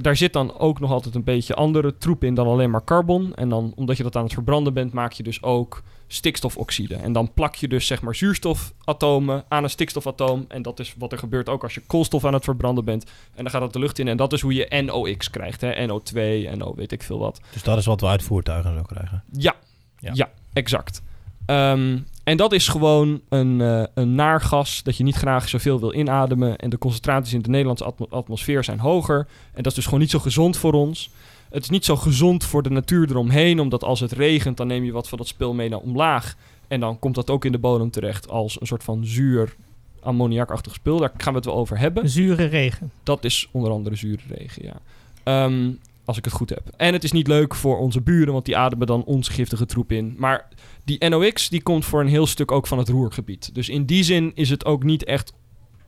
Daar 0.00 0.16
zit 0.16 0.32
dan 0.32 0.58
ook 0.58 0.80
nog 0.80 0.90
altijd 0.90 1.14
een 1.14 1.24
beetje 1.24 1.54
andere 1.54 1.98
troep 1.98 2.24
in 2.24 2.34
dan 2.34 2.46
alleen 2.46 2.70
maar 2.70 2.84
carbon. 2.84 3.34
En 3.34 3.48
dan, 3.48 3.72
omdat 3.76 3.96
je 3.96 4.02
dat 4.02 4.16
aan 4.16 4.24
het 4.24 4.32
verbranden 4.32 4.74
bent, 4.74 4.92
maak 4.92 5.12
je 5.12 5.22
dus 5.22 5.42
ook 5.42 5.82
stikstofoxide. 6.06 6.94
En 6.94 7.12
dan 7.12 7.32
plak 7.34 7.54
je 7.54 7.68
dus 7.68 7.86
zeg 7.86 8.02
maar 8.02 8.14
zuurstofatomen 8.14 9.44
aan 9.48 9.62
een 9.62 9.70
stikstofatoom. 9.70 10.44
En 10.48 10.62
dat 10.62 10.78
is 10.78 10.94
wat 10.98 11.12
er 11.12 11.18
gebeurt 11.18 11.48
ook 11.48 11.62
als 11.62 11.74
je 11.74 11.82
koolstof 11.86 12.24
aan 12.24 12.34
het 12.34 12.44
verbranden 12.44 12.84
bent. 12.84 13.04
En 13.34 13.42
dan 13.42 13.50
gaat 13.50 13.60
dat 13.60 13.72
de 13.72 13.78
lucht 13.78 13.98
in. 13.98 14.08
En 14.08 14.16
dat 14.16 14.32
is 14.32 14.40
hoe 14.40 14.54
je 14.54 14.82
NOx 14.84 15.30
krijgt. 15.30 15.60
Hè? 15.60 15.86
NO2, 15.86 16.50
NO 16.56 16.74
weet 16.74 16.92
ik 16.92 17.02
veel 17.02 17.18
wat. 17.18 17.40
Dus 17.52 17.62
dat 17.62 17.78
is 17.78 17.86
wat 17.86 18.00
we 18.00 18.06
uit 18.06 18.22
voertuigen 18.22 18.74
zo 18.76 18.82
krijgen. 18.82 19.22
Ja, 19.32 19.54
Ja. 19.98 20.10
ja. 20.14 20.30
exact. 20.52 21.02
Ehm, 21.46 21.98
en 22.30 22.36
dat 22.36 22.52
is 22.52 22.68
gewoon 22.68 23.20
een, 23.28 23.60
eh 23.60 23.82
een 23.94 24.14
naar 24.14 24.40
gas 24.40 24.82
dat 24.82 24.96
je 24.96 25.04
niet 25.04 25.14
graag 25.16 25.48
zoveel 25.48 25.80
wil 25.80 25.94
inademen. 25.94 26.56
En 26.56 26.70
de 26.70 26.78
concentraties 26.78 27.32
in 27.32 27.42
de 27.42 27.48
Nederlandse 27.48 27.84
atmo- 27.84 28.06
atmosfeer 28.10 28.64
zijn 28.64 28.78
hoger. 28.78 29.26
En 29.52 29.62
dat 29.62 29.66
is 29.66 29.74
dus 29.74 29.84
gewoon 29.84 30.00
niet 30.00 30.10
zo 30.10 30.18
gezond 30.18 30.56
voor 30.56 30.72
ons. 30.72 31.10
Het 31.50 31.62
is 31.62 31.70
niet 31.70 31.84
zo 31.84 31.96
gezond 31.96 32.44
voor 32.44 32.62
de 32.62 32.70
natuur 32.70 33.10
eromheen, 33.10 33.60
omdat 33.60 33.84
als 33.84 34.00
het 34.00 34.12
regent, 34.12 34.56
dan 34.56 34.66
neem 34.66 34.84
je 34.84 34.92
wat 34.92 35.08
van 35.08 35.18
dat 35.18 35.26
spul 35.26 35.54
mee 35.54 35.68
naar 35.68 35.78
omlaag. 35.78 36.36
En 36.68 36.80
dan 36.80 36.98
komt 36.98 37.14
dat 37.14 37.30
ook 37.30 37.44
in 37.44 37.52
de 37.52 37.58
bodem 37.58 37.90
terecht 37.90 38.28
als 38.28 38.60
een 38.60 38.66
soort 38.66 38.84
van 38.84 39.04
zuur 39.04 39.54
ammoniakachtig 40.00 40.74
spul. 40.74 40.98
Daar 40.98 41.12
gaan 41.16 41.32
we 41.32 41.38
het 41.38 41.48
wel 41.48 41.56
over 41.56 41.78
hebben. 41.78 42.08
Zure 42.08 42.44
regen. 42.44 42.90
Dat 43.02 43.24
is 43.24 43.48
onder 43.50 43.70
andere 43.70 43.96
zure 43.96 44.22
regen, 44.28 44.64
ja. 44.64 44.80
Ehm, 45.22 45.70
als 46.10 46.18
ik 46.18 46.24
het 46.24 46.34
goed 46.34 46.50
heb. 46.50 46.68
En 46.76 46.92
het 46.92 47.04
is 47.04 47.12
niet 47.12 47.26
leuk 47.26 47.54
voor 47.54 47.78
onze 47.78 48.00
buren, 48.00 48.32
want 48.32 48.44
die 48.44 48.56
ademen 48.56 48.86
dan 48.86 49.04
onze 49.04 49.32
giftige 49.32 49.66
troep 49.66 49.92
in. 49.92 50.14
Maar 50.18 50.48
die 50.84 51.08
NOx 51.08 51.48
die 51.48 51.62
komt 51.62 51.84
voor 51.84 52.00
een 52.00 52.06
heel 52.06 52.26
stuk 52.26 52.52
ook 52.52 52.66
van 52.66 52.78
het 52.78 52.88
roergebied. 52.88 53.54
Dus 53.54 53.68
in 53.68 53.84
die 53.84 54.02
zin 54.02 54.32
is 54.34 54.50
het 54.50 54.64
ook 54.64 54.82
niet 54.82 55.04
echt 55.04 55.32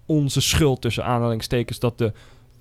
onze 0.07 0.41
schuld 0.41 0.81
tussen 0.81 1.05
aanhalingstekens 1.05 1.79
dat 1.79 1.99
de, 1.99 2.13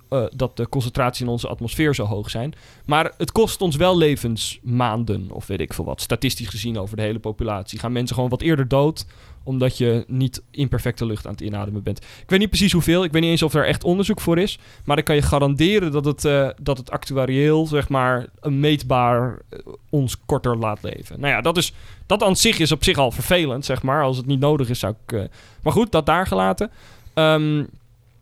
eh, 0.08 0.24
dat 0.36 0.56
de 0.56 0.68
concentratie 0.68 1.24
in 1.24 1.30
onze 1.30 1.48
atmosfeer 1.48 1.94
zo 1.94 2.04
hoog 2.04 2.30
zijn. 2.30 2.54
Maar 2.84 3.12
het 3.16 3.32
kost 3.32 3.60
ons 3.60 3.76
wel 3.76 3.96
levensmaanden, 3.96 5.30
of 5.30 5.46
weet 5.46 5.60
ik 5.60 5.74
veel 5.74 5.84
wat. 5.84 6.00
Statistisch 6.00 6.48
gezien 6.48 6.78
over 6.78 6.96
de 6.96 7.02
hele 7.02 7.18
populatie 7.18 7.78
gaan 7.78 7.92
mensen 7.92 8.14
gewoon 8.14 8.30
wat 8.30 8.42
eerder 8.42 8.68
dood 8.68 9.06
omdat 9.44 9.78
je 9.78 10.04
niet 10.06 10.42
imperfecte 10.50 11.06
lucht 11.06 11.26
aan 11.26 11.32
het 11.32 11.40
inademen 11.40 11.82
bent. 11.82 11.98
Ik 11.98 12.30
weet 12.30 12.38
niet 12.38 12.48
precies 12.48 12.72
hoeveel. 12.72 13.04
Ik 13.04 13.12
weet 13.12 13.22
niet 13.22 13.30
eens 13.30 13.42
of 13.42 13.54
er 13.54 13.66
echt 13.66 13.84
onderzoek 13.84 14.20
voor 14.20 14.38
is. 14.38 14.58
Maar 14.84 14.98
ik 14.98 15.04
kan 15.04 15.14
je 15.14 15.22
garanderen 15.22 15.92
dat 15.92 16.04
het, 16.04 16.24
eh, 16.24 16.48
dat 16.62 16.78
het 16.78 16.90
actuarieel, 16.90 17.66
zeg 17.66 17.88
maar, 17.88 18.26
een 18.40 18.60
meetbaar 18.60 19.38
eh, 19.48 19.58
ons 19.90 20.16
korter 20.26 20.56
laat 20.56 20.82
leven. 20.82 21.20
Nou 21.20 21.32
ja, 21.32 21.40
dat, 21.40 21.56
is, 21.56 21.72
dat 22.06 22.22
aan 22.22 22.36
zich 22.36 22.58
is 22.58 22.72
op 22.72 22.84
zich 22.84 22.96
al 22.98 23.10
vervelend, 23.10 23.64
zeg 23.64 23.82
maar. 23.82 24.02
Als 24.02 24.16
het 24.16 24.26
niet 24.26 24.40
nodig 24.40 24.68
is, 24.68 24.78
zou 24.78 24.94
ik... 25.06 25.12
eh, 25.12 25.22
Maar 25.62 25.72
goed, 25.72 25.92
dat 25.92 26.06
daar 26.06 26.26
gelaten. 26.26 26.70
Ehm, 27.14 27.64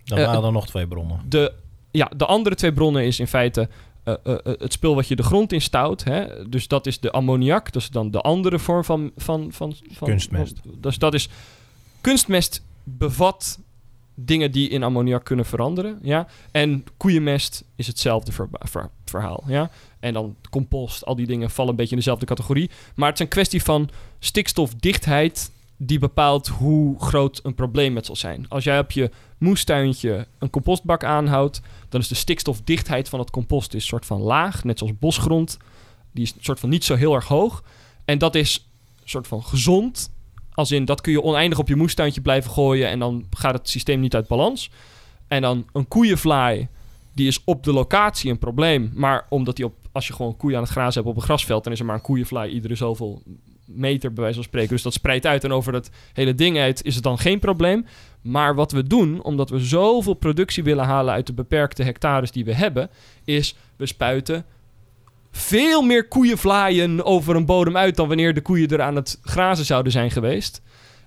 Dan 0.05 0.19
waren 0.19 0.45
er 0.45 0.53
nog 0.53 0.67
twee 0.67 0.87
bronnen. 0.87 1.21
de, 1.29 1.53
ja, 1.91 2.11
de 2.17 2.27
andere 2.27 2.55
twee 2.55 2.73
bronnen 2.73 3.05
is 3.05 3.21
in 3.21 3.27
feite 3.27 3.69
eh, 4.23 4.33
eh, 4.35 4.39
eh, 4.45 4.61
het 4.61 4.73
spul 4.73 4.95
wat 4.95 5.09
je 5.09 5.17
de 5.17 5.23
grond 5.23 5.53
in 5.53 5.61
stout. 5.61 6.05
Hè? 6.05 6.49
Dus 6.49 6.69
dat 6.69 6.87
is 6.87 7.01
de 7.01 7.11
ammoniak. 7.13 7.73
Dat 7.73 7.83
is 7.83 7.89
dan 7.89 8.11
de 8.11 8.21
andere 8.21 8.59
vorm 8.59 8.85
van... 8.85 9.11
van, 9.17 9.53
van, 9.53 9.75
van 9.93 10.09
Kunstmest. 10.09 10.59
van- 10.63 10.75
dus 10.81 10.99
dat 10.99 11.15
is... 11.15 11.29
Kunstmest 12.01 12.63
bevat 12.85 13.59
dingen 14.15 14.53
die 14.53 14.69
in 14.69 14.83
ammoniak 14.83 15.25
kunnen 15.25 15.45
veranderen. 15.45 15.99
Ja? 16.03 16.27
En 16.51 16.85
koeienmest 16.97 17.65
is 17.77 17.87
hetzelfde 17.87 18.33
ver- 18.33 18.49
ver- 18.53 18.91
verhaal. 19.05 19.45
Ja? 19.47 19.71
En 20.01 20.13
dan 20.13 20.37
compost, 20.51 21.05
al 21.05 21.17
die 21.17 21.27
dingen 21.27 21.51
vallen 21.51 21.71
een 21.71 21.77
beetje 21.77 21.91
in 21.91 21.97
dezelfde 21.99 22.27
categorie. 22.27 22.71
Maar 22.95 23.09
het 23.09 23.19
is 23.19 23.25
een 23.25 23.31
kwestie 23.31 23.63
van 23.63 23.89
stikstofdichtheid 24.19 25.51
die 25.83 25.99
bepaalt 25.99 26.49
hoe 26.49 27.01
groot 27.01 27.41
een 27.43 27.55
probleem 27.55 27.97
het 27.97 28.07
zal 28.07 28.17
zijn. 28.17 28.49
Als 28.49 28.65
jij 28.65 28.79
op 28.79 28.91
je 28.91 29.11
moestuintje 29.39 30.27
een 30.39 30.51
compostbak 30.51 31.05
aanhoudt, 31.05 31.61
dan 31.89 32.01
is 32.01 32.09
de 32.09 32.15
stikstofdichtheid 32.15 33.09
van 33.09 33.19
het 33.19 33.31
compost 33.31 33.75
is 33.75 33.87
soort 33.87 34.07
van 34.07 34.21
laag, 34.21 34.65
net 34.65 34.79
zoals 34.79 34.99
bosgrond. 34.99 35.57
Die 36.13 36.25
is 36.25 36.35
soort 36.41 36.61
van 36.61 36.69
niet 36.69 36.85
zo 36.85 36.95
heel 36.95 37.15
erg 37.15 37.27
hoog. 37.27 37.63
En 38.05 38.19
dat 38.19 38.35
is 38.35 38.69
soort 39.05 39.27
van 39.27 39.43
gezond. 39.43 40.11
Als 40.55 40.71
in, 40.71 40.85
dat 40.85 41.01
kun 41.01 41.13
je 41.13 41.23
oneindig 41.23 41.59
op 41.59 41.69
je 41.69 41.77
moestuintje 41.77 42.21
blijven 42.21 42.51
gooien 42.51 42.89
en 42.89 42.99
dan 42.99 43.27
gaat 43.31 43.55
het 43.55 43.69
systeem 43.69 44.01
niet 44.01 44.15
uit 44.15 44.27
balans. 44.27 44.71
En 45.29 45.43
dan 45.43 45.67
een 45.73 45.89
koeienvlaai, 45.89 46.69
die 47.13 47.27
is 47.27 47.45
op 47.45 47.65
de 47.65 47.73
locatie 47.73 48.31
een 48.31 48.39
probleem. 48.39 48.91
Maar 48.95 49.27
omdat 49.29 49.57
die 49.57 49.65
op, 49.65 49.75
als 49.93 50.07
je 50.07 50.13
gewoon 50.13 50.37
koeien 50.37 50.57
aan 50.57 50.63
het 50.63 50.73
grazen 50.73 50.95
hebt 50.95 51.15
op 51.15 51.21
een 51.21 51.29
grasveld, 51.29 51.65
dan 51.65 51.73
is 51.73 51.79
er 51.79 51.85
maar 51.85 51.95
een 51.95 52.01
koeienvlaai 52.01 52.53
iedere 52.53 52.75
zoveel 52.75 53.23
meter, 53.75 54.13
bij 54.13 54.23
wijze 54.23 54.39
van 54.39 54.49
spreken. 54.49 54.71
Dus 54.71 54.83
dat 54.83 54.93
spreidt 54.93 55.27
uit 55.27 55.45
en 55.45 55.53
over 55.53 55.73
dat 55.73 55.91
hele 56.13 56.35
ding 56.35 56.59
uit 56.59 56.85
is 56.85 56.95
het 56.95 57.05
dan 57.05 57.19
geen 57.19 57.39
probleem. 57.39 57.87
Maar 58.23 58.55
wat 58.55 58.73
we 58.73 58.83
doen, 58.83 59.23
omdat 59.23 59.51
we 59.51 59.59
zoveel 59.59 60.15
productie 60.15 60.63
willen 60.63 60.85
halen 60.85 61.15
uit 61.15 61.27
de 61.27 61.33
beperkte 61.33 61.83
hectares 61.83 62.31
die 62.31 62.45
we 62.45 62.55
hebben, 62.55 62.91
is 63.25 63.57
we 63.77 63.87
spuiten 63.87 64.45
veel 65.31 65.83
meer 65.83 66.09
koeienvlaaien 66.09 67.05
over 67.05 67.37
een 67.37 67.47
bodem 67.47 67.77
uit 67.77 67.97
dan 67.97 68.09
wanneer 68.09 68.35
de 68.35 68.41
koeien 68.41 68.69
er 68.69 68.83
aan 68.83 68.97
het 68.97 69.19
grazen 69.23 69.65
zouden 69.65 69.93
zijn 69.93 70.11
geweest. 70.11 70.63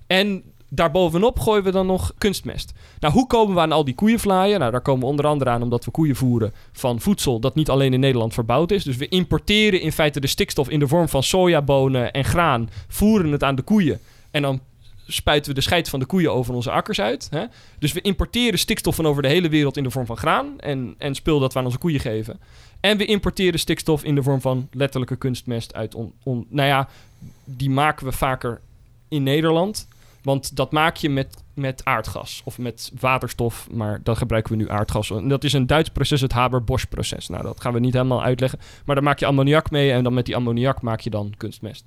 En 0.06 0.42
daarbovenop 0.74 1.38
gooien 1.40 1.64
we 1.64 1.70
dan 1.70 1.86
nog 1.86 2.12
kunstmest. 2.18 2.72
Nou, 3.00 3.12
hoe 3.14 3.26
komen 3.26 3.54
we 3.54 3.60
aan 3.60 3.72
al 3.72 3.84
die 3.84 3.94
koeienvlaaien? 3.94 4.58
Nou, 4.58 4.70
daar 4.70 4.80
komen 4.80 5.00
we 5.00 5.06
onder 5.06 5.26
andere 5.26 5.50
aan 5.50 5.62
omdat 5.62 5.84
we 5.84 5.90
koeien 5.90 6.16
voeren 6.16 6.52
van 6.72 7.00
voedsel 7.00 7.40
dat 7.40 7.54
niet 7.54 7.70
alleen 7.70 7.92
in 7.92 8.00
Nederland 8.00 8.34
verbouwd 8.34 8.70
is. 8.70 8.84
Dus 8.84 8.96
we 8.96 9.08
importeren 9.08 9.80
in 9.80 9.92
feite 9.92 10.20
de 10.20 10.26
stikstof 10.26 10.68
in 10.68 10.78
de 10.78 10.88
vorm 10.88 11.08
van 11.08 11.22
sojabonen 11.22 12.12
en 12.12 12.24
graan, 12.24 12.70
voeren 12.88 13.32
het 13.32 13.42
aan 13.42 13.54
de 13.54 13.62
koeien 13.62 14.00
en 14.30 14.42
dan 14.42 14.60
spuiten 15.06 15.48
we 15.48 15.54
de 15.54 15.60
scheid 15.64 15.88
van 15.88 15.98
de 16.00 16.06
koeien 16.06 16.32
over 16.32 16.54
onze 16.54 16.70
akkers 16.70 17.00
uit. 17.00 17.26
Hè? 17.30 17.44
Dus 17.78 17.92
we 17.92 18.00
importeren 18.00 18.58
stikstof 18.58 18.94
van 18.94 19.06
over 19.06 19.22
de 19.22 19.28
hele 19.28 19.48
wereld 19.48 19.76
in 19.76 19.82
de 19.82 19.90
vorm 19.90 20.06
van 20.06 20.16
graan 20.16 20.60
en, 20.60 20.94
en 20.98 21.14
spul 21.14 21.38
dat 21.40 21.52
we 21.52 21.58
aan 21.58 21.64
onze 21.64 21.78
koeien 21.78 22.00
geven. 22.00 22.40
En 22.80 22.96
we 22.96 23.04
importeren 23.04 23.58
stikstof 23.58 24.04
in 24.04 24.14
de 24.14 24.22
vorm 24.22 24.40
van 24.40 24.68
letterlijke 24.72 25.16
kunstmest 25.16 25.74
uit 25.74 25.94
on, 25.94 26.12
on- 26.22 26.46
nou 26.48 26.68
ja, 26.68 26.88
die 27.44 27.70
maken 27.70 28.06
we 28.06 28.12
vaker 28.12 28.60
in 29.08 29.22
Nederland. 29.22 29.88
Want 30.24 30.56
dat 30.56 30.72
maak 30.72 30.96
je 30.96 31.10
met, 31.10 31.36
met 31.54 31.84
aardgas 31.84 32.42
of 32.44 32.58
met 32.58 32.92
waterstof, 33.00 33.68
maar 33.70 34.00
dan 34.02 34.16
gebruiken 34.16 34.52
we 34.52 34.58
nu 34.58 34.70
aardgas. 34.70 35.10
En 35.10 35.28
dat 35.28 35.44
is 35.44 35.52
een 35.52 35.66
Duits 35.66 35.88
proces, 35.88 36.20
het 36.20 36.32
Haber-Bosch-proces. 36.32 37.28
Nou, 37.28 37.42
dat 37.42 37.60
gaan 37.60 37.72
we 37.72 37.80
niet 37.80 37.92
helemaal 37.92 38.22
uitleggen. 38.22 38.58
Maar 38.84 38.94
daar 38.94 39.04
maak 39.04 39.18
je 39.18 39.26
ammoniak 39.26 39.70
mee 39.70 39.92
en 39.92 40.04
dan 40.04 40.14
met 40.14 40.26
die 40.26 40.36
ammoniak 40.36 40.82
maak 40.82 41.00
je 41.00 41.10
dan 41.10 41.34
kunstmest. 41.36 41.84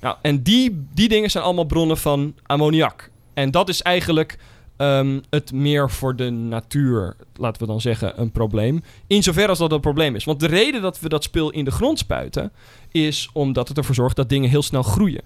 Nou, 0.00 0.16
en 0.22 0.42
die, 0.42 0.86
die 0.94 1.08
dingen 1.08 1.30
zijn 1.30 1.44
allemaal 1.44 1.64
bronnen 1.64 1.98
van 1.98 2.34
ammoniak. 2.46 3.10
En 3.34 3.50
dat 3.50 3.68
is 3.68 3.82
eigenlijk 3.82 4.38
ehm, 4.76 5.20
het 5.30 5.52
meer 5.52 5.90
voor 5.90 6.16
de 6.16 6.30
natuur, 6.30 7.16
laten 7.34 7.60
we 7.62 7.68
dan 7.68 7.80
zeggen, 7.80 8.20
een 8.20 8.30
probleem. 8.30 8.82
In 9.06 9.22
zover 9.22 9.48
als 9.48 9.58
dat 9.58 9.72
een 9.72 9.80
probleem 9.80 10.14
is. 10.14 10.24
Want 10.24 10.40
de 10.40 10.46
reden 10.46 10.82
dat 10.82 11.00
we 11.00 11.08
dat 11.08 11.22
spul 11.22 11.50
in 11.50 11.64
de 11.64 11.70
grond 11.70 11.98
spuiten, 11.98 12.52
is 12.90 13.30
omdat 13.32 13.68
het 13.68 13.78
ervoor 13.78 13.94
zorgt 13.94 14.16
dat 14.16 14.28
dingen 14.28 14.50
heel 14.50 14.62
snel 14.62 14.82
groeien. 14.82 15.22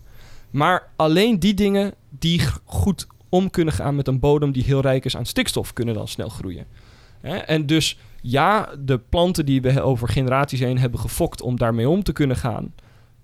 Maar 0.54 0.88
alleen 0.96 1.38
die 1.38 1.54
dingen 1.54 1.94
die 2.08 2.40
goed 2.64 3.06
om 3.28 3.50
kunnen 3.50 3.74
gaan 3.74 3.96
met 3.96 4.08
een 4.08 4.20
bodem 4.20 4.52
die 4.52 4.64
heel 4.64 4.80
rijk 4.80 5.04
is 5.04 5.16
aan 5.16 5.26
stikstof, 5.26 5.72
kunnen 5.72 5.94
dan 5.94 6.08
snel 6.08 6.28
groeien. 6.28 6.66
Hè? 7.20 7.36
En 7.36 7.66
dus 7.66 7.98
ja, 8.20 8.68
de 8.78 8.98
planten 8.98 9.46
die 9.46 9.62
we 9.62 9.82
over 9.82 10.08
generaties 10.08 10.60
heen 10.60 10.78
hebben 10.78 11.00
gefokt 11.00 11.42
om 11.42 11.58
daarmee 11.58 11.88
om 11.88 12.02
te 12.02 12.12
kunnen 12.12 12.36
gaan, 12.36 12.74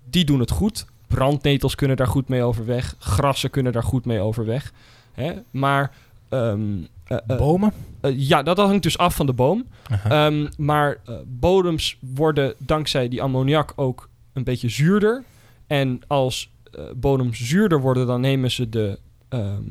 die 0.09 0.25
doen 0.25 0.39
het 0.39 0.51
goed. 0.51 0.85
Brandnetels 1.07 1.75
kunnen 1.75 1.97
daar 1.97 2.07
goed 2.07 2.27
mee 2.27 2.43
overweg. 2.43 2.95
Grassen 2.99 3.49
kunnen 3.49 3.71
daar 3.71 3.83
goed 3.83 4.05
mee 4.05 4.19
overweg. 4.19 4.73
Hè? 5.11 5.33
Maar 5.51 5.91
ehm, 6.29 6.77
eh, 7.03 7.17
eh, 7.27 7.37
Bomen? 7.37 7.73
eh, 8.01 8.11
ja, 8.15 8.43
dat 8.43 8.57
hangt 8.57 8.83
dus 8.83 8.97
af 8.97 9.15
van 9.15 9.25
de 9.25 9.33
boom. 9.33 9.65
Ehm, 10.09 10.47
maar 10.57 10.97
bodems 11.25 11.97
worden 11.99 12.53
dankzij 12.57 13.07
die 13.07 13.21
ammoniak 13.21 13.73
ook 13.75 14.09
een 14.33 14.43
beetje 14.43 14.69
zuurder. 14.69 15.23
En 15.67 16.01
als 16.07 16.49
eh, 16.71 16.83
bodems 16.95 17.39
zuurder 17.39 17.81
worden, 17.81 18.07
dan 18.07 18.21
nemen 18.21 18.51
ze 18.51 18.69
de 18.69 18.99
ehm, 19.29 19.61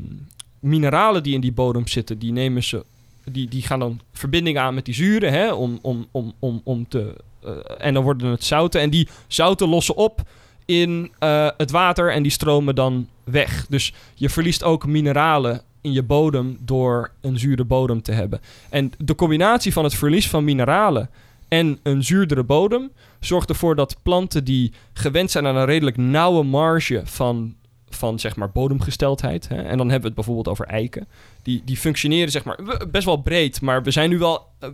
mineralen 0.60 1.22
die 1.22 1.34
in 1.34 1.40
die 1.40 1.52
bodem 1.52 1.86
zitten, 1.86 2.18
die 2.18 2.32
nemen 2.32 2.62
ze. 2.62 2.84
Die, 3.24 3.48
die 3.48 3.62
gaan 3.62 3.78
dan 3.78 4.00
verbinding 4.12 4.58
aan 4.58 4.74
met 4.74 4.84
die 4.84 4.94
zuren, 4.94 5.32
hè, 5.32 5.52
om, 5.52 5.78
om, 5.82 6.06
om, 6.10 6.32
om, 6.38 6.60
om 6.64 6.88
te. 6.88 7.14
eh, 7.42 7.50
en 7.78 7.94
dan 7.94 8.02
worden 8.02 8.30
het 8.30 8.44
zouten. 8.44 8.80
En 8.80 8.90
die 8.90 9.08
zouten 9.26 9.68
lossen 9.68 9.96
op 9.96 10.22
in 10.64 11.12
eh, 11.18 11.48
het 11.56 11.70
water 11.70 12.12
en 12.12 12.22
die 12.22 12.32
stromen 12.32 12.74
dan 12.74 13.08
weg. 13.24 13.66
Dus 13.66 13.92
je 14.14 14.28
verliest 14.28 14.62
ook 14.62 14.86
mineralen 14.86 15.62
in 15.80 15.92
je 15.92 16.02
bodem 16.02 16.58
door 16.60 17.10
een 17.20 17.38
zure 17.38 17.64
bodem 17.64 18.02
te 18.02 18.12
hebben. 18.12 18.40
En 18.68 18.92
de 18.98 19.14
combinatie 19.14 19.72
van 19.72 19.84
het 19.84 19.94
verlies 19.94 20.28
van 20.28 20.44
mineralen 20.44 21.10
en 21.50 21.78
een 21.82 22.04
zuurdere 22.04 22.44
bodem 22.44 22.92
zorgt 23.20 23.48
ervoor 23.48 23.76
dat 23.76 23.96
planten 24.02 24.44
die 24.44 24.72
gewend 24.92 25.30
zijn 25.30 25.46
aan 25.46 25.56
een 25.56 25.64
redelijk 25.64 25.96
nauwe 25.96 26.44
marge 26.44 27.02
van, 27.04 27.54
van 27.88 28.18
zeg 28.18 28.36
maar 28.36 28.50
bodemgesteldheid. 28.50 29.48
Hè, 29.48 29.54
en 29.54 29.76
dan 29.76 29.90
hebben 29.90 30.00
we 30.00 30.06
het 30.06 30.14
bijvoorbeeld 30.14 30.48
over 30.48 30.66
eiken. 30.66 31.08
Die, 31.42 31.62
die 31.64 31.76
functioneren 31.76 32.30
zeg 32.30 32.44
maar 32.44 32.58
best 32.90 33.04
wel 33.04 33.16
breed, 33.16 33.60
maar 33.60 33.82
we 33.82 33.90
zijn 33.90 34.10
nu 34.10 34.18
wel, 34.18 34.46
eh, 34.58 34.68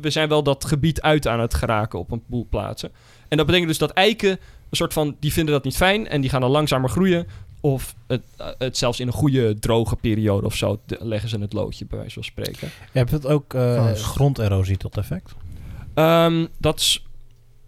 we 0.00 0.10
zijn 0.10 0.28
wel 0.28 0.42
dat 0.42 0.64
gebied 0.64 1.00
uit 1.02 1.26
aan 1.26 1.40
het 1.40 1.54
geraken 1.54 1.98
op 1.98 2.10
een 2.10 2.22
boel 2.26 2.46
plaatsen. 2.50 2.90
En 3.28 3.36
dat 3.36 3.46
betekent 3.46 3.70
dus 3.70 3.78
dat 3.78 3.90
eiken 3.90 4.30
een 4.30 4.76
soort 4.76 4.92
van, 4.92 5.16
die 5.20 5.32
vinden 5.32 5.54
dat 5.54 5.64
niet 5.64 5.76
fijn 5.76 6.08
en 6.08 6.20
die 6.20 6.30
gaan 6.30 6.40
dan 6.40 6.50
langzamer 6.50 6.90
groeien. 6.90 7.26
Of 7.60 7.94
het, 8.06 8.22
eh, 8.36 8.46
het 8.58 8.76
zelfs 8.76 9.00
in 9.00 9.06
een 9.06 9.12
goede 9.12 9.58
droge 9.58 9.96
periode 9.96 10.46
of 10.46 10.54
zo 10.54 10.80
leggen 10.86 11.28
ze 11.28 11.38
het 11.38 11.52
loodje, 11.52 11.86
bij 11.86 11.98
wijze 11.98 12.14
van 12.14 12.24
spreken. 12.24 12.68
Heb 12.92 13.10
het 13.10 13.26
ook 13.26 13.54
eh, 13.54 13.86
Vast. 13.88 14.02
gronderosie 14.02 14.76
tot 14.76 14.96
effect? 14.96 15.34
Ehm, 15.98 16.46
dat 16.58 16.78
is. 16.78 17.06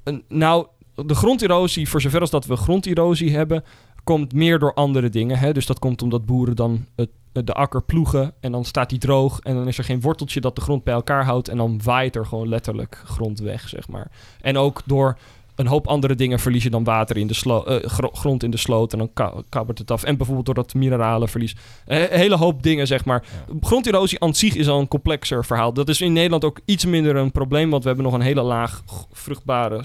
Een, 0.05 0.25
nou, 0.29 0.67
de 0.95 1.15
gronderosie, 1.15 1.89
voor 1.89 2.01
zover 2.01 2.21
als 2.21 2.31
dat 2.31 2.47
we 2.47 2.57
gronderosie 2.57 3.37
hebben, 3.37 3.65
komt 4.05 4.33
meer 4.33 4.59
door 4.59 4.75
andere 4.75 5.09
dingen. 5.09 5.39
Hè? 5.39 5.53
Dus 5.53 5.67
dat 5.67 5.79
komt 5.79 6.03
omdat 6.03 6.27
boeren 6.27 6.57
dan 6.57 6.87
het, 6.97 7.11
de 7.33 7.53
akker 7.53 7.83
ploegen 7.83 8.35
en 8.41 8.53
dan 8.53 8.65
staat 8.65 8.91
die 8.91 8.99
droog 8.99 9.41
en 9.41 9.55
dan 9.55 9.69
is 9.69 9.79
er 9.79 9.85
geen 9.85 10.01
worteltje 10.01 10.41
dat 10.41 10.55
de 10.55 10.61
grond 10.61 10.85
bij 10.85 10.95
elkaar 10.95 11.25
houdt 11.25 11.49
en 11.49 11.57
dan 11.57 11.81
waait 11.85 12.17
er 12.17 12.27
gewoon 12.27 12.49
letterlijk 12.49 13.03
grond 13.05 13.39
weg, 13.39 13.69
zeg 13.69 13.89
maar. 13.89 14.11
En 14.41 14.57
ook 14.57 14.83
door 14.85 15.19
een 15.61 15.67
hoop 15.67 15.87
andere 15.87 16.15
dingen 16.15 16.39
verlies 16.41 16.63
je 16.63 16.71
dan 16.71 16.85
water 16.85 17.17
in 17.17 17.27
de 17.27 17.63
eh, 17.67 17.91
gro- 17.91 18.11
grond 18.13 18.43
in 18.43 18.51
de 18.51 18.57
sloot 18.57 18.93
en 18.93 18.99
dan 18.99 19.11
ka- 19.13 19.43
kabbert 19.49 19.79
het 19.79 19.91
af. 19.91 20.03
En 20.03 20.17
bijvoorbeeld 20.17 20.47
door 20.47 20.55
dat 20.55 20.75
mineralenverlies. 20.75 21.57
Een 21.87 22.09
hele 22.11 22.37
hoop 22.37 22.63
dingen, 22.63 22.87
zeg 22.87 23.05
maar. 23.05 23.25
Gronderosie 23.61 24.21
aan 24.21 24.35
zich 24.35 24.55
is 24.55 24.69
al 24.69 24.81
een 24.81 24.89
complexer 24.89 25.45
verhaal. 25.45 25.73
Dat 25.73 25.89
is 25.89 26.01
in 26.01 26.13
Nederland 26.13 26.45
ook 26.45 26.61
iets 26.65 26.85
minder 26.85 27.17
een 27.17 27.33
probleem, 27.33 27.71
want 27.71 27.83
we 27.83 27.89
hebben 27.89 28.07
nog 28.07 28.15
een 28.15 28.27
hele 28.27 28.43
laag 28.43 28.83
vruchtbare 29.13 29.85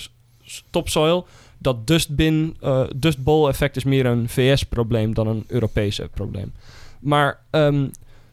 topsoil. 0.69 1.27
Dat 1.57 1.87
dustbin, 1.87 2.57
eh 2.61 2.83
dust 2.95 3.23
bowl 3.23 3.47
effect 3.47 3.75
is 3.75 3.83
meer 3.83 4.05
een 4.05 4.29
VS-probleem 4.29 5.13
dan 5.13 5.27
een 5.27 5.43
Europese 5.47 6.09
probleem. 6.13 6.53
Maar, 6.99 7.39
ehm, 7.49 7.87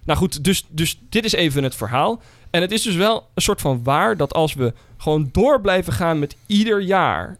nou 0.04 0.18
goed, 0.18 0.44
dus, 0.44 0.66
dus 0.68 0.98
dit 1.08 1.24
is 1.24 1.32
even 1.32 1.62
het 1.62 1.74
verhaal. 1.74 2.20
En 2.52 2.60
het 2.60 2.72
is 2.72 2.82
dus 2.82 2.94
wel 2.94 3.28
een 3.34 3.42
soort 3.42 3.60
van 3.60 3.82
waar 3.82 4.16
dat 4.16 4.34
als 4.34 4.54
we 4.54 4.72
gewoon 4.96 5.28
door 5.32 5.60
blijven 5.60 5.92
gaan 5.92 6.18
met 6.18 6.36
ieder 6.46 6.80
jaar 6.80 7.38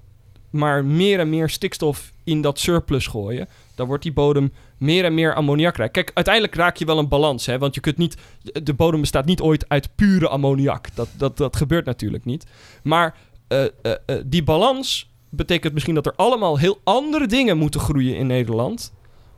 maar 0.51 0.85
meer 0.85 1.19
en 1.21 1.31
meer 1.31 1.49
stikstof 1.49 2.13
in 2.25 2.41
dat 2.41 2.59
surplus 2.59 3.07
gooien, 3.07 3.49
dan 3.75 3.87
wordt 3.87 4.03
die 4.03 4.13
bodem 4.13 4.53
meer 4.79 5.05
en 5.05 5.15
meer 5.15 5.35
ammoniak 5.35 5.77
rijk. 5.77 5.93
Kijk, 5.93 6.11
uiteindelijk 6.15 6.55
raak 6.55 6.77
je 6.77 6.85
wel 6.85 6.99
een 6.99 7.09
balans, 7.09 7.47
hè, 7.47 7.59
want 7.59 7.75
je 7.75 7.81
kunt 7.81 7.97
niet, 7.97 8.17
de 8.63 8.75
bodem 8.75 9.01
bestaat 9.01 9.25
niet 9.25 9.41
ooit 9.41 9.69
uit 9.69 9.89
pure 9.95 10.29
ammoniak. 10.29 10.89
Dat, 10.95 11.09
dat, 11.17 11.37
dat 11.37 11.57
gebeurt 11.57 11.85
natuurlijk 11.85 12.25
niet. 12.25 12.47
Maar 12.83 13.17
eh, 13.49 13.65
eh, 13.65 13.71
eh, 13.83 14.17
die 14.27 14.43
balans 14.43 15.11
betekent 15.29 15.73
misschien 15.73 15.95
dat 15.95 16.07
er 16.07 16.15
allemaal 16.17 16.59
heel 16.59 16.81
andere 16.85 17.27
dingen 17.27 17.59
moeten 17.59 17.81
groeien 17.81 18.17
in 18.17 18.27
Nederland 18.27 18.93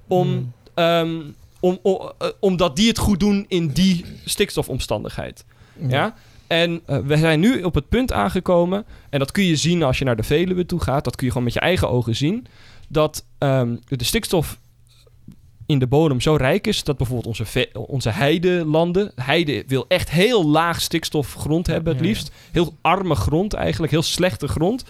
om 0.09 0.27
Hmm. 0.27 0.53
Ehm, 0.75 1.21
om, 1.61 1.79
om, 1.83 2.11
omdat 2.41 2.77
die 2.77 2.89
het 2.89 2.99
goed 2.99 3.21
doen 3.21 3.45
in 3.49 3.69
die 3.69 4.05
stikstofomstandigheid. 4.25 5.45
Ja? 5.89 6.15
En 6.47 6.81
eh, 6.87 6.99
we 6.99 7.17
zijn 7.17 7.41
nu 7.41 7.63
op 7.63 7.75
het 7.75 7.89
punt 7.89 8.13
aangekomen, 8.13 8.85
en 9.11 9.19
dat 9.19 9.33
kun 9.33 9.45
je 9.45 9.57
zien 9.57 9.83
als 9.83 9.99
je 9.99 10.05
naar 10.05 10.17
de 10.17 10.23
Veluwe 10.23 10.67
toe 10.67 10.81
gaat, 10.81 11.05
dat 11.05 11.17
kun 11.17 11.25
je 11.27 11.33
gewoon 11.33 11.47
met 11.47 11.55
je 11.57 11.61
eigen 11.61 11.91
ogen 11.91 12.17
zien, 12.17 12.47
dat 12.89 13.25
ehm, 13.39 13.77
de 13.89 14.05
stikstof 14.05 14.59
in 15.67 15.79
de 15.79 15.87
bodem 15.87 16.21
zo 16.21 16.35
rijk 16.37 16.67
is 16.67 16.85
dat 16.85 16.97
bijvoorbeeld 16.97 17.27
onze, 17.29 17.45
ve- 17.45 17.71
onze 17.73 18.11
heidelanden, 18.11 19.13
heide 19.15 19.65
wil 19.67 19.85
echt 19.89 20.11
heel 20.11 20.47
laag 20.47 20.81
stikstofgrond 20.81 21.67
hebben 21.67 21.93
het 21.93 22.03
liefst, 22.03 22.31
heel 22.53 22.75
arme 22.81 23.15
grond 23.15 23.53
eigenlijk, 23.55 23.93
heel 23.93 24.03
slechte 24.03 24.49
grond, 24.49 24.85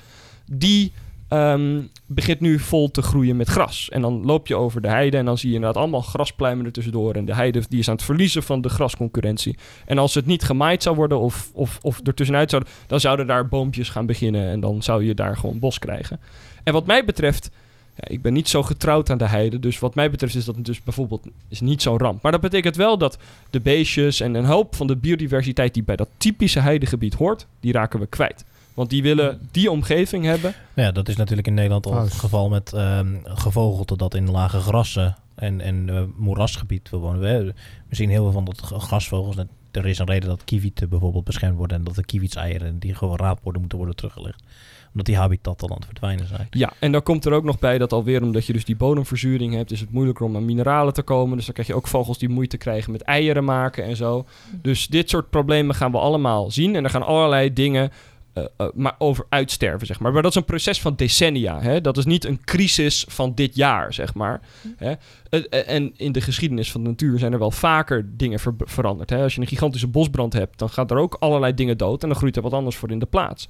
die 0.53 0.93
ehm, 1.35 1.82
begint 2.07 2.41
nu 2.41 2.59
vol 2.59 2.91
te 2.91 3.03
groeien 3.03 3.37
met 3.37 3.49
gras. 3.49 3.89
En 3.89 4.01
dan 4.01 4.24
loop 4.24 4.47
je 4.47 4.57
over 4.57 4.80
de 4.80 4.89
heide 4.89 5.16
en 5.16 5.24
dan 5.24 5.39
zie 5.39 5.49
je 5.49 5.55
inderdaad 5.55 5.82
allemaal 5.82 6.01
graspluimen 6.01 6.66
er 6.66 6.72
tussendoor. 6.72 7.14
En 7.14 7.24
de 7.24 7.35
heide 7.35 7.62
die 7.68 7.78
is 7.78 7.89
aan 7.89 7.95
het 7.95 8.05
verliezen 8.05 8.43
van 8.43 8.61
de 8.61 8.68
grasconcurrentie. 8.68 9.57
En 9.87 9.99
als 9.99 10.14
het 10.14 10.26
niet 10.26 10.43
gemaaid 10.43 10.82
zou 10.82 10.97
worden 10.97 11.18
of, 11.18 11.51
of, 11.53 11.78
of 11.82 12.01
er 12.07 12.14
tussenuit 12.14 12.51
zouden... 12.51 12.72
dan 12.87 13.01
zouden 13.01 13.26
daar 13.26 13.49
boompjes 13.49 13.89
gaan 13.89 14.07
beginnen 14.07 14.49
en 14.49 14.61
dan 14.61 14.82
zou 14.82 15.05
je 15.05 15.14
daar 15.14 15.37
gewoon 15.37 15.59
bos 15.59 15.78
krijgen. 15.78 16.20
En 16.64 16.72
wat 16.72 16.87
mij 16.87 17.05
betreft... 17.05 17.51
Ja, 17.97 18.09
ik 18.09 18.22
ben 18.22 18.32
niet 18.32 18.49
zo 18.49 18.62
getrouwd 18.62 19.11
aan 19.11 19.18
de 19.18 19.28
heide, 19.28 19.61
dus 19.61 19.78
wat 19.78 19.95
mij 19.95 20.11
betreft 20.11 20.35
is 20.35 20.45
dat 20.45 20.64
dus 20.64 20.82
bijvoorbeeld 20.82 21.26
is 21.49 21.61
niet 21.61 21.82
zo'n 21.82 21.99
ramp. 21.99 22.22
Maar 22.22 22.32
dat 22.32 22.41
betekent 22.41 22.76
wel 22.76 22.99
dat 22.99 23.18
de 23.51 23.61
beestjes 23.61 24.20
en 24.20 24.35
een 24.35 24.45
hoop 24.45 24.74
van 24.74 24.87
de 24.87 24.97
biodiversiteit 24.97 25.74
die 25.74 25.82
bij 25.82 25.97
dat 25.97 26.09
typische 26.16 26.61
heidegebied 26.61 27.14
hoort, 27.14 27.47
die 27.61 27.72
raken 27.72 28.01
we 28.01 28.07
kwijt. 28.07 28.45
Want 28.75 28.91
die 28.91 29.03
willen 29.03 29.49
die 29.51 29.70
omgeving 29.70 30.25
hebben. 30.25 30.55
Nou 30.75 30.89
ja, 30.89 30.95
dat 30.95 31.09
is 31.09 31.16
natuurlijk 31.16 31.47
in 31.47 31.55
Nederland 31.55 31.87
al 31.87 32.01
het 32.01 32.12
geval 32.12 32.49
met 32.49 32.72
ehm, 32.72 33.16
gevogelte 33.25 33.97
dat 33.97 34.14
in 34.14 34.31
lage 34.31 34.61
grassen 34.61 35.16
en, 35.35 35.61
en 35.61 35.89
eh, 35.89 36.03
moerasgebied 36.16 36.91
wonen. 36.91 37.20
We, 37.20 37.55
we 37.89 37.97
zien 37.97 38.11
heel 38.11 38.22
veel 38.22 38.33
van 38.33 38.45
dat 38.45 38.61
grasvogels. 38.61 39.37
Er 39.70 39.87
is 39.87 39.99
een 39.99 40.07
reden 40.07 40.29
dat 40.29 40.45
kievieten 40.45 40.89
bijvoorbeeld 40.89 41.25
beschermd 41.25 41.57
worden 41.57 41.77
en 41.77 41.85
dat 41.85 41.95
de 41.95 42.05
kievietseieren 42.05 42.79
die 42.79 42.95
gewoon 42.95 43.16
raap 43.16 43.39
worden 43.43 43.61
moeten 43.61 43.79
worden 43.79 43.97
teruggelegd. 43.97 44.43
Omdat 44.91 45.07
die 45.07 45.16
habitat 45.16 45.62
al 45.62 45.68
aan 45.68 45.77
het 45.77 45.85
verdwijnen 45.85 46.27
zijn. 46.27 46.47
Ja, 46.51 46.72
en 46.79 46.93
dan 46.93 47.03
komt 47.03 47.25
er 47.25 47.33
ook 47.33 47.45
nog 47.45 47.59
bij 47.59 47.79
dat 47.79 47.93
alweer 47.93 48.22
omdat 48.22 48.47
je 48.47 48.53
dus 48.53 48.64
die 48.64 48.77
bodemverzuring 48.77 49.55
hebt, 49.55 49.70
is 49.70 49.81
het 49.81 49.91
moeilijker 49.91 50.25
om 50.27 50.37
aan 50.37 50.45
mineralen 50.45 50.95
te 50.95 51.03
komen. 51.03 51.37
Dus 51.37 51.45
dan 51.45 51.55
krijg 51.55 51.68
je 51.68 51.75
ook 51.75 51.87
vogels 51.87 52.18
die 52.18 52.29
moeite 52.29 52.57
krijgen 52.57 52.93
met 52.93 53.03
eieren 53.03 53.45
maken 53.45 53.85
en 53.85 53.97
zo. 53.97 54.27
Dus 54.62 54.87
dit 54.87 55.11
soort 55.11 55.31
problemen 55.31 55.75
gaan 55.75 55.91
we 55.91 55.99
allemaal 55.99 56.51
zien. 56.51 56.77
En 56.77 56.85
er 56.85 56.91
gaan 56.91 57.07
allerlei 57.07 57.53
dingen 57.53 57.91
eh, 58.35 58.45
eh, 58.57 58.66
maar 58.74 58.95
over 58.99 59.26
uitsterven, 59.28 59.87
zeg 59.87 60.01
maar. 60.01 60.12
Maar 60.12 60.22
dat 60.22 60.30
is 60.30 60.37
een 60.37 60.45
proces 60.45 60.80
van 60.80 60.95
decennia. 60.97 61.61
Hè? 61.61 61.80
Dat 61.80 61.97
is 61.97 62.05
niet 62.05 62.24
een 62.24 62.41
crisis 62.45 63.05
van 63.09 63.35
dit 63.35 63.57
jaar, 63.57 63.93
zeg 63.95 64.14
maar. 64.14 64.41
Hè? 64.76 64.93
Eh, 65.30 65.68
en 65.74 65.93
in 65.97 66.12
de 66.12 66.20
geschiedenis 66.20 66.70
van 66.72 66.82
de 66.82 66.89
natuur 66.89 67.18
zijn 67.18 67.32
er 67.32 67.39
wel 67.39 67.51
vaker 67.51 68.07
dingen 68.16 68.39
ver- 68.39 68.55
veranderd. 68.59 69.11
Hè? 69.11 69.22
Als 69.22 69.35
je 69.35 69.41
een 69.41 69.47
gigantische 69.47 69.87
bosbrand 69.87 70.32
hebt, 70.32 70.59
dan 70.59 70.70
gaan 70.70 70.89
er 70.89 70.97
ook 70.97 71.16
allerlei 71.18 71.55
dingen 71.55 71.78
dood. 71.78 72.03
En 72.03 72.09
dan 72.09 72.18
groeit 72.18 72.37
er 72.37 72.43
wat 72.43 72.53
anders 72.53 72.76
voor 72.76 72.91
in 72.91 72.99
de 72.99 73.07
plaats. 73.07 73.49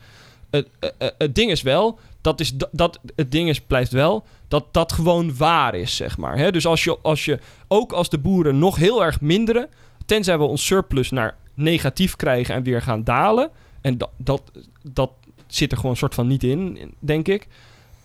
Het, 0.50 1.34
ding 1.34 1.50
is 1.50 1.62
wel, 1.62 1.98
dat 2.20 2.40
is, 2.40 2.52
dat- 2.72 3.00
het 3.16 3.32
ding 3.32 3.48
is, 3.48 3.60
blijft 3.60 3.92
wel, 3.92 4.24
dat 4.48 4.66
dat 4.70 4.92
gewoon 4.92 5.36
waar 5.36 5.74
is, 5.74 5.96
zeg 5.96 6.18
maar. 6.18 6.52
Dus 6.52 6.66
als 6.66 6.84
je, 6.84 6.98
als 7.02 7.24
je, 7.24 7.38
ook 7.68 7.92
als 7.92 8.08
de 8.08 8.18
boeren 8.18 8.58
nog 8.58 8.76
heel 8.76 9.04
erg 9.04 9.20
minderen, 9.20 9.68
tenzij 10.06 10.38
we 10.38 10.44
ons 10.44 10.66
surplus 10.66 11.10
naar 11.10 11.36
negatief 11.54 12.16
krijgen 12.16 12.54
en 12.54 12.62
weer 12.62 12.82
gaan 12.82 13.04
dalen, 13.04 13.50
en 13.80 13.98
dat, 13.98 14.10
dat, 14.16 14.42
dat 14.92 15.10
zit 15.46 15.70
er 15.70 15.76
gewoon 15.76 15.92
een 15.92 15.98
soort 15.98 16.14
van 16.14 16.26
niet 16.26 16.42
in, 16.42 16.94
denk 16.98 17.28
ik. 17.28 17.48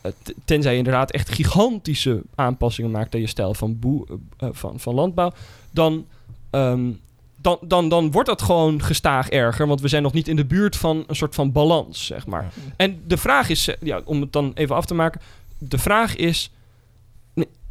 Eh, 0.00 0.12
Tenzij 0.44 0.72
je 0.72 0.78
inderdaad 0.78 1.10
echt 1.10 1.28
gigantische 1.28 2.22
aanpassingen 2.34 2.90
maakt 2.90 3.14
aan 3.14 3.20
je 3.20 3.26
stijl 3.26 3.54
van, 3.54 3.78
boe, 3.78 4.06
eh, 4.06 4.48
eh, 4.48 4.54
van, 4.54 4.80
van 4.80 4.94
landbouw, 4.94 5.32
dan, 5.70 6.06
ehm, 6.50 6.90
dan, 7.36 7.58
dan, 7.62 7.88
dan 7.88 8.10
wordt 8.10 8.28
dat 8.28 8.42
gewoon 8.42 8.82
gestaag 8.82 9.28
erger. 9.28 9.66
Want 9.66 9.80
we 9.80 9.88
zijn 9.88 10.02
nog 10.02 10.12
niet 10.12 10.28
in 10.28 10.36
de 10.36 10.44
buurt 10.44 10.76
van 10.76 11.04
een 11.06 11.16
soort 11.16 11.34
van 11.34 11.52
balans, 11.52 12.06
zeg 12.06 12.26
maar. 12.26 12.42
Ja. 12.42 12.72
En 12.76 13.02
de 13.06 13.16
vraag 13.16 13.48
is, 13.48 13.74
ja, 13.80 14.00
om 14.04 14.20
het 14.20 14.32
dan 14.32 14.52
even 14.54 14.76
af 14.76 14.84
te 14.84 14.94
maken. 14.94 15.20
De 15.58 15.78
vraag 15.78 16.16
is, 16.16 16.50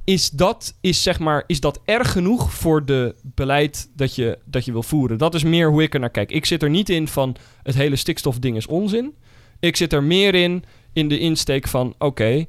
is 0.09 0.29
dat, 0.29 0.73
is, 0.81 1.03
zeg 1.03 1.19
maar, 1.19 1.43
is 1.47 1.59
dat 1.59 1.79
erg 1.85 2.11
genoeg 2.11 2.53
voor 2.53 2.85
de 2.85 3.15
beleid 3.21 3.89
dat 3.95 4.15
je, 4.15 4.37
dat 4.45 4.65
je 4.65 4.71
wil 4.71 4.83
voeren? 4.83 5.17
Dat 5.17 5.33
is 5.35 5.43
meer 5.43 5.69
hoe 5.69 5.83
ik 5.83 5.93
er 5.93 5.99
naar 5.99 6.09
kijk. 6.09 6.31
Ik 6.31 6.45
zit 6.45 6.63
er 6.63 6.69
niet 6.69 6.89
in 6.89 7.07
van 7.07 7.35
het 7.63 7.75
hele 7.75 7.95
stikstofding 7.95 8.57
is 8.57 8.67
onzin. 8.67 9.15
Ik 9.59 9.75
zit 9.75 9.93
er 9.93 10.03
meer 10.03 10.35
in, 10.35 10.63
in 10.93 11.07
de 11.07 11.19
insteek 11.19 11.67
van, 11.67 11.93
oké, 11.97 12.45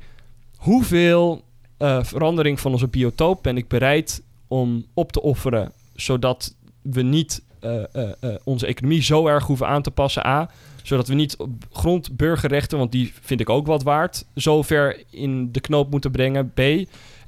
hoeveel 0.56 1.44
eh, 1.76 2.04
verandering 2.04 2.61
van 2.61 2.72
onze 2.72 2.88
biotoop 2.88 3.42
ben 3.42 3.56
ik 3.56 3.68
bereid 3.68 4.22
om 4.48 4.84
op 4.94 5.12
te 5.12 5.22
offeren, 5.22 5.72
zodat 5.94 6.54
we 6.82 7.02
niet 7.02 7.42
eh, 7.61 7.82
eh, 7.92 8.34
onze 8.44 8.66
economie 8.66 9.02
zo 9.02 9.26
erg 9.26 9.46
hoeven 9.46 9.66
aan 9.66 9.82
te 9.82 9.90
passen, 9.90 10.26
A. 10.26 10.50
Zodat 10.82 11.08
we 11.08 11.14
niet 11.14 11.36
op 11.36 11.50
grond, 11.72 12.16
burgerrechten, 12.16 12.78
want 12.78 12.92
die 12.92 13.12
vind 13.20 13.40
ik 13.40 13.50
ook 13.50 13.66
wat 13.66 13.82
waard, 13.82 14.24
zo 14.36 14.62
ver 14.62 15.02
in 15.11 15.52
de 15.52 15.61
knoop 15.61 15.90
moeten 15.90 16.11
brengen, 16.11 16.52
B. 16.54 16.61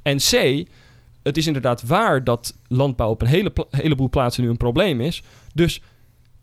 En 0.03 0.17
C, 0.17 0.65
het 1.23 1.37
is 1.37 1.47
inderdaad 1.47 1.83
waar 1.83 2.23
dat 2.23 2.55
landbouw 2.67 3.09
op 3.09 3.21
een 3.21 3.27
hele 3.27 3.53
heleboel 3.69 4.09
plaatsen 4.09 4.43
nu 4.43 4.49
een 4.49 4.57
probleem 4.57 5.01
is. 5.01 5.23
Dus 5.53 5.81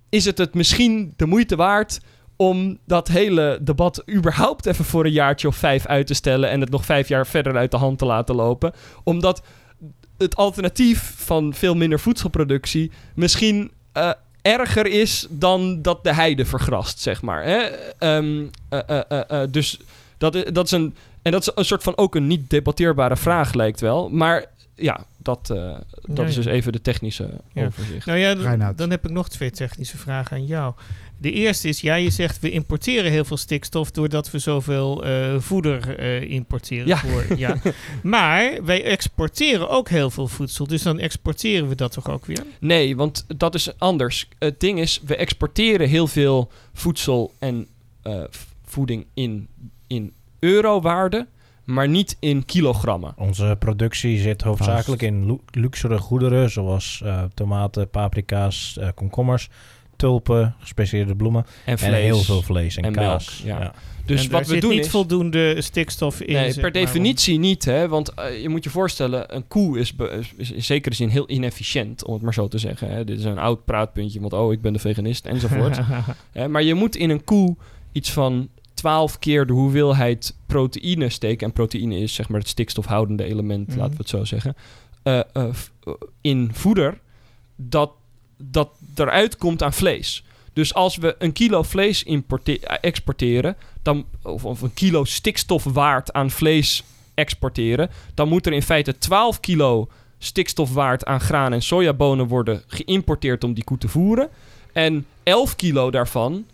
is 0.09 0.25
het 0.25 0.39
het 0.39 0.55
misschien 0.55 1.13
de 1.17 1.27
moeite 1.27 1.57
waard 1.57 2.01
om 2.37 2.79
dat 2.87 3.09
hele 3.09 3.59
debat 3.63 4.03
überhaupt 4.11 4.67
even 4.67 4.85
voor 4.85 5.05
een 5.05 5.13
jaartje 5.13 5.49
of 5.49 5.57
vijf 5.57 5.87
uit 5.87 6.07
te 6.07 6.15
stellen 6.15 6.51
en 6.51 6.61
het 6.61 6.71
nog 6.71 6.85
vijf 6.85 7.09
jaar 7.09 7.27
verder 7.27 7.57
uit 7.57 7.71
de 7.71 7.77
hand 7.77 7.99
te 7.99 8.05
laten 8.05 8.35
lopen? 8.35 8.73
Omdat 9.05 9.43
het 10.19 10.37
alternatief 10.37 11.15
van 11.17 11.55
veel 11.55 11.75
minder 11.75 12.01
voedselproductie 12.01 12.91
misschien 13.15 13.71
eh, 13.93 14.11
erger 14.43 14.87
is 14.87 15.27
dan 15.31 15.83
dat 15.83 16.05
de 16.05 16.15
heide 16.15 16.45
vergrast, 16.45 17.01
zeg 17.01 17.23
maar. 17.23 17.45
Hè? 17.45 17.59
Ehm, 17.99 18.47
eh, 18.69 19.01
eh, 19.09 19.51
dus 19.51 19.81
dat, 20.19 20.55
dat 20.55 20.65
is 20.65 20.71
een. 20.71 20.95
En 21.23 21.33
dat 21.33 21.41
is 21.41 21.51
een 21.55 21.65
soort 21.65 21.83
van 21.83 21.97
ook 21.97 22.15
een 22.15 22.27
niet 22.27 22.51
debatteerbare 22.51 23.17
vraag, 23.17 23.53
lijkt 23.53 23.81
wel. 23.81 24.09
Maar 24.09 24.45
ja, 24.75 25.05
Dat, 25.23 25.51
eh, 25.51 25.79
dat 26.03 26.17
Ja, 26.17 26.25
is 26.25 26.35
dus 26.35 26.45
even 26.45 26.73
de 26.73 26.81
technische 26.81 27.31
Ja. 27.53 27.67
overzicht. 27.67 28.07
Nou 28.07 28.19
ja, 28.19 28.73
dan 28.73 28.91
heb 28.91 29.05
ik 29.05 29.11
nog 29.11 29.29
twee 29.29 29.51
technische 29.51 29.97
vragen 29.99 30.37
aan 30.37 30.47
jou. 30.47 30.75
De 31.19 31.33
eerste 31.33 31.69
is, 31.69 31.81
ja, 31.81 31.95
je 31.95 32.11
zegt 32.11 32.41
we 32.41 32.51
importeren 32.51 33.11
heel 33.11 33.25
veel 33.25 33.37
stikstof 33.37 33.91
doordat 33.91 34.31
we 34.31 34.39
zoveel 34.39 35.05
eh, 35.05 35.35
voeder 35.39 35.99
eh, 35.99 36.23
importeren. 36.31 36.87
Ja. 36.87 36.97
Voor, 36.97 37.25
ja. 37.39 37.57
Maar 38.03 38.65
wij 38.65 38.85
exporteren 38.85 39.69
ook 39.69 39.89
heel 39.89 40.11
veel 40.11 40.29
voedsel, 40.29 40.67
dus 40.67 40.83
dan 40.83 40.99
exporteren 40.99 41.69
we 41.69 41.75
dat 41.75 41.93
toch 41.93 42.11
ook 42.11 42.27
weer? 42.27 42.45
Nee, 42.61 42.97
want 42.97 43.25
dat 43.37 43.55
is 43.55 43.79
anders. 43.79 44.29
Het 44.39 44.61
ding 44.61 44.79
is, 44.81 45.01
we 45.07 45.17
exporteren 45.17 45.89
heel 45.89 46.07
veel 46.07 46.51
voedsel 46.73 47.35
en 47.39 47.67
eh, 48.03 48.23
voeding 48.65 49.07
in, 49.15 49.49
in 49.87 50.13
eurowaarde, 50.41 51.27
maar 51.65 51.89
niet 51.89 52.17
in 52.21 52.45
kilogrammen. 52.45 53.15
Onze 53.17 53.57
productie 53.59 54.19
zit 54.19 54.43
hoofdzakelijk 54.43 55.03
in 55.03 55.27
lu- 55.27 55.41
luxere 55.51 55.99
goederen 55.99 56.51
zoals 56.51 57.03
eh, 57.05 57.23
tomaten, 57.35 57.91
paprika's, 57.91 58.77
eh, 58.81 58.89
komkommers, 58.95 59.49
tulpen, 59.97 60.55
gespecialiseerde 60.59 61.17
bloemen 61.17 61.47
En 61.65 61.79
heel 61.79 62.19
veel 62.19 62.43
vlees 62.43 62.77
en, 62.77 62.85
en 62.85 62.93
kaas. 62.93 63.43
melk, 63.45 63.59
ja. 63.61 63.75
Dus 64.05 64.25
en 64.25 64.31
wat 64.31 64.47
we 64.47 64.53
zit 64.53 64.61
doen 64.61 64.71
niet 64.71 64.85
is... 64.85 64.91
voldoende 64.91 65.63
stikstof 65.63 66.21
in. 66.21 66.33
Nee, 66.33 66.53
per 66.53 66.63
maar, 66.63 66.73
definitie 66.73 67.39
niet, 67.39 67.65
hè? 67.65 67.89
Want 67.89 68.15
eh, 68.15 68.43
je 68.43 68.49
moet 68.49 68.65
je 68.65 68.71
voorstellen, 68.71 69.35
een 69.35 69.49
koe 69.49 69.79
is, 69.79 69.95
in 70.37 70.63
zekere 70.63 70.95
zin 70.95 71.09
heel 71.09 71.31
inefficiënt, 71.31 72.05
om 72.05 72.13
het 72.13 72.23
maar 72.23 72.35
zo 72.35 72.49
te 72.49 72.59
zeggen. 72.59 72.91
Hè? 72.91 73.05
Dit 73.05 73.19
is 73.19 73.25
een 73.25 73.39
oud 73.39 73.65
praatpuntje, 73.65 74.21
want 74.21 74.33
oh, 74.33 74.53
ik 74.53 74.61
ben 74.61 74.73
de 74.73 74.79
veganist, 74.79 75.27
enzovoort. 75.27 75.81
Hè, 76.33 76.49
maar 76.49 76.63
je 76.63 76.75
moet 76.75 76.97
in 76.97 77.11
een 77.11 77.25
koe 77.25 77.57
iets 77.93 78.11
van 78.13 78.49
12 78.81 79.19
keer 79.19 79.47
de 79.47 79.53
hoeveelheid 79.53 80.35
proteïne 80.47 81.09
steken. 81.09 81.47
En 81.47 81.53
proteïne 81.53 81.99
is 81.99 82.15
zeg 82.15 82.29
maar 82.29 82.41
het 82.41 82.49
stikstofhoudende 82.49 83.25
element, 83.25 83.69
Mhm. 83.69 83.79
laten 83.79 83.93
we 83.93 83.99
het 83.99 84.09
zo 84.09 84.25
zeggen. 84.25 84.57
eh, 85.03 85.19
eh, 85.19 85.25
eh, 85.35 85.93
in 86.21 86.51
voeder 86.53 86.99
dat, 87.57 87.91
dat 88.37 88.69
eruit 88.95 89.37
komt 89.37 89.63
aan 89.63 89.73
vlees. 89.73 90.25
Dus 90.53 90.75
als 90.75 90.97
we 90.97 91.17
een 91.19 91.33
kilo 91.33 91.63
vlees 91.63 92.05
exporteren, 92.81 93.57
dan, 93.83 94.05
of, 94.23 94.45
of 94.45 94.61
een 94.63 94.75
kilo 94.75 95.05
stikstof 95.05 95.65
waard 95.65 96.13
aan 96.13 96.31
vlees 96.31 96.85
exporteren, 97.15 97.91
dan 98.15 98.29
moet 98.29 98.47
er 98.47 98.53
in 98.53 98.63
feite 98.63 98.99
12 98.99 99.41
kilo 99.41 99.89
stikstof 100.19 100.73
waard 100.73 101.05
aan 101.05 101.21
graan 101.21 101.53
en 101.53 101.63
sojabonen 101.63 102.27
worden 102.27 102.63
geïmporteerd 102.67 103.45
om 103.45 103.55
die 103.55 103.65
koe 103.65 103.79
te 103.79 103.89
voeren. 103.89 104.29
En 104.73 105.07
11 105.23 105.57
kilo 105.57 105.91
daarvan 105.91 106.45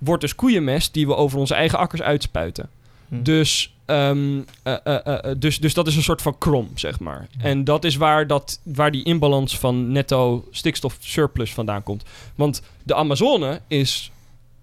wordt 0.00 0.22
dus 0.22 0.34
koeienmest 0.34 0.94
die 0.94 1.06
we 1.06 1.14
over 1.14 1.38
onze 1.38 1.54
eigen 1.54 1.78
akkers 1.78 2.02
uitspuiten. 2.02 2.68
Hm. 3.08 3.22
Dus, 3.22 3.74
ehm, 3.84 4.40
eh, 4.62 4.74
eh, 4.84 5.06
eh, 5.06 5.36
dus, 5.38 5.58
dus 5.58 5.74
dat 5.74 5.86
is 5.86 5.96
een 5.96 6.02
soort 6.02 6.22
van 6.22 6.38
krom, 6.38 6.68
zeg 6.74 7.00
maar. 7.00 7.28
En 7.38 7.64
dat 7.64 7.84
is 7.84 7.96
waar, 7.96 8.26
dat, 8.26 8.60
waar 8.62 8.90
die 8.90 9.04
inbalans 9.04 9.58
van 9.58 9.92
netto 9.92 10.44
stikstof 10.50 10.96
surplus 11.00 11.52
vandaan 11.52 11.82
komt. 11.82 12.04
Want 12.34 12.62
de 12.82 12.94
Amazone 12.94 13.60
is, 13.68 14.10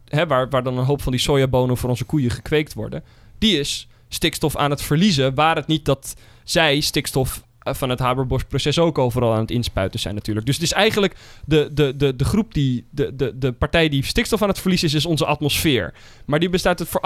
hè, 0.07 0.27
waar, 0.27 0.49
waar 0.49 0.63
dan 0.63 0.77
een 0.77 0.85
hoop 0.85 1.01
van 1.01 1.11
die 1.11 1.21
sojabonen 1.21 1.77
voor 1.77 1.89
onze 1.89 2.05
koeien 2.05 2.31
gekweekt 2.31 2.73
worden, 2.73 3.03
die 3.37 3.59
is 3.59 3.87
stikstof 4.09 4.55
aan 4.55 4.69
het 4.69 4.81
verliezen, 4.81 5.35
waar 5.35 5.55
het 5.55 5.67
niet 5.67 5.85
dat 5.85 6.15
zij 6.43 6.79
stikstof 6.79 7.43
van 7.75 7.89
het 7.89 7.99
Haber-Bosch-proces 7.99 8.79
ook 8.79 8.97
overal 8.97 9.33
aan 9.33 9.39
het 9.39 9.51
inspuiten 9.51 9.99
zijn 9.99 10.15
natuurlijk. 10.15 10.45
Dus 10.45 10.55
het 10.55 10.63
is 10.63 10.73
eigenlijk 10.73 11.15
de, 11.45 11.69
de, 11.73 11.95
de, 11.95 12.15
de 12.15 12.25
groep 12.25 12.53
die, 12.53 12.85
de, 12.89 13.15
de, 13.15 13.37
de 13.37 13.51
partij 13.51 13.89
die 13.89 14.05
stikstof 14.05 14.41
aan 14.41 14.47
het 14.47 14.59
verliezen 14.59 14.87
is, 14.87 14.93
is 14.93 15.05
onze 15.05 15.25
atmosfeer. 15.25 15.93
Maar 16.25 16.39
die 16.39 16.49
bestaat 16.49 16.79
het 16.79 16.87
voor 16.87 17.01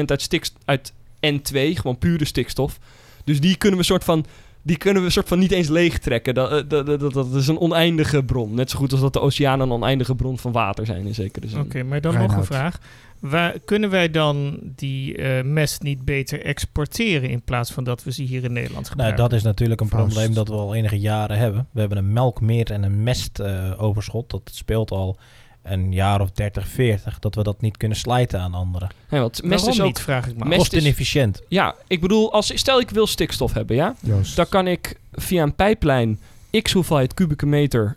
78% 0.00 0.04
uit, 0.04 0.22
stikst 0.22 0.54
uit 0.64 0.92
N2, 1.26 1.52
gewoon 1.52 1.98
pure 1.98 2.24
stikstof. 2.24 2.78
Dus 3.24 3.40
die 3.40 3.56
kunnen 3.56 3.78
we 3.78 3.84
soort 3.84 4.04
van, 4.04 4.26
die 4.62 4.76
kunnen 4.76 5.02
we 5.02 5.10
soort 5.10 5.28
van 5.28 5.38
niet 5.38 5.52
eens 5.52 5.68
leegtrekken. 5.68 6.34
Dat, 6.34 6.50
eh, 6.50 6.56
dat, 6.68 6.86
dat, 6.86 7.00
dat, 7.00 7.12
dat 7.12 7.34
is 7.34 7.48
een 7.48 7.58
oneindige 7.58 8.24
bron. 8.24 8.54
Net 8.54 8.70
zo 8.70 8.78
goed 8.78 8.92
als 8.92 9.00
dat 9.00 9.12
de 9.12 9.20
oceanen 9.20 9.66
een 9.66 9.72
oneindige 9.72 10.14
bron 10.14 10.38
van 10.38 10.52
water 10.52 10.86
zijn 10.86 11.06
in 11.06 11.14
zekere 11.14 11.48
zin. 11.48 11.60
Oké, 11.60 11.82
maar 11.82 12.00
dan 12.00 12.18
nog 12.18 12.36
een 12.36 12.44
vraag. 12.44 12.78
Waar, 13.20 13.58
kunnen 13.64 13.90
wij 13.90 14.10
dan 14.10 14.58
die 14.62 15.16
eh, 15.16 15.44
mest 15.44 15.82
niet 15.82 16.04
beter 16.04 16.44
exporteren 16.44 17.28
in 17.28 17.42
plaats 17.42 17.72
van 17.72 17.84
dat 17.84 18.04
we 18.04 18.12
ze 18.12 18.22
hier 18.22 18.44
in 18.44 18.52
Nederland 18.52 18.84
Nou, 18.84 18.90
gebruiken? 18.90 19.22
dat 19.22 19.32
is 19.32 19.42
natuurlijk 19.42 19.80
een 19.80 19.88
probleem 19.88 20.34
dat 20.34 20.48
we 20.48 20.54
al 20.54 20.74
enige 20.74 20.98
jaren 20.98 21.38
hebben. 21.38 21.66
We 21.70 21.80
hebben 21.80 21.98
een 21.98 22.12
melkmeer 22.12 22.70
en 22.70 22.82
een 22.82 23.02
mestoverschot. 23.02 24.30
dat 24.30 24.50
speelt 24.52 24.90
al 24.90 25.16
een 25.62 25.92
jaar 25.92 26.20
of 26.20 26.30
30, 26.30 26.68
40. 26.68 27.18
Dat 27.18 27.34
we 27.34 27.42
dat 27.42 27.60
niet 27.60 27.76
kunnen 27.76 27.96
slijten 27.98 28.40
aan 28.40 28.54
anderen. 28.54 28.88
Ja, 29.10 29.20
want 29.20 29.42
mest 29.42 29.64
Waarom 29.64 29.68
is 29.68 29.80
ook... 29.80 29.86
niet, 29.86 30.00
vraag 30.00 30.26
ik 30.26 30.44
me 30.44 30.56
Kost 30.56 30.72
inefficiënt. 30.72 31.42
Ja, 31.48 31.74
ik 31.86 32.00
bedoel, 32.00 32.32
als, 32.32 32.58
stel 32.58 32.80
ik 32.80 32.90
wil 32.90 33.06
stikstof 33.06 33.52
hebben, 33.52 33.76
ja? 33.76 33.94
Dan 34.34 34.48
kan 34.48 34.66
ik 34.66 35.00
via 35.12 35.42
een 35.42 35.54
pijplijn 35.54 36.18
x 36.62 36.72
hoeveelheid 36.72 37.14
kubieke 37.14 37.46
meter 37.46 37.96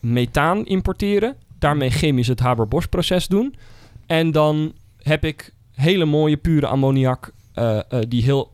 methaan 0.00 0.66
importeren. 0.66 1.36
Daarmee 1.58 1.90
chemisch 1.90 2.26
het 2.26 2.40
Haber-Bosch-proces 2.40 3.26
doen. 3.26 3.54
En 4.12 4.30
dan 4.30 4.72
heb 5.02 5.24
ik 5.24 5.52
hele 5.74 6.04
mooie 6.04 6.36
pure 6.36 6.66
ammoniak 6.66 7.32
eh, 7.54 7.78
eh, 7.78 7.82
die 8.08 8.22
heel 8.22 8.52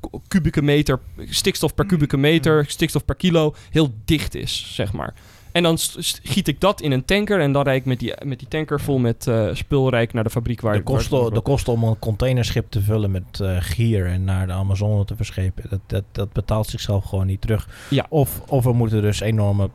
ku- 0.00 0.18
kubieke 0.28 0.62
meter, 0.62 1.00
stikstof 1.18 1.74
per 1.74 1.86
kubieke 1.86 2.16
meter, 2.16 2.64
stikstof 2.68 3.04
per 3.04 3.14
kilo, 3.14 3.54
heel 3.70 3.88
dicht 4.04 4.34
is, 4.34 4.74
zeg 4.74 4.92
maar. 4.92 5.14
En 5.52 5.62
dan 5.62 5.78
giet 6.22 6.48
ik 6.48 6.60
dat 6.60 6.80
in 6.80 6.92
een 6.92 7.04
tanker 7.04 7.40
en 7.40 7.52
dan 7.52 7.62
rijd 7.62 7.80
ik 7.80 7.86
met 7.86 7.98
die, 7.98 8.12
met 8.24 8.38
die 8.38 8.48
tanker 8.48 8.80
vol 8.80 8.98
met 8.98 9.26
eh 9.26 9.48
spul 9.52 9.90
rijd 9.90 10.08
ik 10.08 10.14
naar 10.14 10.24
de 10.24 10.30
fabriek 10.30 10.60
waar 10.60 10.72
De 10.72 10.78
ik 10.78 10.88
waar 10.88 10.98
het 10.98 11.08
kosten, 11.08 11.34
de 11.34 11.40
kosten 11.40 11.72
om 11.72 11.84
een 11.84 11.98
containerschip 11.98 12.70
te 12.70 12.82
vullen 12.82 13.10
met 13.10 13.40
eh, 13.40 13.56
gier 13.60 14.06
en 14.06 14.24
naar 14.24 14.46
de 14.46 14.52
Amazone 14.52 15.04
te 15.04 15.16
verschepen, 15.16 15.64
dat, 15.70 15.80
dat, 15.86 16.04
dat 16.12 16.32
betaalt 16.32 16.66
zichzelf 16.66 17.04
gewoon 17.04 17.26
niet 17.26 17.40
terug. 17.40 17.68
Ja. 17.90 18.06
Of, 18.08 18.40
of 18.48 18.66
er 18.66 18.74
moeten 18.74 19.02
dus 19.02 19.20
enorme 19.20 19.70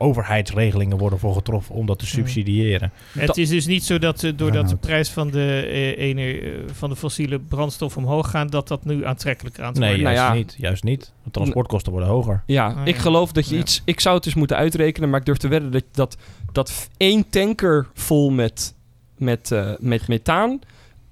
overheidsregelingen 0.00 0.98
worden 0.98 1.18
voor 1.18 1.34
getroffen 1.34 1.74
om 1.74 1.86
dat 1.86 1.98
te 1.98 2.06
subsidiëren. 2.06 2.92
Het 3.18 3.36
is 3.36 3.48
dus 3.48 3.66
niet 3.66 3.84
zo 3.84 3.98
dat 3.98 4.22
eh, 4.22 4.32
doordat 4.36 4.68
de 4.68 4.76
prijs 4.76 5.10
van 5.10 5.30
de, 5.30 5.66
ene, 5.96 6.40
eh, 6.40 6.50
van 6.72 6.90
de 6.90 6.96
fossiele 6.96 7.38
brandstof 7.38 7.96
omhoog 7.96 8.30
gaat, 8.30 8.50
dat 8.52 8.68
dat 8.68 8.84
nu 8.84 9.06
aantrekkelijker 9.06 9.64
aan 9.64 9.72
te 9.72 9.80
Nee, 9.80 9.88
worden 9.88 10.06
Nou 10.06 10.16
juist 10.16 10.32
ja. 10.32 10.38
niet. 10.38 10.54
Juist 10.58 10.82
niet. 10.84 11.12
De 11.24 11.30
transportkosten 11.30 11.92
worden 11.92 12.10
hoger. 12.10 12.42
Ja, 12.46 12.66
Ah, 12.66 12.86
ik 12.86 12.96
geloof 12.96 13.32
dat 13.32 13.48
je 13.48 13.54
Ja. 13.54 13.60
iets... 13.60 13.82
Ik 13.84 14.00
zou 14.00 14.14
het 14.14 14.24
dus 14.24 14.34
moeten 14.34 14.56
uitrekenen, 14.56 15.10
maar 15.10 15.20
ik 15.20 15.26
durf 15.26 15.38
te 15.38 15.48
wedden 15.48 15.70
dat, 15.70 15.84
dat, 15.92 16.16
dat 16.52 16.88
één 16.96 17.28
tanker 17.30 17.86
vol 17.94 18.30
met, 18.30 18.74
met, 19.16 19.50
met 19.78 20.08
methaan... 20.08 20.60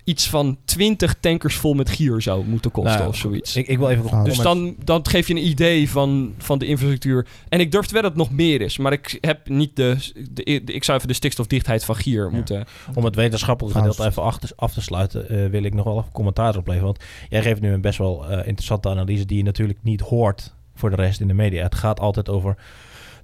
iets 0.08 0.28
van 0.28 0.58
20 0.64 1.14
tankers 1.20 1.54
vol 1.56 1.74
met 1.74 1.88
gier 1.90 2.22
zou 2.22 2.44
moeten 2.44 2.70
kosten 2.70 2.96
Nou, 2.98 3.08
of 3.08 3.16
zoiets. 3.16 3.56
Ik, 3.56 3.66
ik 3.66 3.78
wil 3.78 3.88
even... 3.90 4.10
Ah, 4.10 4.24
dus 4.24 4.38
dan, 4.38 4.74
dan 4.84 5.06
geef 5.08 5.28
je 5.28 5.34
een 5.34 5.46
idee 5.46 5.90
van, 5.90 6.34
van 6.38 6.58
de 6.58 6.66
infrastructuur. 6.66 7.26
En 7.48 7.60
ik 7.60 7.70
durf 7.72 7.86
te 7.86 7.92
wedden 7.94 8.12
dat 8.12 8.20
het 8.20 8.28
nog 8.30 8.38
meer 8.38 8.60
is. 8.60 8.78
Maar 8.78 8.92
ik 8.92 9.18
heb 9.20 9.48
niet 9.48 9.76
de... 9.76 9.96
de, 10.30 10.42
de- 10.64 10.72
ik 10.72 10.84
zou 10.84 10.96
even 10.96 11.08
de 11.08 11.14
stikstofdichtheid 11.14 11.84
van 11.84 11.96
gier 11.96 12.30
moeten... 12.30 12.64
Om 12.94 13.04
het 13.04 13.14
wetenschappelijke 13.14 13.78
gedeelte 13.78 14.04
even 14.04 14.22
achter- 14.22 14.50
af 14.56 14.72
te 14.72 14.80
sluiten, 14.80 15.28
eh, 15.28 15.46
wil 15.50 15.62
ik 15.62 15.74
nog 15.74 15.84
wel 15.84 15.98
even 15.98 16.12
commentaar 16.12 16.56
op 16.56 16.66
leveren. 16.66 16.84
Want 16.86 17.04
jij 17.28 17.42
geeft 17.42 17.60
nu 17.60 17.72
een 17.72 17.80
best 17.80 17.98
wel 17.98 18.26
eh, 18.28 18.46
interessante 18.46 18.88
analyse 18.88 19.24
die 19.26 19.36
je 19.36 19.42
natuurlijk 19.44 19.78
niet 19.82 20.00
hoort 20.00 20.54
voor 20.74 20.90
de 20.90 20.96
rest 20.96 21.20
in 21.20 21.26
de 21.28 21.34
media. 21.34 21.62
Het 21.62 21.74
gaat 21.74 22.00
altijd 22.00 22.28
over 22.28 22.56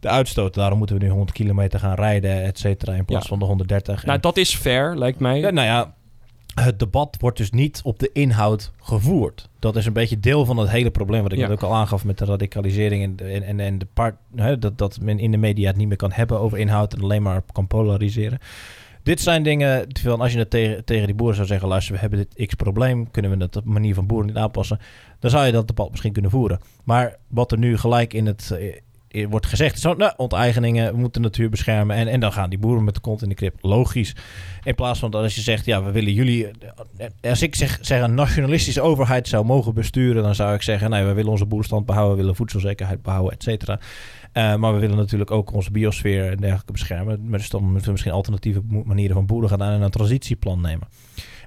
de 0.00 0.08
uitstoot. 0.08 0.54
Daarom 0.54 0.78
moeten 0.78 0.96
we 0.98 1.04
nu 1.04 1.10
100 1.10 1.32
kilometer 1.32 1.78
gaan 1.80 1.94
rijden, 1.94 2.42
et 2.44 2.58
cetera, 2.58 2.92
in 2.94 3.04
plaats 3.04 3.22
Ja. 3.22 3.28
van 3.28 3.38
de 3.38 3.44
130. 3.44 4.02
Nou, 4.04 4.16
En- 4.16 4.20
dat 4.22 4.36
is 4.36 4.54
fair, 4.54 4.96
lijkt 4.98 5.18
mij. 5.18 5.38
Ja, 5.38 5.50
nou 5.50 5.66
ja, 5.66 5.94
het 6.54 6.78
debat 6.78 7.16
wordt 7.20 7.36
dus 7.38 7.50
niet 7.50 7.80
op 7.84 7.98
de 7.98 8.10
inhoud 8.12 8.72
gevoerd. 8.80 9.48
Dat 9.58 9.76
is 9.76 9.86
een 9.86 9.92
beetje 9.92 10.20
deel 10.20 10.44
van 10.44 10.56
het 10.56 10.70
hele 10.70 10.90
probleem, 10.90 11.22
wat 11.22 11.32
ik 11.32 11.38
Ja. 11.38 11.46
net 11.48 11.56
ook 11.62 11.70
al 11.70 11.76
aangaf 11.76 12.04
met 12.04 12.18
de 12.18 12.24
radicalisering 12.24 13.02
en, 13.02 13.28
en, 13.28 13.42
en, 13.42 13.60
en 13.60 13.78
de 13.78 13.86
part, 13.94 14.14
hè, 14.34 14.58
dat, 14.58 14.78
dat 14.78 14.98
men 15.00 15.18
in 15.18 15.30
de 15.30 15.36
media 15.36 15.66
het 15.66 15.76
niet 15.76 15.88
meer 15.88 15.96
kan 15.96 16.12
hebben 16.12 16.40
over 16.40 16.58
inhoud 16.58 16.94
en 16.94 17.02
alleen 17.02 17.22
maar 17.22 17.42
kan 17.52 17.66
polariseren. 17.66 18.38
Dit 19.02 19.20
zijn 19.20 19.42
dingen, 19.42 19.86
van 20.02 20.20
als 20.20 20.32
je 20.32 20.38
het 20.38 20.50
tegen, 20.50 20.84
tegen 20.84 21.06
die 21.06 21.14
boeren 21.14 21.36
zou 21.36 21.46
zeggen, 21.48 21.68
luister, 21.68 21.94
we 21.94 22.00
hebben 22.00 22.18
dit 22.18 22.46
x-probleem, 22.46 23.10
kunnen 23.10 23.30
we 23.38 23.44
het 23.44 23.56
op 23.56 23.64
manier 23.64 23.94
van 23.94 24.06
boeren 24.06 24.26
niet 24.26 24.36
aanpassen, 24.36 24.78
dan 25.18 25.30
zou 25.30 25.46
je 25.46 25.52
dat 25.52 25.66
debat 25.66 25.90
misschien 25.90 26.12
kunnen 26.12 26.30
voeren. 26.30 26.60
Maar 26.84 27.16
wat 27.28 27.52
er 27.52 27.58
nu 27.58 27.76
gelijk 27.78 28.12
in 28.12 28.26
het 28.26 28.56
wordt 29.28 29.46
gezegd, 29.46 29.80
zo, 29.80 29.94
nou, 29.94 30.12
onteigeningen, 30.16 30.92
we 30.92 30.98
moeten 30.98 31.22
de 31.22 31.28
natuur 31.28 31.50
beschermen 31.50 31.96
en, 31.96 32.08
en 32.08 32.20
dan 32.20 32.32
gaan 32.32 32.50
die 32.50 32.58
boeren 32.58 32.84
met 32.84 32.94
de 32.94 33.00
kont 33.00 33.22
in 33.22 33.28
de 33.28 33.34
krip. 33.34 33.54
Logisch. 33.60 34.14
In 34.64 34.74
plaats 34.74 34.98
van 34.98 35.10
dat 35.10 35.22
als 35.22 35.34
je 35.34 35.40
zegt, 35.40 35.64
ja, 35.64 35.82
we 35.84 35.90
willen 35.90 36.12
jullie. 36.12 36.46
eh, 36.96 37.30
Als 37.30 37.42
ik 37.42 37.54
zeg, 37.54 37.78
zeg 37.80 38.02
een 38.02 38.14
nationalistische 38.14 38.80
overheid 38.80 39.28
zou 39.28 39.44
mogen 39.44 39.74
besturen, 39.74 40.22
dan 40.22 40.34
zou 40.34 40.54
ik 40.54 40.62
zeggen, 40.62 40.90
nee, 40.90 41.04
we 41.04 41.12
willen 41.12 41.30
onze 41.30 41.46
boerstand 41.46 41.86
behouden, 41.86 42.14
we 42.16 42.20
willen 42.20 42.36
voedselzekerheid 42.36 43.02
behouden, 43.02 43.32
et 43.32 43.42
cetera. 43.42 43.80
Eh, 44.32 44.54
maar 44.56 44.74
we 44.74 44.80
willen 44.80 44.96
natuurlijk 44.96 45.30
ook 45.30 45.52
onze 45.52 45.70
biosfeer 45.70 46.30
en 46.30 46.36
dergelijke 46.36 46.72
beschermen. 46.72 47.28
Maar 47.28 47.38
dus 47.38 47.50
dan 47.50 47.62
moeten 47.62 47.84
we 47.84 47.90
misschien 47.90 48.12
alternatieve 48.12 48.60
manieren 48.84 49.14
van 49.14 49.26
boeren 49.26 49.48
gaan 49.48 49.62
aan 49.62 49.72
en 49.72 49.82
een 49.82 49.90
transitieplan 49.90 50.60
nemen. 50.60 50.88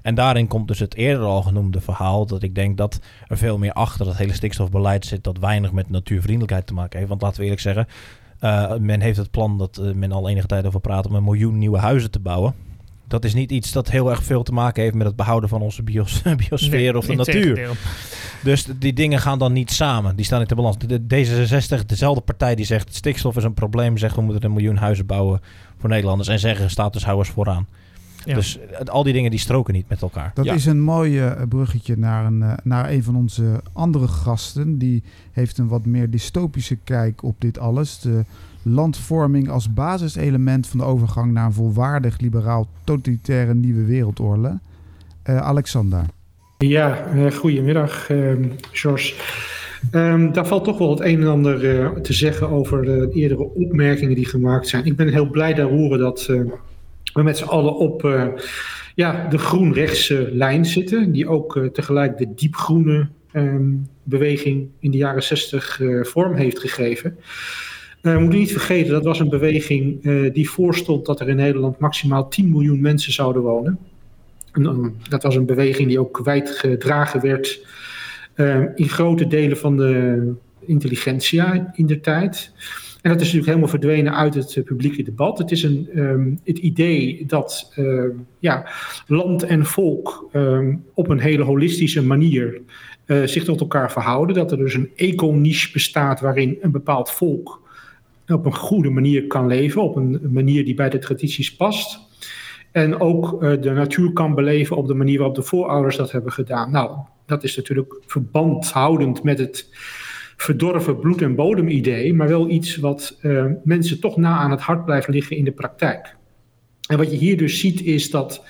En 0.02 0.14
daarin 0.14 0.46
komt 0.46 0.68
dus 0.68 0.78
het 0.78 0.94
eerder 0.94 1.26
al 1.26 1.42
genoemde 1.42 1.80
verhaal 1.80 2.26
dat 2.26 2.42
ik 2.42 2.54
denk 2.54 2.76
dat 2.76 3.00
er 3.26 3.38
veel 3.38 3.58
meer 3.58 3.72
achter 3.72 4.04
dat 4.04 4.16
hele 4.16 4.32
stikstofbeleid 4.32 5.06
zit 5.06 5.24
dat 5.24 5.38
weinig 5.38 5.72
met 5.72 5.90
natuurvriendelijkheid 5.90 6.66
te 6.66 6.74
maken 6.74 6.98
heeft. 6.98 7.10
Want 7.10 7.22
laten 7.22 7.38
we 7.38 7.42
eerlijk 7.42 7.62
zeggen, 7.62 7.86
eh, 8.38 8.76
men 8.76 9.00
heeft 9.00 9.16
het 9.16 9.30
plan 9.30 9.58
dat 9.58 9.78
eh, 9.78 9.92
men 9.92 10.12
al 10.12 10.28
enige 10.28 10.46
tijd 10.46 10.66
over 10.66 10.80
praat 10.80 11.06
om 11.06 11.14
een 11.14 11.24
miljoen 11.24 11.58
nieuwe 11.58 11.78
huizen 11.78 12.10
te 12.10 12.18
bouwen. 12.18 12.54
Dat 13.08 13.24
is 13.24 13.34
niet 13.34 13.50
iets 13.50 13.72
dat 13.72 13.90
heel 13.90 14.10
erg 14.10 14.22
veel 14.22 14.42
te 14.42 14.52
maken 14.52 14.82
heeft 14.82 14.94
met 14.94 15.06
het 15.06 15.16
behouden 15.16 15.48
van 15.48 15.62
onze 15.62 15.82
bios 15.82 16.22
biosfeer 16.48 16.70
Nee, 16.70 16.96
of 16.96 17.06
de 17.06 17.14
natuur. 17.14 17.70
Dus 18.42 18.66
die 18.78 18.92
dingen 18.92 19.18
gaan 19.18 19.38
dan 19.38 19.52
niet 19.52 19.70
samen. 19.70 20.16
Die 20.16 20.24
staan 20.24 20.38
niet 20.38 20.48
te 20.48 20.54
balans. 20.54 20.78
De, 20.78 21.06
de 21.06 21.26
D66, 21.26 21.86
dezelfde 21.86 22.20
partij 22.20 22.54
die 22.54 22.64
zegt 22.64 22.94
stikstof 22.94 23.36
is 23.36 23.44
een 23.44 23.54
probleem, 23.54 23.96
zegt 23.96 24.16
we 24.16 24.22
moeten 24.22 24.44
een 24.44 24.52
miljoen 24.52 24.76
huizen 24.76 25.06
bouwen 25.06 25.40
voor 25.78 25.88
Nederlanders 25.88 26.28
en 26.28 26.38
zeggen 26.38 26.70
statushouders 26.70 27.28
vooraan. 27.28 27.66
Ja. 28.28 28.34
Dus 28.34 28.58
eh, 28.58 28.86
al 28.86 29.02
die 29.02 29.12
dingen 29.12 29.30
die 29.30 29.38
stroken 29.40 29.74
niet 29.74 29.88
met 29.88 30.02
elkaar. 30.02 30.30
Dat 30.34 30.44
Ja. 30.44 30.52
is 30.54 30.66
een 30.66 30.80
mooi 30.80 31.18
eh, 31.20 31.42
bruggetje 31.48 31.96
naar 31.96 32.24
een, 32.26 32.42
eh, 32.42 32.52
naar 32.64 32.90
een 32.90 33.02
van 33.02 33.16
onze 33.16 33.60
andere 33.72 34.08
gasten. 34.08 34.78
Die 34.78 35.02
heeft 35.32 35.58
een 35.58 35.68
wat 35.68 35.84
meer 35.86 36.10
dystopische 36.10 36.76
kijk 36.84 37.22
op 37.22 37.34
dit 37.38 37.58
alles. 37.58 37.98
De 38.00 38.24
landvorming 38.62 39.48
als 39.48 39.72
basiselement 39.74 40.66
van 40.66 40.78
de 40.78 40.84
overgang 40.84 41.32
naar 41.32 41.44
een 41.46 41.52
volwaardig, 41.52 42.20
liberaal, 42.20 42.66
totalitaire 42.84 43.54
nieuwe 43.54 43.84
wereldorde. 43.84 44.58
Eh, 45.22 45.36
Alexander. 45.36 46.00
Ja, 46.58 46.96
eh, 47.06 47.30
goedemiddag, 47.32 48.10
ehm 48.10 48.44
George. 48.72 49.14
Ehm, 49.90 50.32
daar 50.32 50.46
valt 50.46 50.64
toch 50.64 50.78
wel 50.78 50.90
het 50.90 51.00
een 51.00 51.20
en 51.20 51.26
ander 51.28 51.80
eh, 51.80 51.88
te 52.00 52.12
zeggen 52.12 52.48
over 52.50 52.82
de 52.84 53.10
eerdere 53.12 53.54
opmerkingen 53.54 54.14
die 54.14 54.24
gemaakt 54.26 54.68
zijn. 54.68 54.84
Ik 54.84 54.96
ben 54.96 55.08
heel 55.08 55.30
blij 55.30 55.54
te 55.54 55.62
horen 55.62 55.98
dat 55.98 56.26
eh, 56.30 56.40
we 57.18 57.24
met 57.24 57.36
z'n 57.36 57.44
allen 57.44 57.76
op 57.76 58.04
eh, 58.04 58.26
ja, 58.94 59.28
de 59.28 59.38
groen-rechtse 59.38 60.28
lijn 60.32 60.64
zitten, 60.64 61.12
die 61.12 61.28
ook 61.28 61.56
eh, 61.56 61.64
tegelijk 61.64 62.18
de 62.18 62.34
diepgroene 62.34 63.08
ehm, 63.32 63.70
beweging 64.02 64.68
in 64.78 64.90
de 64.90 64.96
jaren 64.96 65.22
zestig 65.22 65.80
eh, 65.80 66.04
vorm 66.04 66.34
heeft 66.34 66.58
gegeven. 66.58 67.18
We 68.00 68.18
moeten 68.18 68.38
niet 68.38 68.52
vergeten, 68.52 68.92
dat 68.92 69.04
was 69.04 69.20
een 69.20 69.28
beweging 69.28 70.02
die 70.32 70.50
voorstond 70.50 71.06
dat 71.06 71.20
er 71.20 71.28
in 71.28 71.36
Nederland 71.36 71.78
maximaal 71.78 72.28
10 72.28 72.50
miljoen 72.50 72.80
mensen 72.80 73.12
zouden 73.12 73.42
wonen. 73.42 73.78
En, 74.52 74.94
dat 75.08 75.22
was 75.22 75.36
een 75.36 75.46
beweging 75.46 75.88
die 75.88 76.00
ook 76.00 76.20
wijd 76.24 76.50
gedragen 76.50 77.20
werd 77.20 77.60
eh, 78.38 78.62
in 78.74 78.88
grote 78.88 79.26
delen 79.26 79.56
van 79.56 79.76
de 79.76 80.32
intelligentsia 80.60 81.72
in 81.74 81.86
de 81.86 82.00
tijd. 82.00 82.52
En 83.02 83.10
dat 83.10 83.20
is 83.20 83.26
natuurlijk 83.26 83.46
helemaal 83.46 83.68
verdwenen 83.68 84.14
uit 84.14 84.34
het 84.34 84.56
eh, 84.56 84.64
publieke 84.64 85.02
debat. 85.02 85.38
Het 85.38 85.50
is 85.50 85.62
een, 85.62 85.88
ehm, 85.94 86.34
het 86.44 86.58
idee 86.58 87.24
dat 87.26 87.72
ehm, 87.74 88.10
ja, 88.38 88.68
land 89.06 89.42
en 89.42 89.66
volk 89.66 90.28
ehm, 90.32 90.76
op 90.94 91.08
een 91.08 91.20
hele 91.20 91.42
holistische 91.42 92.02
manier 92.02 92.60
eh, 93.04 93.22
zich 93.22 93.44
tot 93.44 93.60
elkaar 93.60 93.92
verhouden. 93.92 94.34
Dat 94.34 94.52
er 94.52 94.58
dus 94.58 94.74
een 94.74 94.90
eco-niche 94.94 95.72
bestaat 95.72 96.20
waarin 96.20 96.58
een 96.60 96.70
bepaald 96.70 97.10
volk 97.10 97.66
op 98.26 98.46
een 98.46 98.54
goede 98.54 98.90
manier 98.90 99.26
kan 99.26 99.46
leven, 99.46 99.82
op 99.82 99.96
een 99.96 100.20
manier 100.30 100.64
die 100.64 100.74
bij 100.74 100.88
de 100.88 100.98
tradities 100.98 101.56
past. 101.56 102.00
En 102.72 103.00
ook 103.00 103.42
eh, 103.42 103.60
de 103.60 103.70
natuur 103.70 104.12
kan 104.12 104.34
beleven 104.34 104.76
op 104.76 104.86
de 104.86 104.94
manier 104.94 105.18
waarop 105.18 105.36
de 105.36 105.42
voorouders 105.42 105.96
dat 105.96 106.12
hebben 106.12 106.32
gedaan. 106.32 106.70
Nou, 106.70 106.98
dat 107.26 107.44
is 107.44 107.56
natuurlijk 107.56 108.00
verbandhoudend 108.06 109.22
met 109.22 109.38
het 109.38 109.68
verdorven 110.40 110.98
bloed- 110.98 111.22
en 111.22 111.34
bodemidee, 111.34 112.14
maar 112.14 112.28
wel 112.28 112.50
iets 112.50 112.76
wat 112.76 113.18
eh, 113.20 113.44
mensen 113.64 114.00
toch 114.00 114.16
na 114.16 114.38
aan 114.38 114.50
het 114.50 114.60
hart 114.60 114.84
blijft 114.84 115.08
liggen 115.08 115.36
in 115.36 115.44
de 115.44 115.52
praktijk. 115.52 116.16
En 116.88 116.96
wat 116.96 117.10
je 117.10 117.16
hier 117.16 117.36
dus 117.36 117.60
ziet 117.60 117.82
is 117.82 118.10
dat 118.10 118.44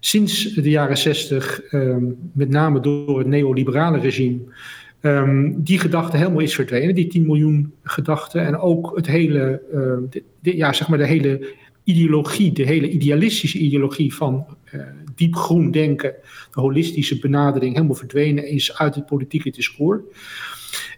sinds 0.00 0.54
de 0.54 0.70
jaren 0.70 0.98
zestig, 0.98 1.62
ehm, 1.62 2.04
met 2.32 2.48
name 2.48 2.80
door 2.80 3.18
het 3.18 3.26
neoliberale 3.26 3.98
regime, 3.98 4.38
ehm, 5.00 5.52
die 5.56 5.78
gedachte 5.78 6.16
helemaal 6.16 6.40
is 6.40 6.54
verdwenen, 6.54 6.94
die 6.94 7.06
10 7.06 7.26
miljoen 7.26 7.72
gedachten. 7.82 8.46
En 8.46 8.58
ook 8.58 8.96
het 8.96 9.06
hele, 9.06 9.62
ehm, 9.72 10.22
de, 10.40 10.56
ja, 10.56 10.72
zeg 10.72 10.88
maar 10.88 10.98
de 10.98 11.06
hele 11.06 11.54
ideologie, 11.84 12.52
de 12.52 12.64
hele 12.64 12.90
idealistische 12.90 13.58
ideologie 13.58 14.14
van 14.14 14.46
eh, 14.64 14.80
diep 15.14 15.34
groen 15.34 15.70
denken, 15.70 16.14
de 16.54 16.60
holistische 16.60 17.18
benadering, 17.18 17.74
helemaal 17.74 17.94
verdwenen 17.94 18.48
is 18.48 18.78
uit 18.78 18.94
het 18.94 19.06
politieke 19.06 19.50
discours. 19.50 20.00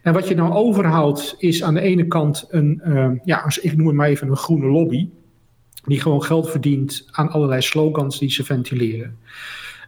En 0.03 0.13
wat 0.13 0.29
je 0.29 0.35
nou 0.35 0.53
overhoudt 0.53 1.35
is 1.39 1.63
aan 1.63 1.75
de 1.75 1.81
ene 1.81 2.07
kant 2.07 2.47
een, 2.51 2.81
ehm, 2.85 3.17
ja, 3.25 3.45
ik 3.61 3.77
noem 3.77 3.87
het 3.87 3.97
maar 3.97 4.09
even 4.09 4.29
een 4.29 4.37
groene 4.37 4.67
lobby, 4.67 5.09
die 5.87 6.01
gewoon 6.01 6.23
geld 6.23 6.51
verdient 6.51 7.09
aan 7.11 7.29
allerlei 7.29 7.63
slogans 7.63 8.19
die 8.19 8.31
ze 8.31 8.45
ventileren. 8.45 9.19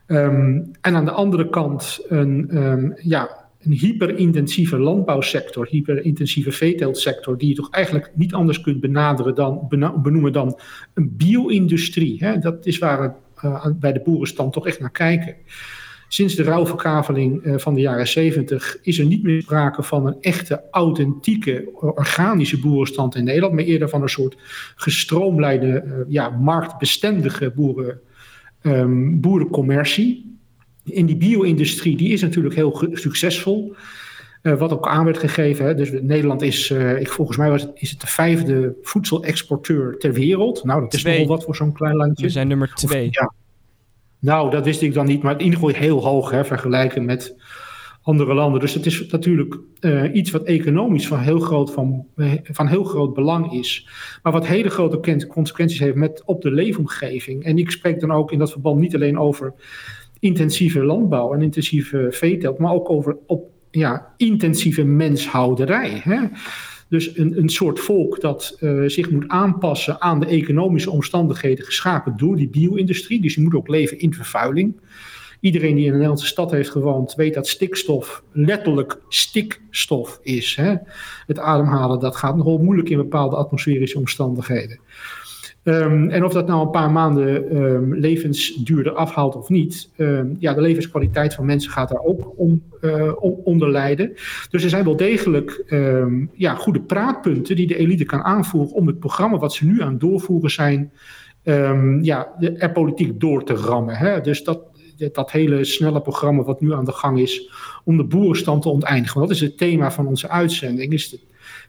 Ehm, 0.07 0.61
en 0.81 0.95
aan 0.95 1.05
de 1.05 1.11
andere 1.11 1.49
kant 1.49 2.05
een, 2.09 2.51
ehm, 2.51 2.91
ja, 2.97 3.43
een 3.61 3.73
hyperintensieve 3.73 4.79
landbouwsector, 4.79 5.67
hyperintensieve 5.71 6.53
veeteeltsector, 6.53 7.39
die 7.39 7.49
je 7.49 7.55
toch 7.55 7.71
eigenlijk 7.71 8.11
niet 8.15 8.35
anders 8.35 8.61
kunt 8.61 8.81
benaderen 8.81 9.35
dan, 9.35 9.67
benoemen 10.03 10.33
dan 10.33 10.59
een 10.95 11.17
bio-industrie. 11.17 12.39
Dat 12.41 12.67
is 12.67 12.79
waar 12.79 13.01
we 13.03 13.11
eh, 13.35 13.67
bij 13.75 13.93
de 13.93 14.01
boerenstand 14.01 14.53
toch 14.53 14.67
echt 14.67 14.81
naar 14.81 14.91
kijken. 14.91 15.35
Sinds 16.15 16.35
de 16.35 16.43
ruilverkaveling 16.43 17.43
eh, 17.43 17.59
van 17.59 17.75
de 17.75 17.81
jaren 17.81 18.09
70 18.09 18.79
is 18.83 18.99
er 18.99 19.05
niet 19.05 19.23
meer 19.23 19.43
sprake 19.43 19.83
van 19.83 20.07
een 20.07 20.17
echte, 20.21 20.63
authentieke, 20.71 21.69
organische 21.73 22.59
boerenstand 22.61 23.15
in 23.15 23.25
Nederland, 23.25 23.55
maar 23.55 23.65
eerder 23.65 23.89
van 23.89 24.03
een 24.03 24.09
soort 24.09 24.37
gestroomlijnde, 24.75 25.79
eh, 25.79 25.93
ja, 26.09 26.29
marktbestendige 26.29 27.53
boeren, 27.55 28.01
ehm, 28.61 29.21
boerencommercie. 29.21 30.39
In 30.85 31.07
die 31.07 31.17
bio-industrie, 31.17 31.97
die 31.97 32.13
is 32.13 32.21
natuurlijk 32.23 32.55
heel 32.55 32.89
succesvol. 32.93 33.75
Eh, 34.43 34.59
wat 34.59 34.73
ook 34.73 34.89
aan 34.89 35.05
werd 35.05 35.19
gegeven. 35.19 35.67
Hè. 35.67 35.75
Dus 35.75 35.91
Nederland 36.03 36.43
is, 36.43 36.71
eh, 36.71 37.01
ik, 37.01 37.09
volgens 37.09 37.37
mij 37.37 37.51
was 37.51 37.63
het, 37.63 37.71
is 37.75 37.91
het 37.91 38.01
de 38.01 38.07
vijfde 38.07 38.75
voedselexporteur 38.83 39.99
ter 39.99 40.13
wereld. 40.13 40.65
Nou, 40.65 40.81
dat 40.81 40.95
is 40.95 41.01
Twee. 41.01 41.19
nogal 41.19 41.37
wat 41.37 41.45
voor 41.45 41.57
zo'n 41.57 41.73
klein 41.73 41.97
landje. 41.97 42.25
We 42.25 42.31
zijn 42.31 42.49
nummer 42.49 42.71
Of- 42.75 42.81
twee. 42.81 43.09
ja. 43.11 43.33
Nou, 44.25 44.51
dat 44.51 44.65
wist 44.65 44.83
ik 44.83 44.95
dan 44.95 45.07
niet, 45.07 45.23
maar 45.23 45.41
in 45.41 45.45
ieder 45.45 45.77
heel 45.77 46.05
hoog 46.05 46.31
hè, 46.31 46.45
vergelijken 46.45 47.05
met 47.05 47.37
andere 48.03 48.35
landen. 48.35 48.61
Dus 48.61 48.73
dat 48.73 48.87
is 48.87 49.07
natuurlijk 49.07 49.59
eh, 49.81 50.15
iets 50.15 50.31
wat 50.31 50.43
economisch 50.43 51.07
van 51.07 51.19
heel, 51.19 51.39
groot 51.39 51.73
van, 51.73 52.07
van 52.43 52.67
heel 52.67 52.85
groot 52.85 53.15
belang 53.15 53.53
is. 53.53 53.89
Maar 54.23 54.33
wat 54.33 54.47
hele 54.47 54.71
grote 54.71 55.27
consequenties 55.27 55.79
heeft 55.79 55.95
met, 55.95 56.23
op 56.25 56.43
de 56.43 56.51
leefomgeving. 56.51 57.45
En 57.45 57.59
ik 57.59 57.71
spreek 57.71 58.01
dan 58.01 58.13
ook 58.13 58.33
in 58.33 58.39
dat 58.39 58.51
verband 58.51 58.81
niet 58.81 58.95
alleen 58.95 59.19
over 59.19 59.55
intensieve 60.19 60.85
landbouw 60.85 61.35
en 61.35 61.43
intensieve 61.43 62.07
veeteelt, 62.11 62.59
maar 62.59 62.73
ook 62.73 62.91
over 62.91 63.17
op, 63.27 63.51
ja, 63.71 64.15
intensieve 64.17 64.85
menshouderij. 64.85 66.01
Hè? 66.05 66.19
Dus 66.89 67.17
een, 67.17 67.39
een 67.39 67.49
soort 67.49 67.81
volk 67.81 68.21
dat 68.21 68.57
eh, 68.61 68.83
zich 68.87 69.11
moet 69.11 69.29
aanpassen 69.29 70.01
aan 70.01 70.21
de 70.21 70.27
economische 70.27 70.91
omstandigheden 70.91 71.65
geschapen 71.65 72.17
door 72.17 72.37
die 72.37 72.49
bio-industrie. 72.49 73.21
Dus 73.21 73.35
je 73.35 73.41
moet 73.41 73.55
ook 73.55 73.69
leven 73.69 73.99
in 73.99 74.15
vervuiling. 74.15 74.81
Iedereen 75.41 75.75
die 75.75 75.83
in 75.83 75.87
een 75.87 75.93
Nederlandse 75.93 76.27
stad 76.27 76.51
heeft 76.51 76.71
gewoond, 76.71 77.15
weet 77.15 77.35
dat 77.35 77.49
stikstof 77.49 78.23
letterlijk 78.33 79.01
stikstof 79.09 80.19
is. 80.23 80.57
Hè? 80.57 80.75
Het 81.27 81.39
ademhalen, 81.39 82.01
dat 82.01 82.17
gaat 82.17 82.37
nogal 82.37 82.59
moeilijk 82.59 82.89
in 82.89 82.97
bepaalde 82.97 83.37
atmosferische 83.37 83.99
omstandigheden. 83.99 84.81
Um, 85.67 86.09
en 86.11 86.25
of 86.25 86.33
dat 86.33 86.47
nou 86.47 86.61
een 86.61 86.71
paar 86.71 86.91
maanden 86.91 87.57
um, 87.57 87.95
levensduur 87.95 88.87
eraf 88.87 89.15
haalt 89.15 89.37
of 89.37 89.49
niet, 89.49 89.91
um, 89.97 90.37
ja, 90.39 90.55
de 90.55 90.61
levenskwaliteit 90.61 91.35
van 91.35 91.45
mensen 91.45 91.71
gaat 91.71 91.89
daar 91.89 92.03
ook 92.03 92.33
om, 92.37 92.63
om 93.19 93.41
onder 93.45 93.71
lijden. 93.71 94.13
Dus 94.51 94.63
er 94.63 94.69
zijn 94.69 94.85
wel 94.85 94.97
degelijk 94.97 95.65
ja, 96.33 96.55
goede 96.55 96.81
praatpunten 96.81 97.57
die 97.57 97.67
de 97.67 97.77
elite 97.77 98.05
kan 98.05 98.23
aanvoeren 98.23 98.75
om 98.75 98.87
het 98.87 98.99
programma 98.99 99.39
wat 99.39 99.53
ze 99.53 99.65
nu 99.65 99.83
aan 99.83 99.91
het 99.91 100.01
doorvoeren 100.01 100.51
zijn, 100.51 100.93
ja, 102.03 102.35
de, 102.39 102.53
er 102.53 102.73
politiek 102.73 103.21
door 103.21 103.45
te 103.45 103.55
rammen. 103.55 103.97
Hè? 103.97 104.21
Dus 104.21 104.45
dat, 104.45 104.61
dat 105.13 105.31
hele 105.31 105.65
snelle 105.65 106.01
programma 106.01 106.43
wat 106.43 106.61
nu 106.61 106.73
aan 106.73 106.85
de 106.85 106.93
gang 106.93 107.19
is 107.19 107.51
om 107.85 107.97
de 107.97 108.05
boerenstand 108.05 108.63
te 108.63 108.69
onteinigen. 108.69 109.21
Dat 109.21 109.31
is 109.31 109.41
het 109.41 109.59
thema 109.59 109.91
van 109.91 110.07
onze 110.07 110.29
uitzending, 110.29 110.93
is 110.93 111.19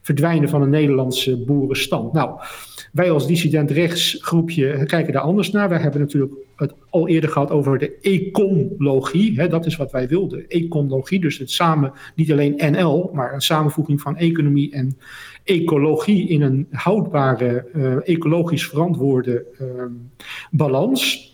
verdwijnen 0.01 0.49
van 0.49 0.61
een 0.61 0.69
Nederlandse 0.69 1.37
boerenstand. 1.37 2.13
Nou, 2.13 2.39
wij 2.91 3.11
als 3.11 3.27
dissident 3.27 3.71
rechtsgroepje 3.71 4.85
kijken 4.85 5.13
daar 5.13 5.21
anders 5.21 5.51
naar. 5.51 5.69
Wij 5.69 5.79
hebben 5.79 6.01
natuurlijk 6.01 6.33
het 6.55 6.73
al 6.89 7.07
eerder 7.07 7.29
gehad 7.29 7.51
over 7.51 7.77
de 7.77 7.97
ecologie. 8.01 9.39
Hè, 9.39 9.47
dat 9.47 9.65
is 9.65 9.75
wat 9.75 9.91
wij 9.91 10.07
wilden, 10.07 10.47
ecologie. 10.47 11.19
Dus 11.19 11.37
het 11.37 11.51
samen, 11.51 11.93
niet 12.15 12.31
alleen 12.31 12.71
NL, 12.71 13.09
maar 13.13 13.33
een 13.33 13.41
samenvoeging 13.41 14.01
van 14.01 14.17
economie 14.17 14.71
en 14.71 14.97
ecologie 15.43 16.27
in 16.29 16.41
een 16.41 16.67
houdbare, 16.71 17.67
uh, 17.75 17.95
ecologisch 18.03 18.67
verantwoorde 18.67 19.45
uh, 19.61 19.67
balans. 20.51 21.33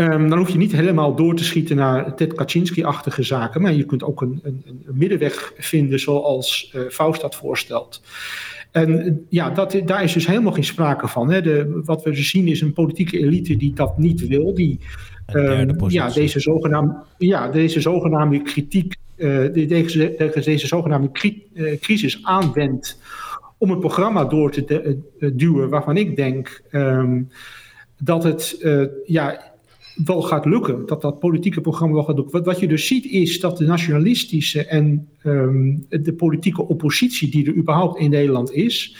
Um, 0.00 0.28
dan 0.28 0.38
hoef 0.38 0.50
je 0.50 0.58
niet 0.58 0.72
helemaal 0.72 1.14
door 1.14 1.34
te 1.34 1.44
schieten 1.44 1.76
naar 1.76 2.14
Ted 2.14 2.34
Kaczynski-achtige 2.34 3.22
zaken, 3.22 3.62
maar 3.62 3.72
je 3.72 3.84
kunt 3.84 4.02
ook 4.02 4.20
een, 4.20 4.40
een, 4.42 4.62
een 4.66 4.84
middenweg 4.92 5.52
vinden 5.56 6.00
zoals 6.00 6.72
uh, 6.76 6.82
Faust 6.88 7.20
dat 7.20 7.34
voorstelt. 7.34 8.02
En 8.70 9.26
ja, 9.28 9.50
dat, 9.50 9.80
daar 9.84 10.02
is 10.02 10.12
dus 10.12 10.26
helemaal 10.26 10.52
geen 10.52 10.64
sprake 10.64 11.08
van. 11.08 11.30
Hè. 11.30 11.42
De, 11.42 11.80
wat 11.84 12.02
we 12.02 12.10
dus 12.10 12.30
zien 12.30 12.48
is 12.48 12.60
een 12.60 12.72
politieke 12.72 13.18
elite 13.18 13.56
die 13.56 13.72
dat 13.72 13.98
niet 13.98 14.26
wil, 14.26 14.54
die 14.54 14.80
um, 15.34 15.88
ja, 15.88 16.10
deze, 16.10 16.40
zogenaamde, 16.40 16.94
ja, 17.18 17.48
deze 17.48 17.80
zogenaamde 17.80 18.42
kritiek, 18.42 18.96
uh, 19.16 19.52
deze, 19.68 20.32
deze 20.44 20.66
zogenaamde 20.66 21.10
cri 21.12 21.42
uh, 21.54 21.78
crisis 21.80 22.18
aanwendt 22.22 23.00
om 23.58 23.70
een 23.70 23.78
programma 23.78 24.24
door 24.24 24.50
te 24.50 24.64
de, 24.64 25.34
duwen 25.34 25.68
waarvan 25.68 25.96
ik 25.96 26.16
denk. 26.16 26.62
Um, 26.72 27.28
dat 28.00 28.22
het 28.22 28.66
ja, 29.04 29.47
wel 30.04 30.22
gaat 30.22 30.44
lukken. 30.44 30.86
Dat 30.86 31.02
dat 31.02 31.18
politieke 31.18 31.60
programma 31.60 31.94
wel 31.94 32.04
gaat 32.04 32.16
lukken. 32.16 32.32
Wat, 32.32 32.46
wat 32.46 32.60
je 32.60 32.68
dus 32.68 32.86
ziet 32.86 33.04
is 33.04 33.40
dat 33.40 33.58
de 33.58 33.64
nationalistische 33.64 34.64
en 34.64 35.08
ehm, 35.22 35.74
de 35.88 36.12
politieke 36.16 36.68
oppositie 36.68 37.30
die 37.30 37.46
er 37.46 37.54
überhaupt 37.54 37.98
in 37.98 38.10
Nederland 38.10 38.52
is 38.52 38.96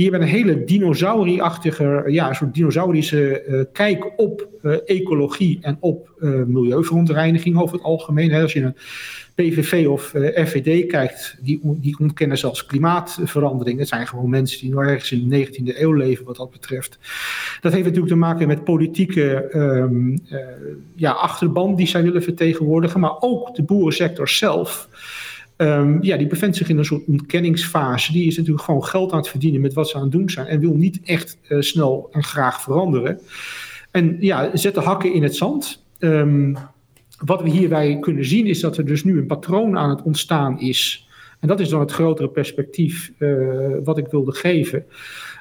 die 0.00 0.10
hebben 0.10 0.28
een 0.28 0.34
hele 0.34 0.64
dinosaurierachtige, 0.64 2.04
ja, 2.06 2.32
soort 2.32 2.54
dinosaurische 2.54 3.44
uh, 3.48 3.60
kijk 3.72 4.12
op 4.16 4.48
uh, 4.62 4.76
ecologie 4.86 5.58
en 5.60 5.76
op 5.80 6.14
uh, 6.18 6.42
milieuverontreiniging 6.46 7.58
over 7.58 7.74
het 7.74 7.84
algemeen. 7.84 8.32
Als 8.32 8.52
je 8.52 8.62
een 8.62 8.76
PVV 9.40 9.86
of 9.88 10.02
FVD 10.34 10.86
kijkt, 10.86 11.36
die, 11.40 11.60
die 11.62 11.98
ontkennen 11.98 12.38
zelfs 12.38 12.66
klimaatverandering. 12.66 13.78
Het 13.78 13.88
zijn 13.88 14.06
gewoon 14.06 14.30
mensen 14.30 14.60
die 14.60 14.70
nog 14.70 14.82
ergens 14.82 15.12
in 15.12 15.28
de 15.28 15.46
19e 15.46 15.78
eeuw 15.78 15.92
leven 15.92 16.24
wat 16.24 16.36
dat 16.36 16.50
betreft. 16.50 16.98
Dat 17.60 17.72
heeft 17.72 17.84
natuurlijk 17.84 18.12
te 18.12 18.18
maken 18.18 18.46
met 18.46 18.64
politieke 18.64 19.50
um, 19.54 20.20
ja, 20.94 21.10
achterban 21.10 21.74
die 21.74 21.86
zij 21.86 22.02
willen 22.02 22.22
vertegenwoordigen, 22.22 23.00
maar 23.00 23.16
ook 23.20 23.54
de 23.54 23.62
boerensector 23.62 24.28
zelf. 24.28 24.88
Um, 25.56 26.02
ja, 26.02 26.16
die 26.16 26.26
bevindt 26.26 26.56
zich 26.56 26.68
in 26.68 26.78
een 26.78 26.84
soort 26.84 27.06
ontkenningsfase. 27.06 28.12
Die 28.12 28.26
is 28.26 28.36
natuurlijk 28.36 28.64
gewoon 28.64 28.84
geld 28.84 29.12
aan 29.12 29.18
het 29.18 29.28
verdienen 29.28 29.60
met 29.60 29.72
wat 29.72 29.88
ze 29.88 29.96
aan 29.96 30.02
het 30.02 30.12
doen 30.12 30.30
zijn. 30.30 30.46
En 30.46 30.60
wil 30.60 30.74
niet 30.74 31.00
echt 31.04 31.38
uh, 31.48 31.60
snel 31.60 32.08
en 32.12 32.22
graag 32.22 32.60
veranderen. 32.60 33.20
En 33.90 34.16
ja, 34.20 34.56
zet 34.56 34.74
de 34.74 34.80
hakken 34.80 35.12
in 35.14 35.22
het 35.22 35.36
zand. 35.36 35.82
Um, 35.98 36.56
wat 37.24 37.42
we 37.42 37.50
hierbij 37.50 37.98
kunnen 38.00 38.24
zien 38.24 38.46
is 38.46 38.60
dat 38.60 38.76
er 38.76 38.86
dus 38.86 39.04
nu 39.04 39.18
een 39.18 39.26
patroon 39.26 39.78
aan 39.78 39.90
het 39.90 40.02
ontstaan 40.02 40.60
is. 40.60 41.08
En 41.40 41.48
dat 41.48 41.60
is 41.60 41.68
dan 41.68 41.80
het 41.80 41.90
grotere 41.90 42.28
perspectief 42.28 43.12
uh, 43.18 43.76
wat 43.84 43.98
ik 43.98 44.06
wilde 44.06 44.32
geven. 44.32 44.84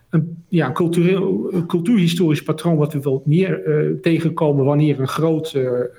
Een, 0.09 0.43
ja, 0.47 0.67
een, 0.67 0.73
cultureel, 0.73 1.53
een 1.53 1.65
cultuurhistorisch 1.65 2.43
patroon 2.43 2.77
wat 2.77 2.93
we 2.93 3.01
wel 3.01 3.21
meer 3.25 3.67
uh, 3.67 4.01
tegenkomen 4.01 4.65
wanneer 4.65 4.99
een 4.99 5.07
grote 5.07 5.91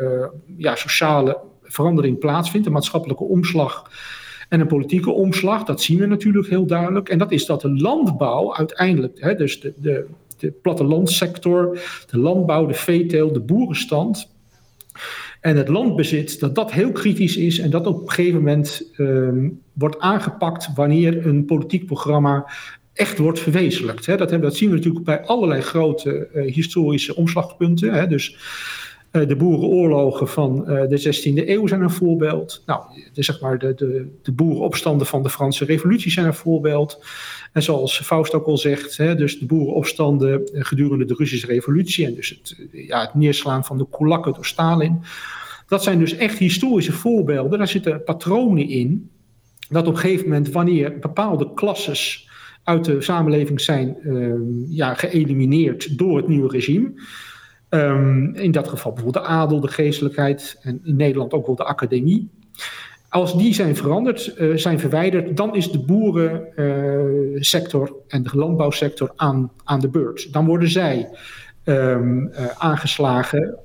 ja, 0.57 0.77
sociale 0.77 1.39
verandering 1.63 2.19
plaatsvindt, 2.19 2.67
een 2.67 2.73
maatschappelijke 2.73 3.25
omslag 3.25 3.91
en 4.49 4.61
een 4.61 4.67
politieke 4.67 5.11
omslag. 5.11 5.65
Dat 5.65 5.83
zien 5.83 5.99
we 5.99 6.07
natuurlijk 6.07 6.49
heel 6.49 6.67
duidelijk. 6.67 7.09
En 7.09 7.19
dat 7.19 7.33
is 7.33 7.47
dat 7.47 7.61
de 7.61 7.71
landbouw 7.71 8.55
uiteindelijk, 8.55 9.21
hè, 9.21 9.35
dus 9.35 9.61
de, 9.61 9.73
de, 9.77 10.07
de 10.39 10.51
plattelandsector, 10.51 11.79
de 12.11 12.19
landbouw, 12.19 12.67
de 12.67 12.75
veeteelt, 12.75 13.35
de 13.35 13.41
boerenstand 13.41 14.29
en 15.41 15.57
het 15.57 15.69
landbezit, 15.69 16.41
dat 16.41 16.55
dat 16.55 16.73
heel 16.73 16.93
kritisch 16.93 17.37
is 17.37 17.59
en 17.59 17.71
dat 17.71 17.87
op 17.87 18.01
een 18.01 18.11
gegeven 18.11 18.39
moment 18.39 18.91
um, 18.97 19.61
wordt 19.73 19.99
aangepakt 19.99 20.69
wanneer 20.75 21.27
een 21.27 21.45
politiek 21.45 21.87
programma 21.87 22.51
echt 22.93 23.19
wordt 23.19 23.41
verwezenlijkt. 23.41 24.07
Hè. 24.07 24.17
Dat, 24.17 24.43
dat 24.43 24.57
zien 24.57 24.71
we 24.71 24.77
natuurlijk 24.77 25.05
bij 25.05 25.25
allerlei 25.25 25.61
grote 25.61 26.29
uh, 26.35 26.55
historische 26.55 27.15
omslagpunten. 27.17 27.93
Hè. 27.93 28.07
Dus 28.07 28.37
de 29.11 29.37
boerenoorlogen 29.37 30.29
van 30.29 30.65
uh, 30.69 30.89
de 30.89 31.01
16e 31.01 31.49
eeuw 31.49 31.67
zijn 31.67 31.81
een 31.81 31.91
voorbeeld. 31.91 32.63
Nou, 32.67 32.83
de, 33.13 33.23
zeg 33.23 33.41
maar 33.41 33.59
de, 33.59 33.75
de, 33.75 34.09
de 34.23 34.33
boerenopstanden 34.33 35.07
van 35.07 35.23
de 35.23 35.31
Franse 35.31 35.65
Revolutie 35.65 36.11
zijn 36.11 36.27
een 36.27 36.35
voorbeeld. 36.35 37.05
En 37.53 37.63
zoals 37.63 38.01
Faust 38.01 38.35
ook 38.35 38.47
al 38.47 38.59
zegt, 38.59 38.97
hè, 38.97 39.15
dus 39.15 39.39
de 39.39 39.47
boerenopstanden 39.47 40.49
gedurende 40.53 41.05
de 41.05 41.15
Russische 41.15 41.47
Revolutie 41.47 42.07
en 42.07 42.15
dus 42.15 42.29
het, 42.29 42.57
ja, 42.73 43.01
het 43.01 43.15
neerslaan 43.15 43.65
van 43.65 43.79
de 43.79 43.87
kulakken 43.91 44.33
door 44.33 44.47
Stalin. 44.47 45.03
Dat 45.67 45.83
zijn 45.83 45.99
dus 45.99 46.17
echt 46.17 46.39
historische 46.39 46.93
voorbeelden. 46.93 47.59
Daar 47.59 47.69
zitten 47.69 48.05
patronen 48.05 48.69
in. 48.69 49.11
Dat 49.69 49.87
op 49.87 49.95
een 49.95 50.01
gegeven 50.01 50.29
moment, 50.29 50.51
wanneer 50.51 50.99
bepaalde 50.99 51.55
klasses 51.55 52.29
uit 52.65 52.85
de 52.85 53.01
samenleving 53.01 53.61
zijn 53.61 53.97
uh, 54.03 54.35
ja, 54.69 54.95
geëlimineerd 54.95 55.99
door 55.99 56.17
het 56.17 56.29
nieuwe 56.29 56.49
regime 56.49 56.93
Um, 57.71 58.35
in 58.35 58.51
dat 58.51 58.69
geval 58.69 58.93
bijvoorbeeld 58.93 59.25
de 59.25 59.31
adel, 59.31 59.61
de 59.61 59.69
geestelijkheid 59.69 60.59
en 60.63 60.81
in 60.85 60.97
Nederland 60.97 61.33
ook 61.33 61.47
wel 61.47 61.57
de 61.57 61.65
academie. 61.65 62.31
Als 63.09 63.39
die 63.39 63.55
zijn 63.55 63.77
veranderd, 63.77 64.35
uh, 64.39 64.57
zijn 64.57 64.79
verwijderd, 64.79 65.37
dan 65.37 65.55
is 65.55 65.71
de 65.71 65.79
boerensector 65.79 67.89
uh, 67.89 67.95
en 68.09 68.23
de 68.23 68.31
landbouwsector 68.33 69.13
aan, 69.17 69.51
aan 69.65 69.81
de 69.81 69.89
beurt. 69.89 70.33
Dan 70.33 70.47
worden 70.47 70.69
zij 70.69 71.09
um, 71.65 72.27
uh, 72.27 72.47
aangeslagen 72.59 73.59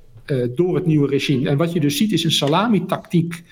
door 0.54 0.74
het 0.74 0.86
nieuwe 0.86 1.08
regime. 1.08 1.48
En 1.48 1.56
wat 1.56 1.72
je 1.72 1.80
dus 1.80 1.96
ziet 1.96 2.12
is 2.12 2.24
een 2.24 2.32
salami-tactiek 2.32 3.42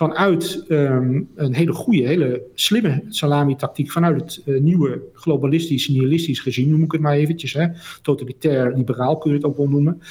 vanuit 0.00 0.64
um, 0.68 1.28
een 1.34 1.54
hele 1.54 1.72
goede, 1.72 2.02
hele 2.02 2.42
slimme 2.54 3.02
salami-tactiek, 3.08 3.90
vanuit 3.90 4.20
het 4.20 4.42
uh, 4.44 4.60
nieuwe 4.60 5.02
globalistisch, 5.14 5.88
nihilistisch 5.88 6.44
regime, 6.44 6.70
noem 6.70 6.82
ik 6.82 6.92
het 6.92 7.00
maar 7.00 7.14
eventjes, 7.14 7.52
hè, 7.52 7.66
totalitair, 8.02 8.76
liberaal 8.76 9.18
kun 9.18 9.30
je 9.30 9.36
het 9.36 9.46
ook 9.46 9.56
wel 9.56 9.68
noemen. 9.68 10.02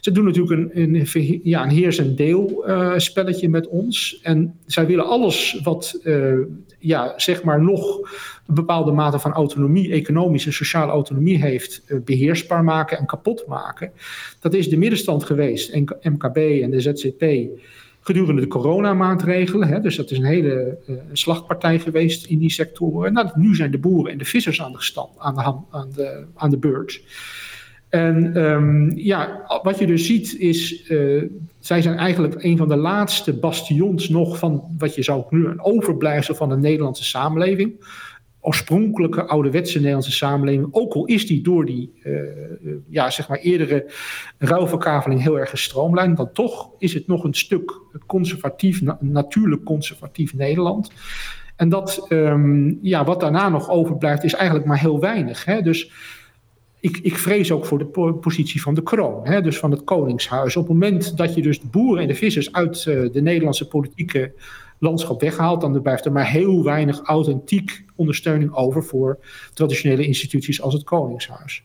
Ze 0.00 0.12
doen 0.12 0.24
natuurlijk 0.24 0.72
een, 0.74 0.94
een, 0.94 1.40
ja, 1.42 1.62
een 1.62 1.70
heers- 1.70 1.98
en 1.98 2.16
deel 2.16 2.68
uh, 2.68 2.92
spelletje 2.96 3.48
met 3.48 3.68
ons. 3.68 4.20
En 4.22 4.54
zij 4.66 4.86
willen 4.86 5.06
alles 5.06 5.60
wat 5.62 6.00
uh, 6.04 6.38
ja, 6.78 7.12
zeg 7.16 7.42
maar 7.42 7.62
nog 7.62 7.98
een 8.46 8.54
bepaalde 8.54 8.92
mate 8.92 9.18
van 9.18 9.32
autonomie, 9.32 9.92
economische 9.92 10.48
en 10.48 10.54
sociale 10.54 10.92
autonomie 10.92 11.38
heeft, 11.38 11.82
beheersbaar 12.04 12.64
maken 12.64 12.98
en 12.98 13.06
kapot 13.06 13.44
maken. 13.46 13.92
Dat 14.40 14.54
is 14.54 14.68
de 14.68 14.76
middenstand 14.76 15.24
geweest, 15.24 15.74
MKB 16.02 16.36
en 16.36 16.70
de 16.70 16.80
ZZP 16.80 17.22
gedurende 18.04 18.40
de 18.40 18.48
coronamaatregelen. 18.48 19.68
Hè, 19.68 19.80
dus 19.80 19.96
dat 19.96 20.10
is 20.10 20.18
een 20.18 20.24
hele 20.24 20.78
uh, 20.88 20.96
slagpartij 21.12 21.78
geweest 21.78 22.26
in 22.26 22.38
die 22.38 22.50
sectoren. 22.50 23.12
Nou, 23.12 23.30
nu 23.34 23.54
zijn 23.54 23.70
de 23.70 23.78
boeren 23.78 24.12
en 24.12 24.18
de 24.18 24.24
vissers 24.24 24.62
aan 24.62 24.72
de, 24.72 24.82
stand, 24.82 25.18
aan 25.18 25.34
de, 25.34 25.42
aan 25.70 25.90
de, 25.94 26.24
aan 26.34 26.50
de. 26.50 27.02
En 27.88 28.36
um, 28.36 28.92
ja, 28.96 29.42
wat 29.62 29.78
je 29.78 29.86
dus 29.86 30.06
ziet 30.06 30.38
is, 30.38 30.90
uh, 30.90 31.22
zij 31.60 31.82
zijn 31.82 31.96
eigenlijk 31.96 32.42
een 32.42 32.56
van 32.56 32.68
de 32.68 32.76
laatste 32.76 33.32
bastions 33.32 34.08
nog 34.08 34.38
van 34.38 34.62
wat 34.78 34.94
je 34.94 35.02
zou 35.02 35.24
nu 35.30 35.46
een 35.46 35.62
overblijfsel 35.62 36.34
van 36.34 36.48
de 36.48 36.56
Nederlandse 36.56 37.04
samenleving 37.04 37.72
oorspronkelijke 38.44 39.24
ouderwetse 39.24 39.76
Nederlandse 39.76 40.12
samenleving, 40.12 40.68
ook 40.70 40.92
al 40.92 41.04
is 41.04 41.26
die 41.26 41.42
door 41.42 41.64
die 41.64 41.92
uh, 42.02 42.20
ja, 42.88 43.10
zeg 43.10 43.28
maar 43.28 43.38
eerdere 43.38 43.92
ruilverkaveling 44.38 45.22
heel 45.22 45.38
erg 45.38 45.50
gestroomlijnd, 45.50 46.16
dan 46.16 46.32
toch 46.32 46.70
is 46.78 46.94
het 46.94 47.06
nog 47.06 47.24
een 47.24 47.34
stuk 47.34 47.80
conservatief, 48.06 48.82
na 48.82 48.98
natuurlijk 49.00 49.64
conservatief 49.64 50.34
Nederland. 50.34 50.90
En 51.56 51.68
dat, 51.68 52.06
um, 52.08 52.78
ja, 52.82 53.04
wat 53.04 53.20
daarna 53.20 53.48
nog 53.48 53.70
overblijft, 53.70 54.24
is 54.24 54.34
eigenlijk 54.34 54.66
maar 54.66 54.80
heel 54.80 55.00
weinig. 55.00 55.44
Hè? 55.44 55.62
Dus 55.62 55.92
ik, 56.80 56.98
ik 57.02 57.18
vrees 57.18 57.52
ook 57.52 57.66
voor 57.66 57.78
de 57.78 58.14
positie 58.20 58.62
van 58.62 58.74
de 58.74 58.82
kroon, 58.82 59.26
hè? 59.26 59.42
dus 59.42 59.58
van 59.58 59.70
het 59.70 59.84
Koningshuis. 59.84 60.56
Op 60.56 60.62
het 60.62 60.72
moment 60.72 61.16
dat 61.16 61.34
je 61.34 61.42
dus 61.42 61.60
de 61.60 61.66
boeren 61.66 62.02
en 62.02 62.08
de 62.08 62.14
vissers 62.14 62.52
uit 62.52 62.84
uh, 62.84 63.12
de 63.12 63.22
Nederlandse 63.22 63.68
politieke 63.68 64.32
landschap 64.84 65.20
weghaalt, 65.20 65.60
dan 65.60 65.82
blijft 65.82 66.04
er 66.04 66.12
maar 66.12 66.30
heel 66.30 66.64
weinig 66.64 67.00
authentiek 67.02 67.84
ondersteuning 67.96 68.54
over 68.54 68.84
voor 68.84 69.18
traditionele 69.54 70.06
instituties 70.06 70.62
als 70.62 70.74
het 70.74 70.84
Koningshuis. 70.84 71.62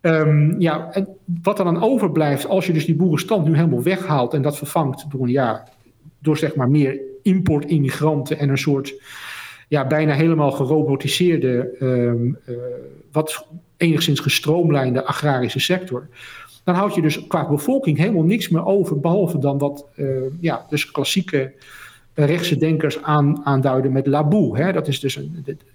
Um, 0.00 0.60
ja, 0.60 0.92
en 0.92 1.08
wat 1.42 1.58
er 1.58 1.64
dan 1.64 1.82
overblijft 1.82 2.46
als 2.46 2.66
je 2.66 2.72
dus 2.72 2.84
die 2.84 2.94
boerenstand 2.94 3.44
nu 3.46 3.54
helemaal 3.54 3.82
weghaalt 3.82 4.34
en 4.34 4.42
dat 4.42 4.56
vervangt 4.56 5.10
door, 5.10 5.28
ja, 5.28 5.68
door 6.18 6.36
zeg 6.36 6.54
maar 6.54 6.70
meer 6.70 7.00
import-immigranten 7.22 8.38
en 8.38 8.48
een 8.48 8.58
soort 8.58 8.94
ja, 9.68 9.86
bijna 9.86 10.14
helemaal 10.14 10.50
gerobotiseerde, 10.52 11.76
um, 11.80 12.38
uh, 12.46 12.56
wat 13.12 13.46
enigszins 13.76 14.20
gestroomlijnde 14.20 15.04
agrarische 15.04 15.60
sector. 15.60 16.08
Dan 16.64 16.74
houd 16.74 16.94
je 16.94 17.02
dus 17.02 17.26
qua 17.26 17.48
bevolking 17.48 17.98
helemaal 17.98 18.22
niks 18.22 18.48
meer 18.48 18.64
over, 18.64 19.00
behalve 19.00 19.38
dan 19.38 19.58
wat 19.58 19.86
uh, 19.96 20.22
ja, 20.40 20.66
dus 20.68 20.90
klassieke 20.90 21.52
rechtse 22.14 22.56
denkers 22.56 23.02
aan, 23.02 23.44
aanduiden 23.44 23.92
met 23.92 24.06
laboe. 24.06 24.58
Hè? 24.58 24.72
Dat 24.72 24.88
is 24.88 25.00
dus 25.00 25.16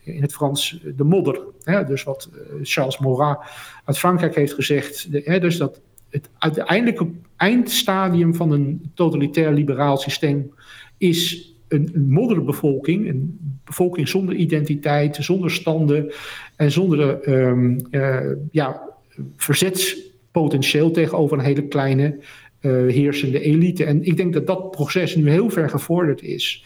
in 0.04 0.22
het 0.22 0.34
Frans 0.34 0.80
de 0.96 1.04
modder. 1.04 1.42
Hè? 1.64 1.84
Dus 1.84 2.04
wat 2.04 2.30
eh, 2.34 2.40
Charles 2.64 3.00
Maurras 3.00 3.38
uit 3.86 3.98
Frankrijk 3.98 4.36
heeft 4.36 4.54
gezegd. 4.54 5.08
hè? 5.12 5.40
Dus 5.40 5.58
dat 5.58 5.82
het 6.10 6.30
uiteindelijke 6.38 7.08
eindstadium 7.36 8.36
van 8.36 8.52
een 8.52 8.92
totalitair 8.94 9.52
liberaal 9.52 9.98
systeem 9.98 10.54
is 10.98 11.54
een, 11.68 12.06
modderbevolking. 12.08 13.08
Een 13.08 13.40
bevolking 13.66 14.08
zonder 14.08 14.36
identiteit, 14.36 15.18
zonder 15.20 15.52
standen 15.52 16.14
en 16.56 16.72
zonder 16.72 17.30
um, 17.30 17.78
uh, 17.92 18.32
ja, 18.52 18.82
verzetspotentieel 19.36 20.92
tegenover 20.92 21.38
een 21.38 21.44
hele 21.44 21.68
kleine 21.68 22.20
uh, 22.62 22.72
heersende 22.94 23.40
elite. 23.40 23.86
En 23.86 24.04
ik 24.04 24.18
denk 24.18 24.34
dat 24.34 24.48
dat 24.48 24.72
proces 24.72 25.16
nu 25.16 25.30
heel 25.30 25.50
ver 25.50 25.70
gevorderd 25.70 26.22
is. 26.22 26.64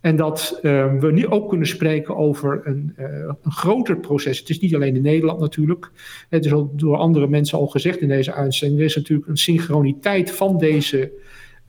En 0.00 0.16
dat 0.16 0.58
uh, 0.62 0.94
we 0.94 1.12
nu 1.12 1.26
ook 1.26 1.48
kunnen 1.48 1.66
spreken 1.66 2.16
over 2.16 2.60
een, 2.64 2.94
uh, 2.98 3.06
een, 3.42 3.52
groter 3.52 3.96
proces. 3.96 4.38
Het 4.38 4.48
is 4.48 4.60
niet 4.60 4.74
alleen 4.74 4.96
in 4.96 5.02
Nederland 5.02 5.40
natuurlijk. 5.40 5.90
Het 6.28 6.44
is 6.44 6.52
al 6.52 6.72
door 6.76 6.96
andere 6.96 7.28
mensen 7.28 7.58
al 7.58 7.66
gezegd 7.66 8.00
in 8.00 8.08
deze 8.08 8.32
uitzending. 8.32 8.80
Er 8.80 8.86
is 8.86 8.96
natuurlijk 8.96 9.28
een 9.28 9.36
synchroniteit 9.36 10.30
van 10.30 10.58
deze 10.58 11.12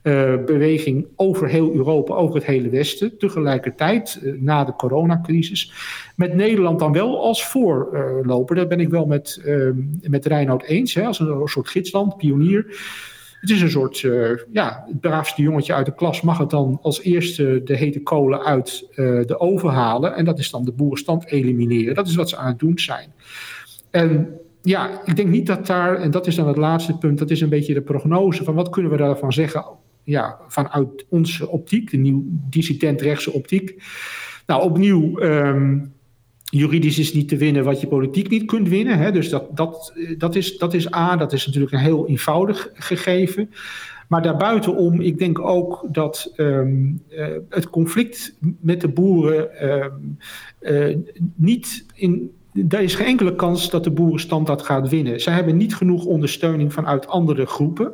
uh, 0.02 0.44
beweging 0.44 1.06
over 1.16 1.48
heel 1.48 1.72
Europa, 1.74 2.14
over 2.14 2.34
het 2.34 2.44
hele 2.44 2.68
Westen. 2.68 3.18
Tegelijkertijd, 3.18 4.20
na 4.38 4.64
de 4.64 4.74
coronacrisis. 4.74 5.72
Met 6.16 6.34
Nederland 6.34 6.78
dan 6.78 6.92
wel 6.92 7.22
als 7.22 7.46
voorloper. 7.46 8.56
Daar 8.56 8.66
ben 8.66 8.80
ik 8.80 8.88
wel 8.88 9.06
met, 9.06 9.42
uh, 9.44 9.68
met 10.02 10.26
Reinoud 10.26 10.62
eens. 10.62 10.94
Hè, 10.94 11.02
als 11.04 11.18
een 11.18 11.40
soort 11.44 11.68
gidsland, 11.68 12.16
pionier. 12.16 12.66
Het 13.42 13.50
is 13.50 13.60
een 13.60 13.70
soort, 13.70 13.98
ja, 14.52 14.84
het 14.86 15.00
braafste 15.00 15.42
jongetje 15.42 15.74
uit 15.74 15.86
de 15.86 15.94
klas 15.94 16.20
mag 16.20 16.38
het 16.38 16.50
dan 16.50 16.78
als 16.82 17.02
eerste 17.02 17.60
de 17.64 17.76
hete 17.76 18.00
kolen 18.00 18.44
uit 18.44 18.88
de 19.26 19.36
oven 19.38 19.70
halen. 19.70 20.14
En 20.14 20.24
dat 20.24 20.38
is 20.38 20.50
dan 20.50 20.64
de 20.64 20.72
boerenstand 20.72 21.26
elimineren. 21.26 21.94
Dat 21.94 22.06
is 22.06 22.14
wat 22.14 22.28
ze 22.28 22.36
aan 22.36 22.46
het 22.46 22.58
doen 22.58 22.78
zijn. 22.78 23.12
En 23.90 24.38
ja, 24.62 25.00
ik 25.04 25.16
denk 25.16 25.28
niet 25.28 25.46
dat 25.46 25.66
daar, 25.66 25.96
en 25.96 26.10
dat 26.10 26.26
is 26.26 26.34
dan 26.34 26.48
het 26.48 26.56
laatste 26.56 26.98
punt, 26.98 27.18
dat 27.18 27.30
is 27.30 27.40
een 27.40 27.48
beetje 27.48 27.74
de 27.74 27.82
prognose 27.82 28.44
van 28.44 28.54
wat 28.54 28.68
kunnen 28.68 28.90
we 28.90 28.96
daarvan 28.96 29.32
zeggen 29.32 29.64
ja, 30.04 30.38
vanuit 30.48 31.06
onze 31.08 31.48
optiek, 31.48 31.90
de 31.90 31.96
nieuw 31.96 32.22
dissident-rechtse 32.28 33.32
optiek. 33.32 33.82
Nou, 34.46 34.62
opnieuw, 34.62 35.20
um, 35.20 35.92
juridisch 36.58 36.98
is 36.98 37.12
niet 37.12 37.28
te 37.28 37.36
winnen 37.36 37.64
wat 37.64 37.80
je 37.80 37.86
politiek 37.86 38.28
niet 38.28 38.44
kunt 38.44 38.68
winnen. 38.68 38.98
Hè? 38.98 39.12
Dus 39.12 39.28
dat, 39.28 39.56
dat, 39.56 39.92
dat, 40.18 40.34
is, 40.34 40.58
dat 40.58 40.74
is 40.74 40.94
A, 40.94 41.16
dat 41.16 41.32
is 41.32 41.46
natuurlijk 41.46 41.72
een 41.72 41.78
heel 41.78 42.08
eenvoudig 42.08 42.70
gegeven. 42.74 43.50
Maar 44.08 44.22
daarbuitenom, 44.22 45.00
ik 45.00 45.18
denk 45.18 45.38
ook 45.38 45.86
dat 45.88 46.32
um, 46.36 47.02
uh, 47.10 47.26
het 47.48 47.70
conflict 47.70 48.36
met 48.60 48.80
de 48.80 48.88
boeren 48.88 49.70
um, 49.70 50.18
uh, 50.60 50.96
niet 51.34 51.86
in 51.94 52.30
er 52.68 52.80
is 52.80 52.94
geen 52.94 53.06
enkele 53.06 53.34
kans 53.34 53.70
dat 53.70 53.84
de 53.84 53.90
boerenstand 53.90 54.46
dat 54.46 54.62
gaat 54.62 54.88
winnen. 54.88 55.20
Zij 55.20 55.34
hebben 55.34 55.56
niet 55.56 55.74
genoeg 55.74 56.04
ondersteuning 56.04 56.72
vanuit 56.72 57.06
andere 57.06 57.46
groepen. 57.46 57.92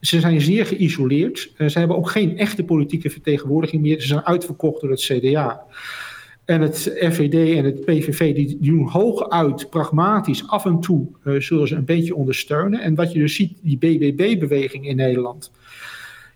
Ze 0.00 0.20
zijn 0.20 0.40
zeer 0.40 0.66
geïsoleerd. 0.66 1.50
Ze 1.56 1.78
hebben 1.78 1.96
ook 1.96 2.10
geen 2.10 2.38
echte 2.38 2.64
politieke 2.64 3.10
vertegenwoordiging 3.10 3.82
meer. 3.82 4.00
Ze 4.00 4.06
zijn 4.06 4.24
uitverkocht 4.24 4.80
door 4.80 4.90
het 4.90 5.00
CDA. 5.00 5.66
En 6.48 6.60
het 6.60 6.78
FVD 6.98 7.56
en 7.56 7.64
het 7.64 7.84
PVV 7.84 8.34
die 8.34 8.58
doen 8.60 8.88
hooguit 8.88 9.70
pragmatisch 9.70 10.48
af 10.48 10.64
en 10.64 10.80
toe 10.80 11.06
uh, 11.24 11.40
zullen 11.40 11.68
ze 11.68 11.74
een 11.74 11.84
beetje 11.84 12.14
ondersteunen. 12.14 12.80
En 12.80 12.94
wat 12.94 13.12
je 13.12 13.18
dus 13.18 13.34
ziet, 13.34 13.58
die 13.62 13.78
BBB-beweging 13.78 14.86
in 14.86 14.96
Nederland. 14.96 15.50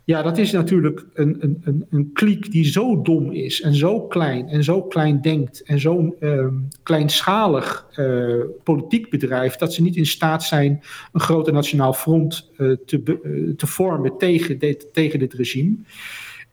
Ja, 0.05 0.23
dat 0.23 0.39
is 0.39 0.51
natuurlijk 0.51 1.05
een, 1.15 1.37
een, 1.41 1.61
een, 1.65 1.87
een 1.91 2.11
kliek 2.13 2.51
die 2.51 2.65
zo 2.65 3.03
dom 3.03 3.31
is 3.31 3.61
en 3.61 3.75
zo 3.75 4.01
klein 4.01 4.49
en 4.49 4.65
zo 4.65 4.83
klein 4.83 5.21
denkt 5.21 5.63
en 5.63 5.81
zo 5.81 6.17
uh, 6.21 6.47
kleinschalig 6.83 7.87
uh, 7.97 8.45
politiek 8.63 9.11
bedrijf 9.11 9.57
dat 9.57 9.75
ze 9.75 9.83
niet 9.83 9.97
in 9.97 10.07
staat 10.07 10.43
zijn 10.43 10.83
een 11.13 11.21
grote 11.21 11.53
nationaal 11.53 11.93
front 11.93 12.51
uh, 12.59 12.77
te, 12.87 13.55
te 13.57 13.67
vormen 13.67 14.19
tegen 14.19 14.59
dit, 14.59 14.87
tegen 14.93 15.19
dit 15.19 15.33
regime. 15.33 15.77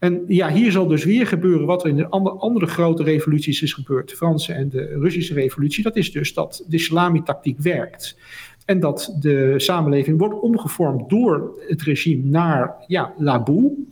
En 0.00 0.24
ja, 0.26 0.50
hier 0.52 0.72
zal 0.72 0.86
dus 0.86 1.04
weer 1.04 1.26
gebeuren 1.26 1.66
wat 1.66 1.82
er 1.82 1.88
in 1.88 1.96
de 1.96 2.08
andere, 2.08 2.66
grote 2.66 3.02
revoluties 3.02 3.62
is 3.62 3.72
gebeurd, 3.72 4.08
de 4.08 4.16
Franse 4.16 4.52
en 4.52 4.68
de 4.68 4.98
Russische 4.98 5.34
revolutie. 5.34 5.82
Dat 5.82 5.96
is 5.96 6.12
dus 6.12 6.34
dat 6.34 6.64
de 6.68 6.78
salami-tactiek 6.78 7.58
werkt. 7.58 8.18
En 8.64 8.80
dat 8.80 9.16
de 9.20 9.54
samenleving 9.56 10.18
wordt 10.18 10.40
omgevormd 10.40 11.08
door 11.08 11.58
het 11.68 11.82
regime 11.82 12.24
naar 12.24 12.74
ja, 12.86 13.14
la 13.16 13.42
boue. 13.42 13.86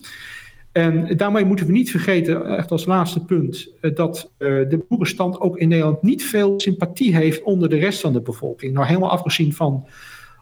En 0.73 1.17
daarmee 1.17 1.45
moeten 1.45 1.67
we 1.67 1.73
niet 1.73 1.91
vergeten, 1.91 2.57
echt 2.57 2.71
als 2.71 2.85
laatste 2.85 3.25
punt, 3.25 3.73
eh, 3.81 3.95
dat 3.95 4.31
uh, 4.39 4.49
de 4.69 4.85
boerenstand 4.89 5.41
ook 5.41 5.59
in 5.59 5.69
Nederland 5.69 6.03
niet 6.03 6.25
veel 6.25 6.61
sympathie 6.61 7.17
heeft 7.17 7.43
onder 7.43 7.69
de 7.69 7.79
rest 7.79 8.01
van 8.01 8.13
de 8.13 8.21
bevolking. 8.21 8.73
Nou, 8.73 8.87
helemaal 8.87 9.11
afgezien 9.11 9.53
van 9.53 9.87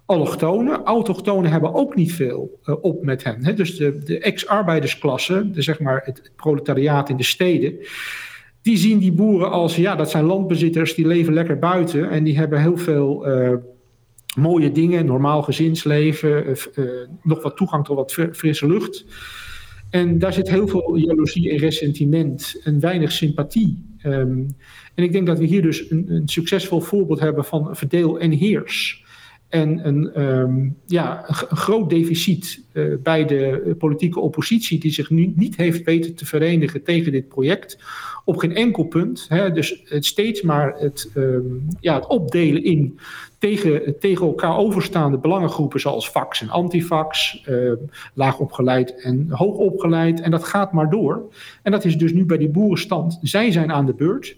allochtonen. 0.06 0.84
Autochtonen 0.84 1.50
hebben 1.50 1.74
ook 1.74 1.94
niet 1.94 2.12
veel 2.12 2.60
uh, 2.64 2.74
op 2.80 3.04
met 3.04 3.24
hen. 3.24 3.44
Hè? 3.44 3.54
Dus 3.54 3.76
de, 3.76 3.98
de 3.98 4.18
ex-arbeidersklasse, 4.18 5.50
de, 5.50 5.62
zeg 5.62 5.80
maar 5.80 6.02
het, 6.04 6.30
proletariaat 6.36 7.08
in 7.08 7.16
de 7.16 7.22
steden, 7.22 7.74
die 8.62 8.76
zien 8.76 8.98
die 8.98 9.12
boeren 9.12 9.50
als, 9.50 9.76
ja, 9.76 9.96
dat 9.96 10.10
zijn 10.10 10.24
landbezitters, 10.24 10.94
die 10.94 11.06
leven 11.06 11.32
lekker 11.32 11.58
buiten 11.58 12.10
en 12.10 12.24
die 12.24 12.38
hebben 12.38 12.60
heel 12.60 12.76
veel 12.76 13.26
mooie 14.36 14.72
dingen, 14.72 15.06
normaal 15.06 15.42
gezinsleven, 15.42 16.56
uh, 16.74 16.84
nog 17.22 17.42
wat 17.42 17.56
toegang 17.56 17.84
tot 17.84 17.96
wat 17.96 18.12
frisse 18.32 18.66
lucht. 18.66 19.04
En 19.90 20.18
daar 20.18 20.32
zit 20.32 20.50
heel 20.50 20.68
veel 20.68 20.96
jaloezie 20.96 21.50
en 21.50 21.56
ressentiment 21.56 22.60
en 22.64 22.80
weinig 22.80 23.12
sympathie. 23.12 23.84
Um, 24.02 24.56
en 24.94 25.04
ik 25.04 25.12
denk 25.12 25.26
dat 25.26 25.38
we 25.38 25.44
hier 25.44 25.62
dus 25.62 25.90
een, 25.90 26.04
een, 26.08 26.28
succesvol 26.28 26.80
voorbeeld 26.80 27.20
hebben 27.20 27.44
van 27.44 27.76
verdeel 27.76 28.18
en 28.18 28.30
heers. 28.30 29.04
En 29.48 29.86
een, 29.86 30.22
um, 30.22 30.76
ja, 30.86 31.24
een, 31.26 31.34
groot 31.34 31.90
deficit 31.90 32.62
uh, 32.72 32.94
bij 33.02 33.24
de 33.24 33.74
politieke 33.78 34.20
oppositie, 34.20 34.78
die 34.78 34.92
zich 34.92 35.10
nu 35.10 35.32
niet 35.36 35.56
heeft 35.56 35.84
weten 35.84 36.14
te 36.14 36.26
verenigen 36.26 36.82
tegen 36.82 37.12
dit 37.12 37.28
project. 37.28 37.78
Op 38.24 38.36
geen 38.36 38.54
enkel 38.54 38.84
punt. 38.84 39.26
Hè, 39.28 39.52
dus 39.52 39.82
het 39.84 40.06
steeds 40.06 40.42
maar 40.42 40.74
het, 40.78 41.10
um, 41.16 41.68
ja, 41.80 41.94
het 41.94 42.06
opdelen 42.06 42.64
in 42.64 42.98
tegen, 43.38 43.98
tegen 43.98 44.26
elkaar 44.26 44.56
overstaande 44.56 45.18
belangengroepen 45.18 45.80
zoals 45.80 46.08
fax 46.08 46.40
en 46.40 46.50
antifax, 46.50 47.42
uh, 47.48 47.72
laag 48.14 48.38
opgeleid 48.38 49.00
en 49.02 49.26
hoog 49.30 49.56
opgeleid. 49.56 50.20
En 50.20 50.30
dat 50.30 50.44
gaat 50.44 50.72
maar 50.72 50.90
door. 50.90 51.32
En 51.62 51.72
dat 51.72 51.84
is 51.84 51.98
dus 51.98 52.12
nu 52.12 52.24
bij 52.24 52.38
die 52.38 52.48
boerenstand. 52.48 53.18
Zij 53.22 53.52
zijn 53.52 53.72
aan 53.72 53.86
de 53.86 53.94
beurt. 53.94 54.36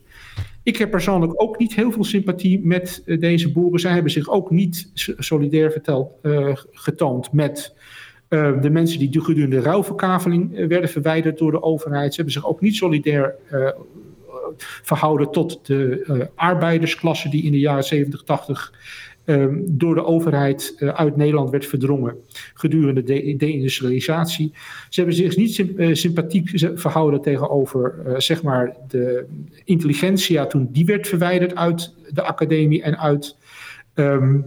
Ik 0.69 0.77
heb 0.77 0.91
persoonlijk 0.91 1.43
ook 1.43 1.59
niet 1.59 1.75
heel 1.75 1.93
veel 1.93 2.05
sympathie 2.05 2.61
met 2.67 3.03
uh, 3.05 3.21
deze 3.21 3.53
boeren. 3.53 3.81
Zij 3.81 3.93
hebben 3.93 4.13
zich 4.13 4.29
ook 4.29 4.51
niet 4.51 4.91
solidair 5.19 5.73
verteld, 5.73 6.13
uh, 6.23 6.57
getoond 6.71 7.33
met 7.33 7.75
uh, 8.29 8.61
de 8.61 8.71
mensen 8.71 8.99
die 8.99 9.21
gedurende 9.21 9.57
de 9.57 9.63
rouwverkaveling 9.63 10.67
werden 10.69 10.91
verwijderd 10.91 11.39
door 11.39 11.51
de 11.51 11.63
overheid. 11.63 12.11
Ze 12.11 12.17
hebben 12.17 12.33
zich 12.33 12.49
ook 12.49 12.61
niet 12.61 12.77
solidair 12.77 13.35
verhouden 14.83 15.31
tot 15.31 15.67
de 15.67 16.31
arbeidersklasse 16.35 17.29
die 17.29 17.45
in 17.45 17.53
de 17.53 17.59
jaren 17.59 17.85
70, 17.85 18.23
80 18.23 18.73
um, 19.29 19.65
door 19.67 19.95
de 19.95 20.05
overheid 20.05 20.75
uh, 20.79 20.89
uit 20.89 21.17
Nederland 21.17 21.51
werd 21.51 21.67
verdrongen 21.67 22.17
gedurende 22.55 23.03
de 23.03 23.37
deindustrialisatie. 23.37 24.53
Ze 24.89 25.01
hebben 25.01 25.19
zich 25.19 25.37
niet 25.37 25.59
uh, 25.59 25.95
sympathiek 25.95 26.51
verhouden 26.75 27.21
tegenover 27.21 28.15
zeg 28.17 28.43
maar 28.43 28.77
de 28.89 29.27
intelligentsia 29.65 30.47
toen 30.47 30.69
die 30.73 30.85
werd 30.85 31.09
verwijderd 31.09 31.55
uit 31.55 31.95
de 32.11 32.23
academie 32.23 32.83
en 32.83 32.99
uit 32.99 33.37
um, 33.95 34.45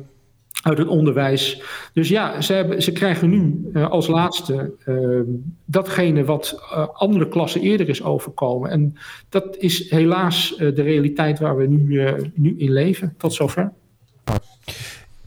uit 0.62 0.78
het 0.78 0.88
onderwijs. 0.88 1.62
Dus 1.94 2.10
ja, 2.10 2.42
ze, 2.42 2.54
hebben, 2.54 2.82
ze 2.84 2.92
krijgen 2.92 3.30
nu 3.30 3.72
als 3.74 4.08
laatste 4.08 4.72
uh, 4.86 5.20
datgene 5.66 6.24
wat 6.24 6.62
andere 6.94 7.28
klassen 7.28 7.62
eerder 7.62 7.90
is 7.90 8.04
overkomen. 8.04 8.70
En 8.70 8.96
dat 9.30 9.58
is 9.58 9.90
helaas 9.90 10.56
de 10.58 10.82
realiteit 10.82 11.40
waar 11.40 11.58
we 11.58 11.68
nu, 11.68 12.06
nu 12.34 12.56
in 12.58 12.72
leven. 12.72 13.14
Tot 13.18 13.34
zover. 13.34 13.72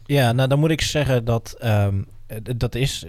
Ja, 0.06 0.32
nou 0.32 0.48
dan 0.48 0.58
moet 0.58 0.70
ik 0.70 0.80
zeggen 0.80 1.24
dat 1.24 1.56
um, 1.64 2.06
dat 2.56 2.74
is 2.74 3.06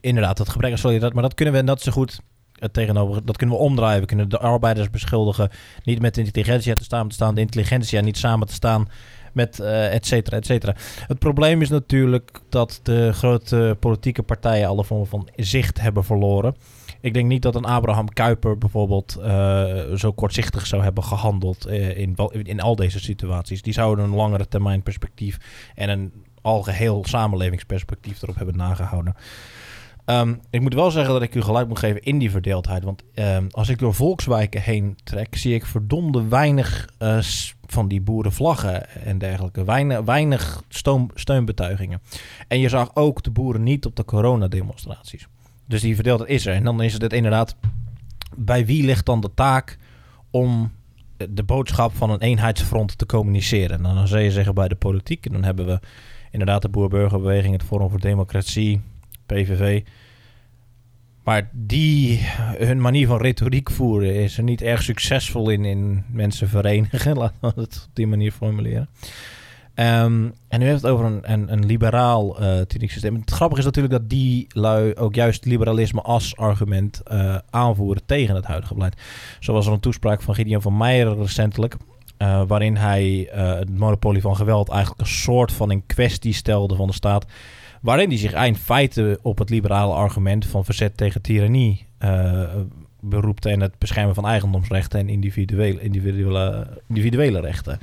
inderdaad 0.00 0.36
dat 0.36 0.48
gebrek 0.48 0.70
aan 0.70 0.78
solidariteit, 0.78 1.12
maar 1.14 1.22
dat 1.22 1.34
kunnen 1.34 1.54
we 1.54 1.60
net 1.60 1.82
zo 1.82 1.92
goed 1.92 2.20
het 2.58 2.72
tegenover, 2.72 3.24
dat 3.24 3.36
kunnen 3.36 3.56
we 3.56 3.62
omdraaien. 3.62 4.00
We 4.00 4.06
kunnen 4.06 4.28
de 4.28 4.38
arbeiders 4.38 4.90
beschuldigen 4.90 5.50
niet 5.84 6.00
met 6.00 6.16
intelligentie 6.16 6.74
te 6.74 6.84
staan, 6.84 7.08
te 7.08 7.14
staan, 7.14 7.34
de 7.34 7.40
intelligentie 7.40 8.00
niet 8.00 8.18
samen 8.18 8.46
te 8.46 8.54
staan 8.54 8.88
met 9.32 9.58
uh, 9.58 9.94
et 9.94 10.06
cetera, 10.06 10.36
et 10.36 10.46
cetera. 10.46 10.74
Het 11.06 11.18
probleem 11.18 11.62
is 11.62 11.68
natuurlijk 11.68 12.40
dat 12.48 12.80
de 12.82 13.12
grote 13.12 13.76
politieke 13.80 14.22
partijen 14.22 14.68
alle 14.68 14.84
vormen 14.84 15.06
van 15.06 15.28
zicht 15.36 15.80
hebben 15.80 16.04
verloren. 16.04 16.56
Ik 17.00 17.14
denk 17.14 17.28
niet 17.28 17.42
dat 17.42 17.54
een 17.54 17.64
Abraham 17.64 18.08
Kuyper 18.08 18.58
bijvoorbeeld 18.58 19.16
uh, 19.20 19.94
zo 19.94 20.12
kortzichtig 20.12 20.66
zou 20.66 20.82
hebben 20.82 21.04
gehandeld 21.04 21.68
uh, 21.68 21.98
in, 21.98 22.16
in 22.42 22.60
al 22.60 22.76
deze 22.76 23.00
situaties. 23.00 23.62
Die 23.62 23.72
zouden 23.72 24.04
een 24.04 24.14
langere 24.14 24.48
termijn 24.48 24.82
perspectief 24.82 25.38
en 25.74 25.88
een 25.88 26.12
algeheel 26.42 27.04
samenlevingsperspectief 27.06 28.22
erop 28.22 28.36
hebben 28.36 28.56
nagehouden. 28.56 29.14
Um, 30.10 30.40
ik 30.50 30.60
moet 30.60 30.74
wel 30.74 30.90
zeggen 30.90 31.12
dat 31.12 31.22
ik 31.22 31.34
u 31.34 31.42
gelijk 31.42 31.68
moet 31.68 31.78
geven 31.78 32.02
in 32.02 32.18
die 32.18 32.30
verdeeldheid. 32.30 32.84
Want 32.84 33.02
um, 33.14 33.46
als 33.50 33.68
ik 33.68 33.78
door 33.78 33.94
volkswijken 33.94 34.62
heen 34.62 34.96
trek, 35.04 35.36
zie 35.36 35.54
ik 35.54 35.66
verdomde 35.66 36.28
weinig 36.28 36.88
uh, 36.98 37.18
van 37.66 37.88
die 37.88 38.00
boerenvlaggen 38.00 38.88
en 39.04 39.18
dergelijke. 39.18 39.64
Weinig, 39.64 40.00
weinig 40.00 40.62
steun, 40.68 41.10
steunbetuigingen. 41.14 42.00
En 42.48 42.58
je 42.58 42.68
zag 42.68 42.90
ook 42.94 43.22
de 43.22 43.30
boeren 43.30 43.62
niet 43.62 43.86
op 43.86 43.96
de 43.96 44.04
coronademonstraties. 44.04 45.28
Dus 45.68 45.80
die 45.80 45.94
verdeeldheid 45.94 46.30
is 46.30 46.46
er. 46.46 46.54
En 46.54 46.64
dan 46.64 46.82
is 46.82 46.92
het 46.92 47.12
inderdaad, 47.12 47.56
bij 48.36 48.66
wie 48.66 48.84
ligt 48.84 49.06
dan 49.06 49.20
de 49.20 49.30
taak 49.34 49.78
om 50.30 50.72
de 51.30 51.42
boodschap 51.42 51.94
van 51.94 52.10
een 52.10 52.20
eenheidsfront 52.20 52.98
te 52.98 53.06
communiceren? 53.06 53.76
En 53.86 53.94
dan 53.94 54.08
zou 54.08 54.22
je 54.22 54.30
zeggen 54.30 54.54
bij 54.54 54.68
de 54.68 54.74
politiek. 54.74 55.26
En 55.26 55.32
dan 55.32 55.44
hebben 55.44 55.66
we 55.66 55.80
inderdaad 56.30 56.62
de 56.62 56.68
boer-burgerbeweging, 56.68 57.52
het 57.52 57.62
Forum 57.62 57.90
voor 57.90 58.00
Democratie, 58.00 58.80
PVV. 59.26 59.82
Maar 61.24 61.48
die, 61.52 62.20
hun 62.58 62.80
manier 62.80 63.06
van 63.06 63.20
retoriek 63.20 63.70
voeren 63.70 64.14
is 64.14 64.36
er 64.36 64.42
niet 64.42 64.62
erg 64.62 64.82
succesvol 64.82 65.50
in, 65.50 65.64
in 65.64 66.04
mensen 66.10 66.48
verenigen. 66.48 67.16
Laten 67.22 67.36
we 67.40 67.60
het 67.60 67.84
op 67.88 67.94
die 67.94 68.06
manier 68.06 68.32
formuleren. 68.32 68.88
Ehm, 69.78 70.28
en 70.48 70.62
u 70.62 70.64
heeft 70.64 70.82
het 70.82 70.90
over 70.90 71.04
een, 71.04 71.32
een, 71.32 71.52
een 71.52 71.66
liberaal 71.66 72.42
uh, 72.42 72.60
systeem. 72.68 73.14
Het 73.14 73.30
grappige 73.30 73.60
is 73.60 73.66
natuurlijk 73.66 73.94
dat 73.94 74.10
die 74.10 74.46
lui 74.48 74.94
ook 74.94 75.14
juist 75.14 75.44
liberalisme 75.44 76.02
als 76.02 76.36
argument 76.36 77.02
uh, 77.12 77.36
aanvoeren 77.50 78.02
tegen 78.06 78.34
het 78.34 78.44
huidige 78.44 78.74
beleid. 78.74 79.00
Zo 79.40 79.52
was 79.52 79.66
er 79.66 79.72
een 79.72 79.80
toespraak 79.80 80.22
van 80.22 80.34
Gideon 80.34 80.62
van 80.62 80.76
Meijer 80.76 81.16
recentelijk. 81.16 81.76
Uh, 82.18 82.42
waarin 82.46 82.76
hij 82.76 83.28
het 83.32 83.78
monopolie 83.78 84.20
van 84.20 84.36
geweld 84.36 84.68
eigenlijk 84.68 85.00
een 85.00 85.06
soort 85.06 85.52
van 85.52 85.70
in 85.70 85.86
kwestie 85.86 86.32
stelde 86.32 86.76
van 86.76 86.86
de 86.86 86.92
staat. 86.92 87.26
Waarin 87.80 88.08
hij 88.08 88.18
zich 88.18 88.44
in 88.44 88.56
feite 88.56 89.18
op 89.22 89.38
het 89.38 89.50
liberale 89.50 89.94
argument 89.94 90.46
van 90.46 90.64
verzet 90.64 90.96
tegen 90.96 91.22
tirannie 91.22 91.86
beroept 93.00 93.46
en 93.46 93.60
het 93.60 93.78
beschermen 93.78 94.14
van 94.14 94.26
eigendomsrechten 94.26 95.00
en 95.00 95.08
individuele, 95.08 95.80
individuele, 95.80 96.66
individuele 96.88 97.40
rechten. 97.40 97.78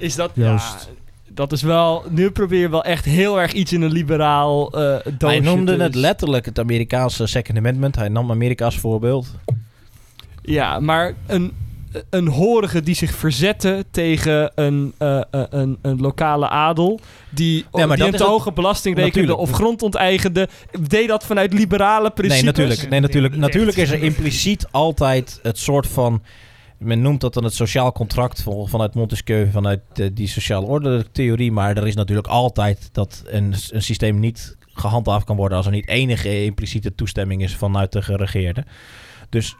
Is 0.00 0.14
dat... 0.14 0.30
Juist. 0.34 0.88
Ja, 0.92 0.98
dat 1.34 1.52
is 1.52 1.62
wel... 1.62 2.04
Nu 2.08 2.30
probeer 2.30 2.60
je 2.60 2.68
wel 2.68 2.84
echt 2.84 3.04
heel 3.04 3.40
erg 3.40 3.52
iets 3.52 3.72
in 3.72 3.82
een 3.82 3.92
liberaal 3.92 4.78
uh, 4.78 4.96
Hij 5.18 5.40
noemde 5.40 5.82
het 5.82 5.94
letterlijk 5.94 6.44
het 6.44 6.58
Amerikaanse 6.58 7.26
Second 7.26 7.58
Amendment. 7.58 7.96
Hij 7.96 8.08
nam 8.08 8.30
Amerika 8.30 8.64
als 8.64 8.78
voorbeeld. 8.78 9.34
Ja, 10.42 10.80
maar 10.80 11.14
een, 11.26 11.52
een 12.10 12.28
horige 12.28 12.82
die 12.82 12.94
zich 12.94 13.14
verzette 13.14 13.84
tegen 13.90 14.52
een, 14.54 14.94
uh, 14.98 15.20
een, 15.30 15.78
een 15.82 16.00
lokale 16.00 16.48
adel... 16.48 17.00
die, 17.30 17.64
ja, 17.72 17.86
maar 17.86 17.96
die 17.96 18.06
een 18.06 18.12
te 18.12 18.24
hoge 18.24 18.52
belasting 18.52 18.96
rekende 18.96 19.36
of 19.36 19.50
grond 19.50 19.82
onteigende... 19.82 20.48
deed 20.80 21.08
dat 21.08 21.24
vanuit 21.24 21.52
liberale 21.52 22.10
principes. 22.10 22.42
Nee, 22.42 22.52
natuurlijk. 22.52 22.88
Nee, 22.88 23.00
natuurlijk, 23.00 23.36
natuurlijk 23.36 23.76
is 23.76 23.90
er 23.90 24.02
impliciet 24.02 24.66
altijd 24.70 25.38
het 25.42 25.58
soort 25.58 25.86
van 25.86 26.22
men 26.80 27.00
noemt 27.00 27.20
dat 27.20 27.34
dan 27.34 27.44
het 27.44 27.54
sociaal 27.54 27.92
contract 27.92 28.44
vanuit 28.64 28.94
Montesquieu, 28.94 29.50
vanuit 29.50 29.80
die 30.12 30.28
sociale 30.28 30.66
orde 30.66 31.06
theorie. 31.12 31.52
Maar 31.52 31.76
er 31.76 31.86
is 31.86 31.94
natuurlijk 31.94 32.28
altijd 32.28 32.88
dat 32.92 33.22
een, 33.26 33.54
een 33.70 33.82
systeem 33.82 34.18
niet 34.18 34.56
gehandhaafd 34.74 35.26
kan 35.26 35.36
worden 35.36 35.56
als 35.56 35.66
er 35.66 35.72
niet 35.72 35.88
enige 35.88 36.44
impliciete 36.44 36.94
toestemming 36.94 37.42
is 37.42 37.56
vanuit 37.56 37.92
de 37.92 38.02
geregeerde. 38.02 38.64
Dus 39.28 39.56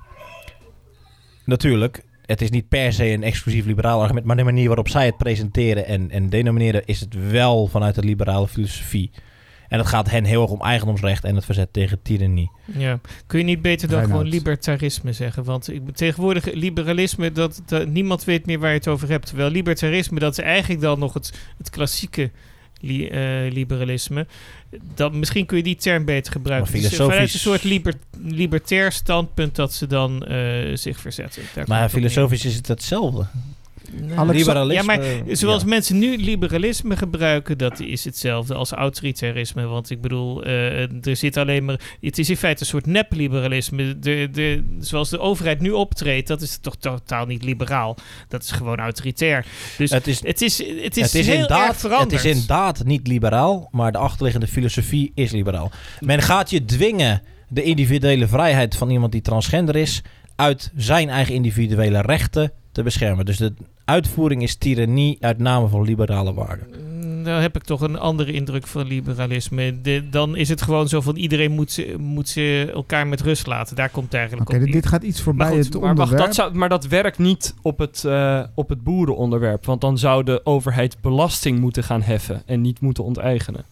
natuurlijk, 1.44 2.04
het 2.26 2.42
is 2.42 2.50
niet 2.50 2.68
per 2.68 2.92
se 2.92 3.06
een 3.06 3.22
exclusief 3.22 3.64
liberaal 3.64 4.00
argument, 4.00 4.26
maar 4.26 4.36
de 4.36 4.42
manier 4.42 4.66
waarop 4.66 4.88
zij 4.88 5.06
het 5.06 5.16
presenteren 5.16 5.86
en, 5.86 6.10
en 6.10 6.28
denomineren 6.28 6.84
is 6.84 7.00
het 7.00 7.30
wel 7.30 7.66
vanuit 7.66 7.94
de 7.94 8.04
liberale 8.04 8.48
filosofie. 8.48 9.10
En 9.70 9.78
het 9.78 9.88
gaat 9.88 10.10
hen 10.10 10.24
heel 10.24 10.42
erg 10.42 10.50
om 10.50 10.62
eigendomsrecht 10.62 11.24
en 11.24 11.34
het 11.34 11.44
verzet 11.44 11.72
tegen 11.72 12.02
tirannie. 12.02 12.50
Ja, 12.64 13.00
kun 13.26 13.38
je 13.38 13.44
niet 13.44 13.62
beter 13.62 13.88
dan 13.88 14.04
gewoon 14.04 14.28
libertarisme 14.28 15.12
zeggen? 15.12 15.44
Want 15.44 15.72
ik, 15.72 15.82
tegenwoordig 15.94 16.52
liberalisme, 16.52 17.32
dat, 17.32 17.62
dat, 17.66 17.86
niemand 17.86 18.24
weet 18.24 18.46
meer 18.46 18.58
waar 18.58 18.70
je 18.70 18.76
het 18.76 18.88
over 18.88 19.08
hebt. 19.08 19.26
Terwijl 19.26 19.50
libertarisme, 19.50 20.18
dat 20.18 20.38
is 20.38 20.44
eigenlijk 20.44 20.80
dan 20.80 20.98
nog 20.98 21.14
het, 21.14 21.32
het 21.58 21.70
klassieke 21.70 22.30
li, 22.80 23.10
uh, 23.10 23.52
liberalisme. 23.52 24.26
Dat, 24.94 25.12
misschien 25.12 25.46
kun 25.46 25.56
je 25.56 25.62
die 25.62 25.76
term 25.76 26.04
beter 26.04 26.32
gebruiken. 26.32 26.72
Dus 26.72 26.96
vanuit 26.96 27.32
een 27.32 27.38
soort 27.38 27.64
liber, 27.64 27.94
libertair 28.22 28.92
standpunt 28.92 29.56
dat 29.56 29.72
ze 29.72 29.86
dan 29.86 30.24
uh, 30.28 30.76
zich 30.76 31.00
verzetten. 31.00 31.42
Daar 31.54 31.64
maar 31.68 31.88
filosofisch 31.88 32.44
is 32.44 32.54
het 32.54 32.68
hetzelfde. 32.68 33.26
Liberalisme. 34.26 34.72
Ja, 34.72 34.82
maar 34.82 35.36
zoals 35.36 35.64
mensen 35.64 35.98
nu 35.98 36.16
liberalisme 36.16 36.96
gebruiken, 36.96 37.58
dat 37.58 37.80
is 37.80 38.04
hetzelfde 38.04 38.54
als 38.54 38.70
autoritarisme. 38.70 39.66
Want 39.66 39.90
ik 39.90 40.00
bedoel, 40.00 40.46
uh, 40.46 41.06
er 41.06 41.16
zit 41.16 41.36
alleen 41.36 41.64
maar. 41.64 41.80
Het 42.00 42.18
is 42.18 42.30
in 42.30 42.36
feite 42.36 42.60
een 42.60 42.66
soort 42.66 42.86
nep-liberalisme. 42.86 43.98
De, 43.98 44.28
de, 44.32 44.64
zoals 44.80 45.10
de 45.10 45.18
overheid 45.18 45.60
nu 45.60 45.70
optreedt, 45.70 46.28
dat 46.28 46.42
is 46.42 46.58
toch 46.58 46.76
totaal 46.76 47.26
niet 47.26 47.44
liberaal. 47.44 47.96
Dat 48.28 48.42
is 48.42 48.50
gewoon 48.50 48.78
autoritair. 48.78 49.46
Dus 49.78 49.90
het 49.90 50.06
is, 50.06 50.22
het 50.22 50.42
is, 50.42 50.58
het 50.58 50.96
is, 50.96 51.02
het 51.02 51.14
is 51.14 51.26
heel 51.26 51.48
erg 51.48 51.76
veranderd. 51.76 52.10
Het 52.12 52.24
is 52.24 52.30
inderdaad 52.30 52.84
niet 52.84 53.06
liberaal, 53.06 53.68
maar 53.70 53.92
de 53.92 53.98
achterliggende 53.98 54.46
filosofie 54.46 55.12
is 55.14 55.30
liberaal. 55.30 55.70
Men 56.00 56.22
gaat 56.22 56.50
je 56.50 56.64
dwingen 56.64 57.22
de 57.48 57.62
individuele 57.62 58.28
vrijheid 58.28 58.76
van 58.76 58.90
iemand 58.90 59.12
die 59.12 59.20
transgender 59.20 59.76
is 59.76 60.02
uit 60.36 60.70
zijn 60.76 61.08
eigen 61.08 61.34
individuele 61.34 62.00
rechten 62.00 62.52
te 62.72 62.82
beschermen. 62.82 63.24
Dus 63.24 63.36
de 63.36 63.52
uitvoering 63.84 64.42
is 64.42 64.54
tirannie 64.54 65.16
uit 65.20 65.38
name 65.38 65.68
van 65.68 65.82
liberale 65.82 66.34
waarden. 66.34 66.66
Mm, 66.68 67.24
dan 67.24 67.40
heb 67.40 67.56
ik 67.56 67.62
toch 67.62 67.80
een 67.80 67.98
andere 67.98 68.32
indruk 68.32 68.66
van 68.66 68.86
liberalisme. 68.86 69.80
De, 69.80 70.08
dan 70.10 70.36
is 70.36 70.48
het 70.48 70.62
gewoon 70.62 70.88
zo 70.88 71.00
van 71.00 71.16
iedereen 71.16 71.52
moet 71.52 71.70
ze, 71.70 71.94
moet 71.98 72.28
ze 72.28 72.70
elkaar 72.74 73.06
met 73.06 73.20
rust 73.20 73.46
laten. 73.46 73.76
Daar 73.76 73.90
komt 73.90 74.04
het 74.04 74.14
eigenlijk 74.14 74.50
okay, 74.50 74.62
op. 74.62 74.72
Dit 74.72 74.86
gaat 74.86 75.02
iets 75.02 75.20
voorbij 75.20 75.56
het 75.56 75.72
maar 75.72 75.82
onderwerp. 75.82 76.10
Wacht, 76.10 76.24
dat 76.24 76.34
zou, 76.34 76.54
maar 76.54 76.68
dat 76.68 76.86
werkt 76.86 77.18
niet 77.18 77.54
op 77.62 77.78
het, 77.78 78.02
uh, 78.06 78.42
op 78.54 78.68
het 78.68 78.82
boerenonderwerp. 78.82 79.64
Want 79.64 79.80
dan 79.80 79.98
zou 79.98 80.24
de 80.24 80.40
overheid 80.44 80.96
belasting 81.00 81.58
moeten 81.58 81.84
gaan 81.84 82.02
heffen 82.02 82.42
en 82.46 82.60
niet 82.60 82.80
moeten 82.80 83.04
onteigenen. 83.04 83.64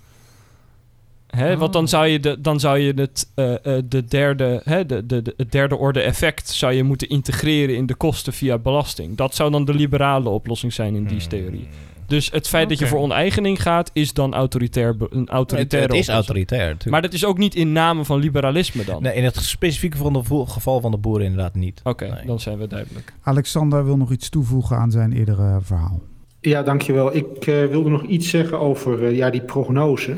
Hè? 1.36 1.56
Want 1.56 1.72
dan 1.72 1.82
oh. 1.82 1.88
zou 1.88 2.06
je, 2.06 2.20
de, 2.20 2.40
dan 2.40 2.60
zou 2.60 2.78
je 2.78 2.92
het, 2.96 3.30
uh, 3.34 3.50
uh, 3.50 3.78
de 3.84 4.04
derde, 4.04 4.60
hè, 4.64 4.86
de, 4.86 5.06
de, 5.06 5.22
de, 5.22 5.34
het 5.36 5.52
derde 5.52 5.76
orde 5.76 6.00
effect 6.00 6.48
zou 6.48 6.72
je 6.72 6.82
moeten 6.82 7.08
integreren 7.08 7.76
in 7.76 7.86
de 7.86 7.94
kosten 7.94 8.32
via 8.32 8.58
belasting. 8.58 9.16
Dat 9.16 9.34
zou 9.34 9.50
dan 9.50 9.64
de 9.64 9.74
liberale 9.74 10.28
oplossing 10.28 10.72
zijn 10.72 10.94
in 10.94 11.04
die 11.04 11.18
hmm. 11.18 11.28
theorie. 11.28 11.68
Dus 12.06 12.30
het 12.30 12.48
feit 12.48 12.68
dat 12.68 12.78
je 12.78 12.86
voor 12.86 12.98
oneigening 12.98 13.62
gaat, 13.62 13.90
is 13.92 14.12
dan 14.12 14.34
autoritair, 14.34 14.96
een 15.10 15.28
autoritaire 15.28 15.88
Het, 15.88 15.96
het 15.96 16.08
is 16.08 16.14
autoritair, 16.14 16.60
natuurlijk. 16.60 16.90
Maar 16.90 17.02
dat 17.02 17.12
is 17.12 17.24
ook 17.24 17.38
niet 17.38 17.54
in 17.54 17.72
naam 17.72 18.04
van 18.04 18.18
liberalisme 18.18 18.84
dan? 18.84 19.02
Nee, 19.02 19.14
in 19.14 19.24
het 19.24 19.36
specifieke 19.36 19.96
van 19.96 20.12
de 20.12 20.22
geval 20.46 20.80
van 20.80 20.90
de 20.90 20.96
boeren 20.96 21.26
inderdaad 21.26 21.54
niet. 21.54 21.80
Oké, 21.84 22.22
dan 22.26 22.40
zijn 22.40 22.58
we 22.58 22.66
duidelijk. 22.66 23.12
Alexander 23.22 23.84
wil 23.84 23.96
nog 23.96 24.12
iets 24.12 24.28
toevoegen 24.28 24.76
aan 24.76 24.90
zijn 24.90 25.12
eerdere 25.12 25.58
verhaal. 25.62 26.00
Ja, 26.40 26.62
dankjewel. 26.62 27.16
Ik 27.16 27.46
uh, 27.46 27.66
wilde 27.66 27.90
nog 27.90 28.02
iets 28.02 28.28
zeggen 28.28 28.60
over 28.60 29.02
uh, 29.02 29.16
ja, 29.16 29.30
die 29.30 29.42
prognose. 29.42 30.16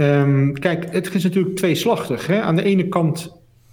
Um, 0.00 0.52
kijk, 0.52 0.92
het 0.92 1.14
is 1.14 1.22
natuurlijk 1.22 1.56
tweeslachtig. 1.56 2.26
Hè? 2.26 2.40
Aan 2.40 2.56
de 2.56 2.62
ene 2.62 2.88
kant 2.88 3.32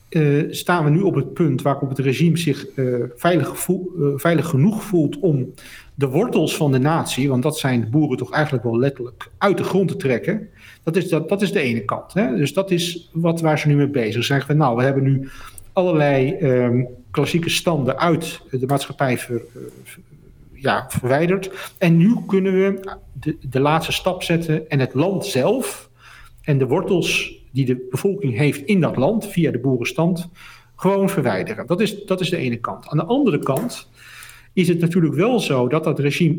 uh, 0.09 0.53
staan 0.53 0.83
we 0.83 0.89
nu 0.89 1.01
op 1.01 1.15
het 1.15 1.33
punt 1.33 1.61
waarop 1.61 1.89
het 1.89 1.99
regime 1.99 2.37
zich 2.37 2.65
uh, 2.75 3.03
veilig, 3.15 3.67
uh, 3.67 3.77
veilig, 4.15 4.47
genoeg 4.47 4.83
voelt 4.83 5.19
om 5.19 5.53
de 5.95 6.07
wortels 6.07 6.55
van 6.55 6.71
de 6.71 6.77
natie, 6.77 7.29
want 7.29 7.43
dat 7.43 7.57
zijn 7.57 7.81
de 7.81 7.87
boeren 7.87 8.17
toch 8.17 8.31
eigenlijk 8.31 8.63
wel 8.63 8.77
letterlijk, 8.77 9.29
uit 9.37 9.57
de 9.57 9.63
grond 9.63 9.87
te 9.87 9.95
trekken. 9.95 10.49
Dat 10.83 10.95
is, 10.95 11.09
dat, 11.09 11.29
dat 11.29 11.41
is 11.41 11.51
de 11.51 11.59
ene 11.59 11.85
kant. 11.85 12.13
Hè? 12.13 12.35
Dus 12.35 12.53
dat 12.53 12.71
is 12.71 13.09
wat, 13.13 13.41
waar 13.41 13.59
ze 13.59 13.67
nu 13.67 13.75
mee 13.75 13.89
bezig 13.89 14.23
zijn. 14.23 14.39
Zeggen 14.39 14.57
nou, 14.57 14.75
we 14.75 14.83
hebben 14.83 15.03
nu 15.03 15.29
allerlei 15.73 16.37
um, 16.41 16.87
klassieke 17.11 17.49
standen 17.49 17.99
uit 17.99 18.41
de 18.51 18.65
maatschappij 18.67 19.17
ver, 19.17 19.41
ja, 20.53 20.85
verwijderd. 20.89 21.73
En 21.77 21.97
nu 21.97 22.15
kunnen 22.27 22.53
we 22.53 22.95
de, 23.13 23.37
de 23.49 23.59
laatste 23.59 23.91
stap 23.91 24.23
zetten 24.23 24.69
en 24.69 24.79
het 24.79 24.93
land 24.93 25.25
zelf 25.25 25.89
en 26.47 26.57
de 26.57 26.67
wortels 26.67 27.41
die 27.51 27.65
de 27.65 27.87
bevolking 27.89 28.37
heeft 28.37 28.65
in 28.65 28.81
dat 28.81 28.95
land 28.95 29.27
via 29.27 29.51
de 29.51 29.59
boerenstand 29.59 30.29
gewoon 30.75 31.09
verwijderen. 31.09 31.67
Dat 31.67 31.81
is, 31.81 32.05
dat 32.05 32.19
is 32.19 32.29
de 32.29 32.37
ene 32.37 32.57
kant. 32.57 32.87
Aan 32.87 32.97
de 32.97 33.05
andere 33.05 33.39
kant 33.39 33.89
is 34.53 34.67
het 34.67 34.79
natuurlijk 34.79 35.13
wel 35.13 35.39
zo 35.39 35.67
dat 35.67 35.83
dat 35.83 35.99
regime 35.99 36.37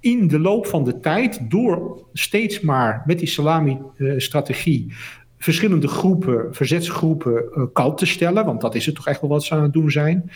in 0.00 0.28
de 0.28 0.38
loop 0.38 0.66
van 0.66 0.84
de 0.84 1.00
tijd, 1.00 1.50
door 1.50 2.04
steeds 2.12 2.60
maar 2.60 3.02
met 3.06 3.18
die 3.18 3.28
salami-strategie 3.28 4.92
verschillende 5.38 5.88
groepen, 5.88 6.54
verzetsgroepen, 6.54 7.44
uh, 7.54 7.64
kalt 7.72 7.98
te 7.98 8.06
stellen, 8.06 8.44
want 8.44 8.60
dat 8.60 8.74
is 8.74 8.86
het 8.86 8.94
toch 8.94 9.06
echt 9.06 9.20
wel 9.20 9.30
wat 9.30 9.44
ze 9.44 9.54
aan 9.54 9.62
het 9.62 9.72
doen 9.72 9.90
zijn. 9.90 10.30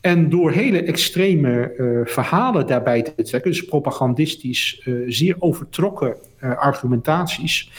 En 0.00 0.28
door 0.28 0.50
hele 0.50 0.82
extreme 0.82 1.74
uh, 1.78 2.00
verhalen 2.04 2.66
daarbij 2.66 3.02
te 3.02 3.22
trekken, 3.22 3.50
dus 3.50 3.64
propagandistisch 3.64 4.82
uh, 4.84 5.04
zeer 5.06 5.36
overtrokken 5.38 6.16
argumentaties, 6.40 7.70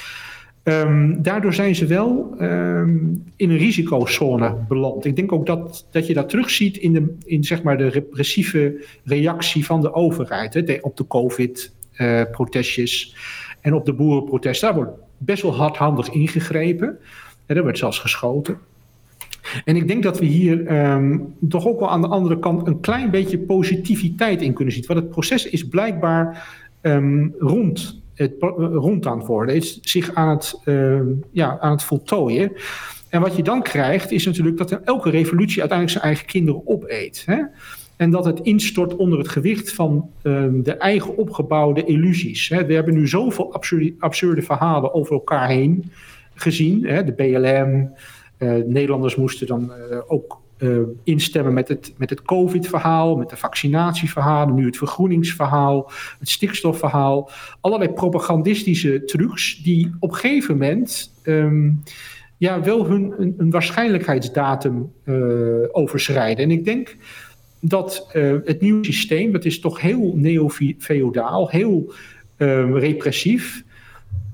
Um, 0.70 1.22
daardoor 1.22 1.53
zijn 1.53 1.76
ze 1.76 1.86
wel 1.86 2.36
um, 2.41 3.24
in 3.36 3.49
een 3.49 3.57
risicozone 3.57 4.55
beland. 4.68 5.05
Ik 5.05 5.15
denk 5.15 5.32
ook 5.32 5.45
dat, 5.45 5.88
dat 5.91 6.07
je 6.07 6.13
dat 6.13 6.30
terugziet 6.30 6.78
in, 6.78 6.93
de, 6.93 7.15
in 7.26 7.43
zeg 7.43 7.63
maar 7.63 7.78
de 7.78 7.88
repressieve 7.88 8.86
reactie 9.03 9.65
van 9.65 9.82
de 9.82 9.93
overheid. 9.93 10.53
Hè, 10.53 10.78
op 10.82 10.97
de 10.97 11.07
COVID-protestjes 11.07 13.13
uh, 13.13 13.20
en 13.61 13.74
op 13.74 13.86
de 13.86 13.93
boerenprotesten. 13.93 14.68
Daar 14.68 14.78
wordt 14.78 14.97
best 15.18 15.41
wel 15.41 15.55
hardhandig 15.55 16.09
ingegrepen. 16.09 16.97
En 17.45 17.55
er 17.55 17.63
werd 17.63 17.78
zelfs 17.78 17.99
geschoten. 17.99 18.57
En 19.65 19.76
ik 19.76 19.88
denk 19.88 20.03
dat 20.03 20.20
we 20.20 20.26
hier 20.26 20.89
um, 20.91 21.34
toch 21.49 21.68
ook 21.68 21.80
wel 21.80 21.89
aan 21.89 22.01
de 22.01 22.07
andere 22.07 22.39
kant 22.39 22.68
een 22.68 22.80
klein 22.80 23.11
beetje 23.11 23.39
positiviteit 23.39 24.41
in 24.41 24.53
kunnen 24.53 24.74
zien. 24.74 24.84
Want 24.88 24.99
het 24.99 25.09
proces 25.09 25.49
is 25.49 25.68
blijkbaar 25.68 26.47
rond 27.38 28.05
het 28.18 28.34
rond 28.74 29.05
aan 29.05 29.18
het 29.18 29.28
worden, 29.28 29.55
is 29.55 29.80
zich 29.82 30.13
aan 30.13 30.30
het, 30.30 30.59
uh, 30.65 31.01
ja, 31.32 31.59
aan 31.59 31.72
het 31.72 31.84
voltooien. 31.84 32.51
En 33.09 33.22
wat 33.22 33.36
je 33.36 33.43
dan 33.43 33.61
krijgt, 33.61 34.11
is 34.11 34.26
natuurlijk 34.26 34.57
dat 34.57 34.72
elke 34.72 35.09
revolutie 35.09 35.59
uiteindelijk 35.59 35.97
zijn 35.97 36.03
eigen 36.03 36.26
kinderen 36.26 36.61
opeet. 36.65 37.24
Hè? 37.26 37.41
En 37.95 38.11
dat 38.11 38.26
het 38.26 38.39
instort 38.39 38.95
onder 38.95 39.20
het 39.20 39.28
gewicht 39.28 39.74
van 39.74 40.09
uh, 40.24 40.45
de 40.53 40.74
eigen 40.74 41.18
opgebouwde 41.18 41.84
illusies. 41.84 42.49
Hè? 42.49 42.65
We 42.65 42.74
hebben 42.74 42.93
nu 42.93 43.07
zoveel 43.07 43.53
absurde, 43.53 43.95
absurde 43.99 44.41
verhalen 44.41 44.93
over 44.93 45.13
elkaar 45.13 45.47
heen 45.49 45.91
gezien. 46.34 46.86
Hè? 46.86 47.03
De 47.03 47.13
BLM, 47.13 47.91
uh, 48.39 48.65
Nederlanders 48.65 49.15
moesten 49.15 49.47
dan 49.47 49.72
uh, 49.91 49.97
ook 50.07 50.41
uh, 50.59 50.77
instemmen 51.03 51.53
met 51.53 51.67
het, 51.67 51.93
met 51.97 52.09
het 52.09 52.21
COVID-verhaal, 52.21 53.15
met 53.15 53.29
de 53.29 53.37
vaccinatieverhalen, 53.37 54.55
nu 54.55 54.65
het 54.65 54.77
vergroeningsverhaal, 54.77 55.91
het 56.19 56.29
stikstofverhaal. 56.29 57.29
Allerlei 57.61 57.91
propagandistische 57.91 59.03
trucs 59.05 59.63
die 59.63 59.95
op 59.99 60.09
een 60.09 60.15
gegeven 60.15 60.57
moment 60.57 61.13
um, 61.23 61.83
ja, 62.37 62.61
wel 62.61 62.85
hun 62.85 63.13
een, 63.37 63.51
waarschijnlijkheidsdatum 63.51 64.91
uh, 65.05 65.15
overschrijden. 65.71 66.43
En 66.43 66.51
ik 66.51 66.65
denk 66.65 66.95
dat 67.59 68.09
uh, 68.13 68.35
het 68.45 68.61
nieuwe 68.61 68.85
systeem, 68.85 69.31
dat 69.31 69.45
is 69.45 69.59
toch 69.59 69.81
heel 69.81 70.13
neo-feodaal, 70.15 71.49
heel 71.49 71.93
um, 72.37 72.77
repressief, 72.77 73.63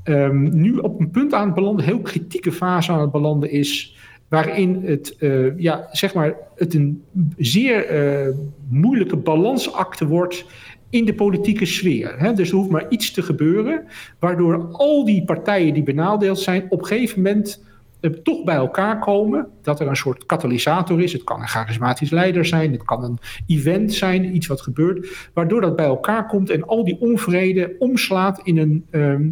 um, 0.03 0.61
nu 0.61 0.78
op 0.78 0.99
een 0.99 1.09
punt 1.09 1.34
aan 1.34 1.45
het 1.45 1.55
belanden, 1.55 1.86
heel 1.86 2.01
kritieke 2.01 2.51
fase 2.51 2.91
aan 2.91 3.01
het 3.01 3.11
belanden 3.11 3.51
is 3.51 3.95
waarin 4.34 4.82
het, 4.86 5.16
uh, 5.20 5.60
ja, 5.60 5.88
zeg 5.92 6.14
maar, 6.14 6.36
het 6.56 6.74
een 6.74 7.04
zeer 7.38 8.04
uh, 8.28 8.36
moeilijke 8.70 9.16
balansakte 9.16 10.08
wordt 10.08 10.46
in 10.90 11.06
de 11.06 11.14
politieke 11.14 11.66
sfeer. 11.66 12.16
Hè? 12.18 12.34
Dus 12.34 12.50
er 12.50 12.56
hoeft 12.56 12.70
maar 12.70 12.86
iets 12.90 13.12
te 13.12 13.22
gebeuren, 13.22 13.86
waardoor 14.20 14.68
al 14.72 15.06
die 15.06 15.24
partijen 15.24 15.74
die 15.74 15.84
benadeeld 15.84 16.40
zijn, 16.40 16.66
op 16.70 16.80
een 16.80 16.86
gegeven 16.86 17.22
moment 17.22 17.64
uh, 18.02 18.12
toch 18.12 18.44
bij 18.44 18.56
elkaar 18.56 19.00
komen. 19.00 19.48
Dat 19.62 19.80
er 19.80 19.88
een 19.88 19.96
soort 19.96 20.26
katalysator 20.26 21.02
is. 21.02 21.14
Het 21.14 21.24
kan 21.24 21.42
een 21.42 21.48
charismatisch 21.48 22.10
leider 22.10 22.46
zijn, 22.46 22.72
het 22.72 22.84
kan 22.84 23.04
een 23.04 23.18
event 23.48 23.94
zijn, 23.94 24.36
iets 24.36 24.48
wat 24.48 24.62
gebeurt, 24.62 25.30
waardoor 25.34 25.62
dat 25.62 25.76
bij 25.76 25.86
elkaar 25.86 26.28
komt 26.28 26.50
en 26.50 26.66
al 26.66 26.84
die 26.84 27.00
onvrede 27.00 27.76
omslaat 27.80 28.40
in 28.44 28.58
een, 28.58 28.86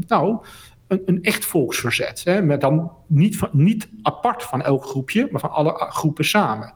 nou 0.07 0.39
een, 1.05 1.23
echt 1.23 1.45
volksverzet. 1.45 2.21
Hè, 2.23 2.41
maar 2.41 2.59
dan 2.59 2.91
niet, 3.07 3.39
niet 3.51 3.89
apart 4.01 4.43
van 4.43 4.61
elk 4.61 4.85
groepje, 4.85 5.27
maar 5.31 5.41
van 5.41 5.51
alle 5.51 5.73
groepen 5.89 6.25
samen. 6.25 6.73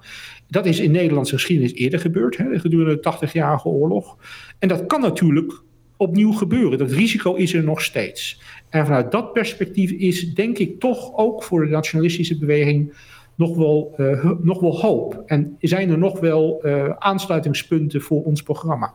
Dat 0.48 0.66
is 0.66 0.80
in 0.80 0.92
Nederlandse 0.92 1.34
geschiedenis 1.34 1.74
eerder 1.74 2.00
gebeurd, 2.00 2.38
hè, 2.38 2.60
gedurende 2.60 3.00
de 3.00 3.28
80-jarige 3.28 3.68
oorlog. 3.68 4.18
En 4.60 4.68
dat 4.68 4.86
kan 4.86 5.02
natuurlijk 5.02 5.64
opnieuw 5.98 6.32
gebeuren. 6.32 6.78
Dat 6.78 6.92
risico 6.92 7.34
is 7.34 7.54
er 7.54 7.64
nog 7.64 7.82
steeds. 7.82 8.42
En 8.70 8.86
vanuit 8.86 9.12
dat 9.12 9.34
perspectief 9.34 9.92
is, 9.92 10.34
denk 10.34 10.58
ik, 10.58 10.80
toch 10.80 11.16
ook 11.16 11.44
voor 11.44 11.66
de 11.66 11.72
nationalistische 11.72 12.38
beweging 12.38 12.94
nog 13.36 13.58
wel, 13.58 13.94
uh, 13.98 14.32
nog 14.42 14.60
wel 14.60 14.80
hoop. 14.80 15.24
En 15.26 15.58
zijn 15.60 15.90
er 15.90 15.98
nog 15.98 16.20
wel 16.20 16.60
uh, 16.66 16.90
aansluitingspunten 16.90 18.02
voor 18.02 18.24
ons 18.24 18.42
programma. 18.42 18.94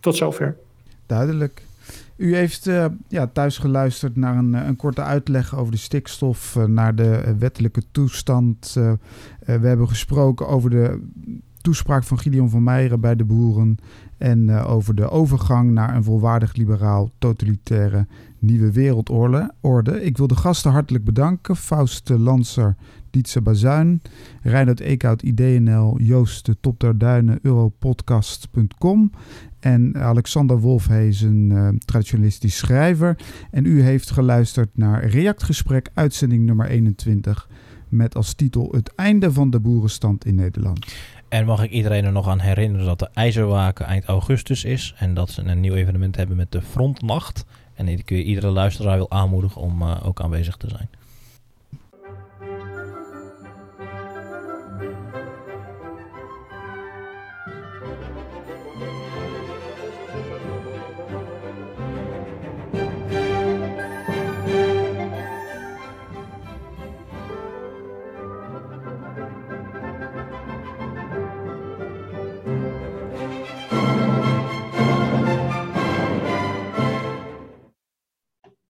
Tot 0.00 0.16
zover. 0.16 0.56
Duidelijk. 1.06 1.65
U 2.16 2.34
heeft 2.34 2.66
uh, 2.66 2.84
ja, 3.08 3.26
thuis 3.26 3.58
geluisterd 3.58 4.16
naar 4.16 4.36
een, 4.36 4.52
een, 4.52 4.76
korte 4.76 5.02
uitleg 5.02 5.56
over 5.56 5.72
de 5.72 5.78
stikstof, 5.78 6.54
uh, 6.58 6.64
naar 6.64 6.94
de 6.94 7.34
wettelijke 7.38 7.82
toestand. 7.90 8.72
We 8.72 8.98
hebben 9.66 9.88
gesproken 9.88 10.48
over 10.48 10.70
de 10.70 11.00
toespraak 11.60 12.04
van 12.04 12.18
Gideon 12.18 12.50
van 12.50 12.62
Meijeren 12.62 13.00
bij 13.00 13.16
de 13.16 13.24
boeren 13.24 13.76
en 14.18 14.50
over 14.50 14.94
de 14.94 15.10
overgang 15.10 15.70
naar 15.70 15.96
een 15.96 16.04
volwaardig 16.04 16.54
liberaal 16.54 17.10
totalitaire 17.18 18.06
nieuwe 18.38 18.72
wereldorde. 18.72 19.52
Ik 20.02 20.16
wil 20.16 20.26
de 20.26 20.36
gasten 20.36 20.70
hartelijk 20.70 21.04
bedanken. 21.04 21.56
Faust 21.56 22.08
Lanser, 22.08 22.76
Dietse 23.10 23.40
Bazuin, 23.40 24.02
Reinhard 24.42 24.80
Eekhout, 24.80 25.22
IDNL, 25.22 25.98
Joost 25.98 26.46
de 26.46 26.56
Top 26.60 26.80
der 26.80 26.98
Duinen, 26.98 27.38
Europodcast.com 27.42 29.10
en 29.66 29.96
Alexander 29.96 30.60
Wolfhezen, 30.60 31.50
uh, 31.50 31.68
traditionalistisch 31.84 32.56
schrijver. 32.56 33.16
En 33.50 33.64
u 33.64 33.82
heeft 33.82 34.10
geluisterd 34.10 34.68
naar 34.74 35.04
Reactgesprek, 35.04 35.90
uitzending 35.94 36.44
nummer 36.44 36.68
21, 36.68 37.48
met 37.88 38.14
als 38.14 38.34
titel 38.34 38.68
Het 38.72 38.94
einde 38.94 39.32
van 39.32 39.50
de 39.50 39.60
boerenstand 39.60 40.24
in 40.24 40.34
Nederland. 40.34 40.86
En 41.28 41.46
mag 41.46 41.62
ik 41.62 41.70
iedereen 41.70 42.04
er 42.04 42.12
nog 42.12 42.28
aan 42.28 42.40
herinneren 42.40 42.86
dat 42.86 42.98
de 42.98 43.08
IJzerwaken 43.12 43.86
eind 43.86 44.04
augustus 44.04 44.64
is 44.64 44.94
en 44.98 45.14
dat 45.14 45.30
ze 45.30 45.42
een 45.42 45.60
nieuw 45.60 45.74
evenement 45.74 46.16
hebben 46.16 46.36
met 46.36 46.52
de 46.52 46.62
Frontnacht. 46.62 47.44
En 47.74 47.88
ik 47.88 48.10
je 48.10 48.22
iedere 48.22 48.48
luisteraar 48.48 48.96
wil 48.96 49.10
aanmoedigen 49.10 49.60
om 49.60 49.82
uh, 49.82 50.06
ook 50.06 50.20
aanwezig 50.20 50.56
te 50.56 50.68
zijn. 50.68 50.88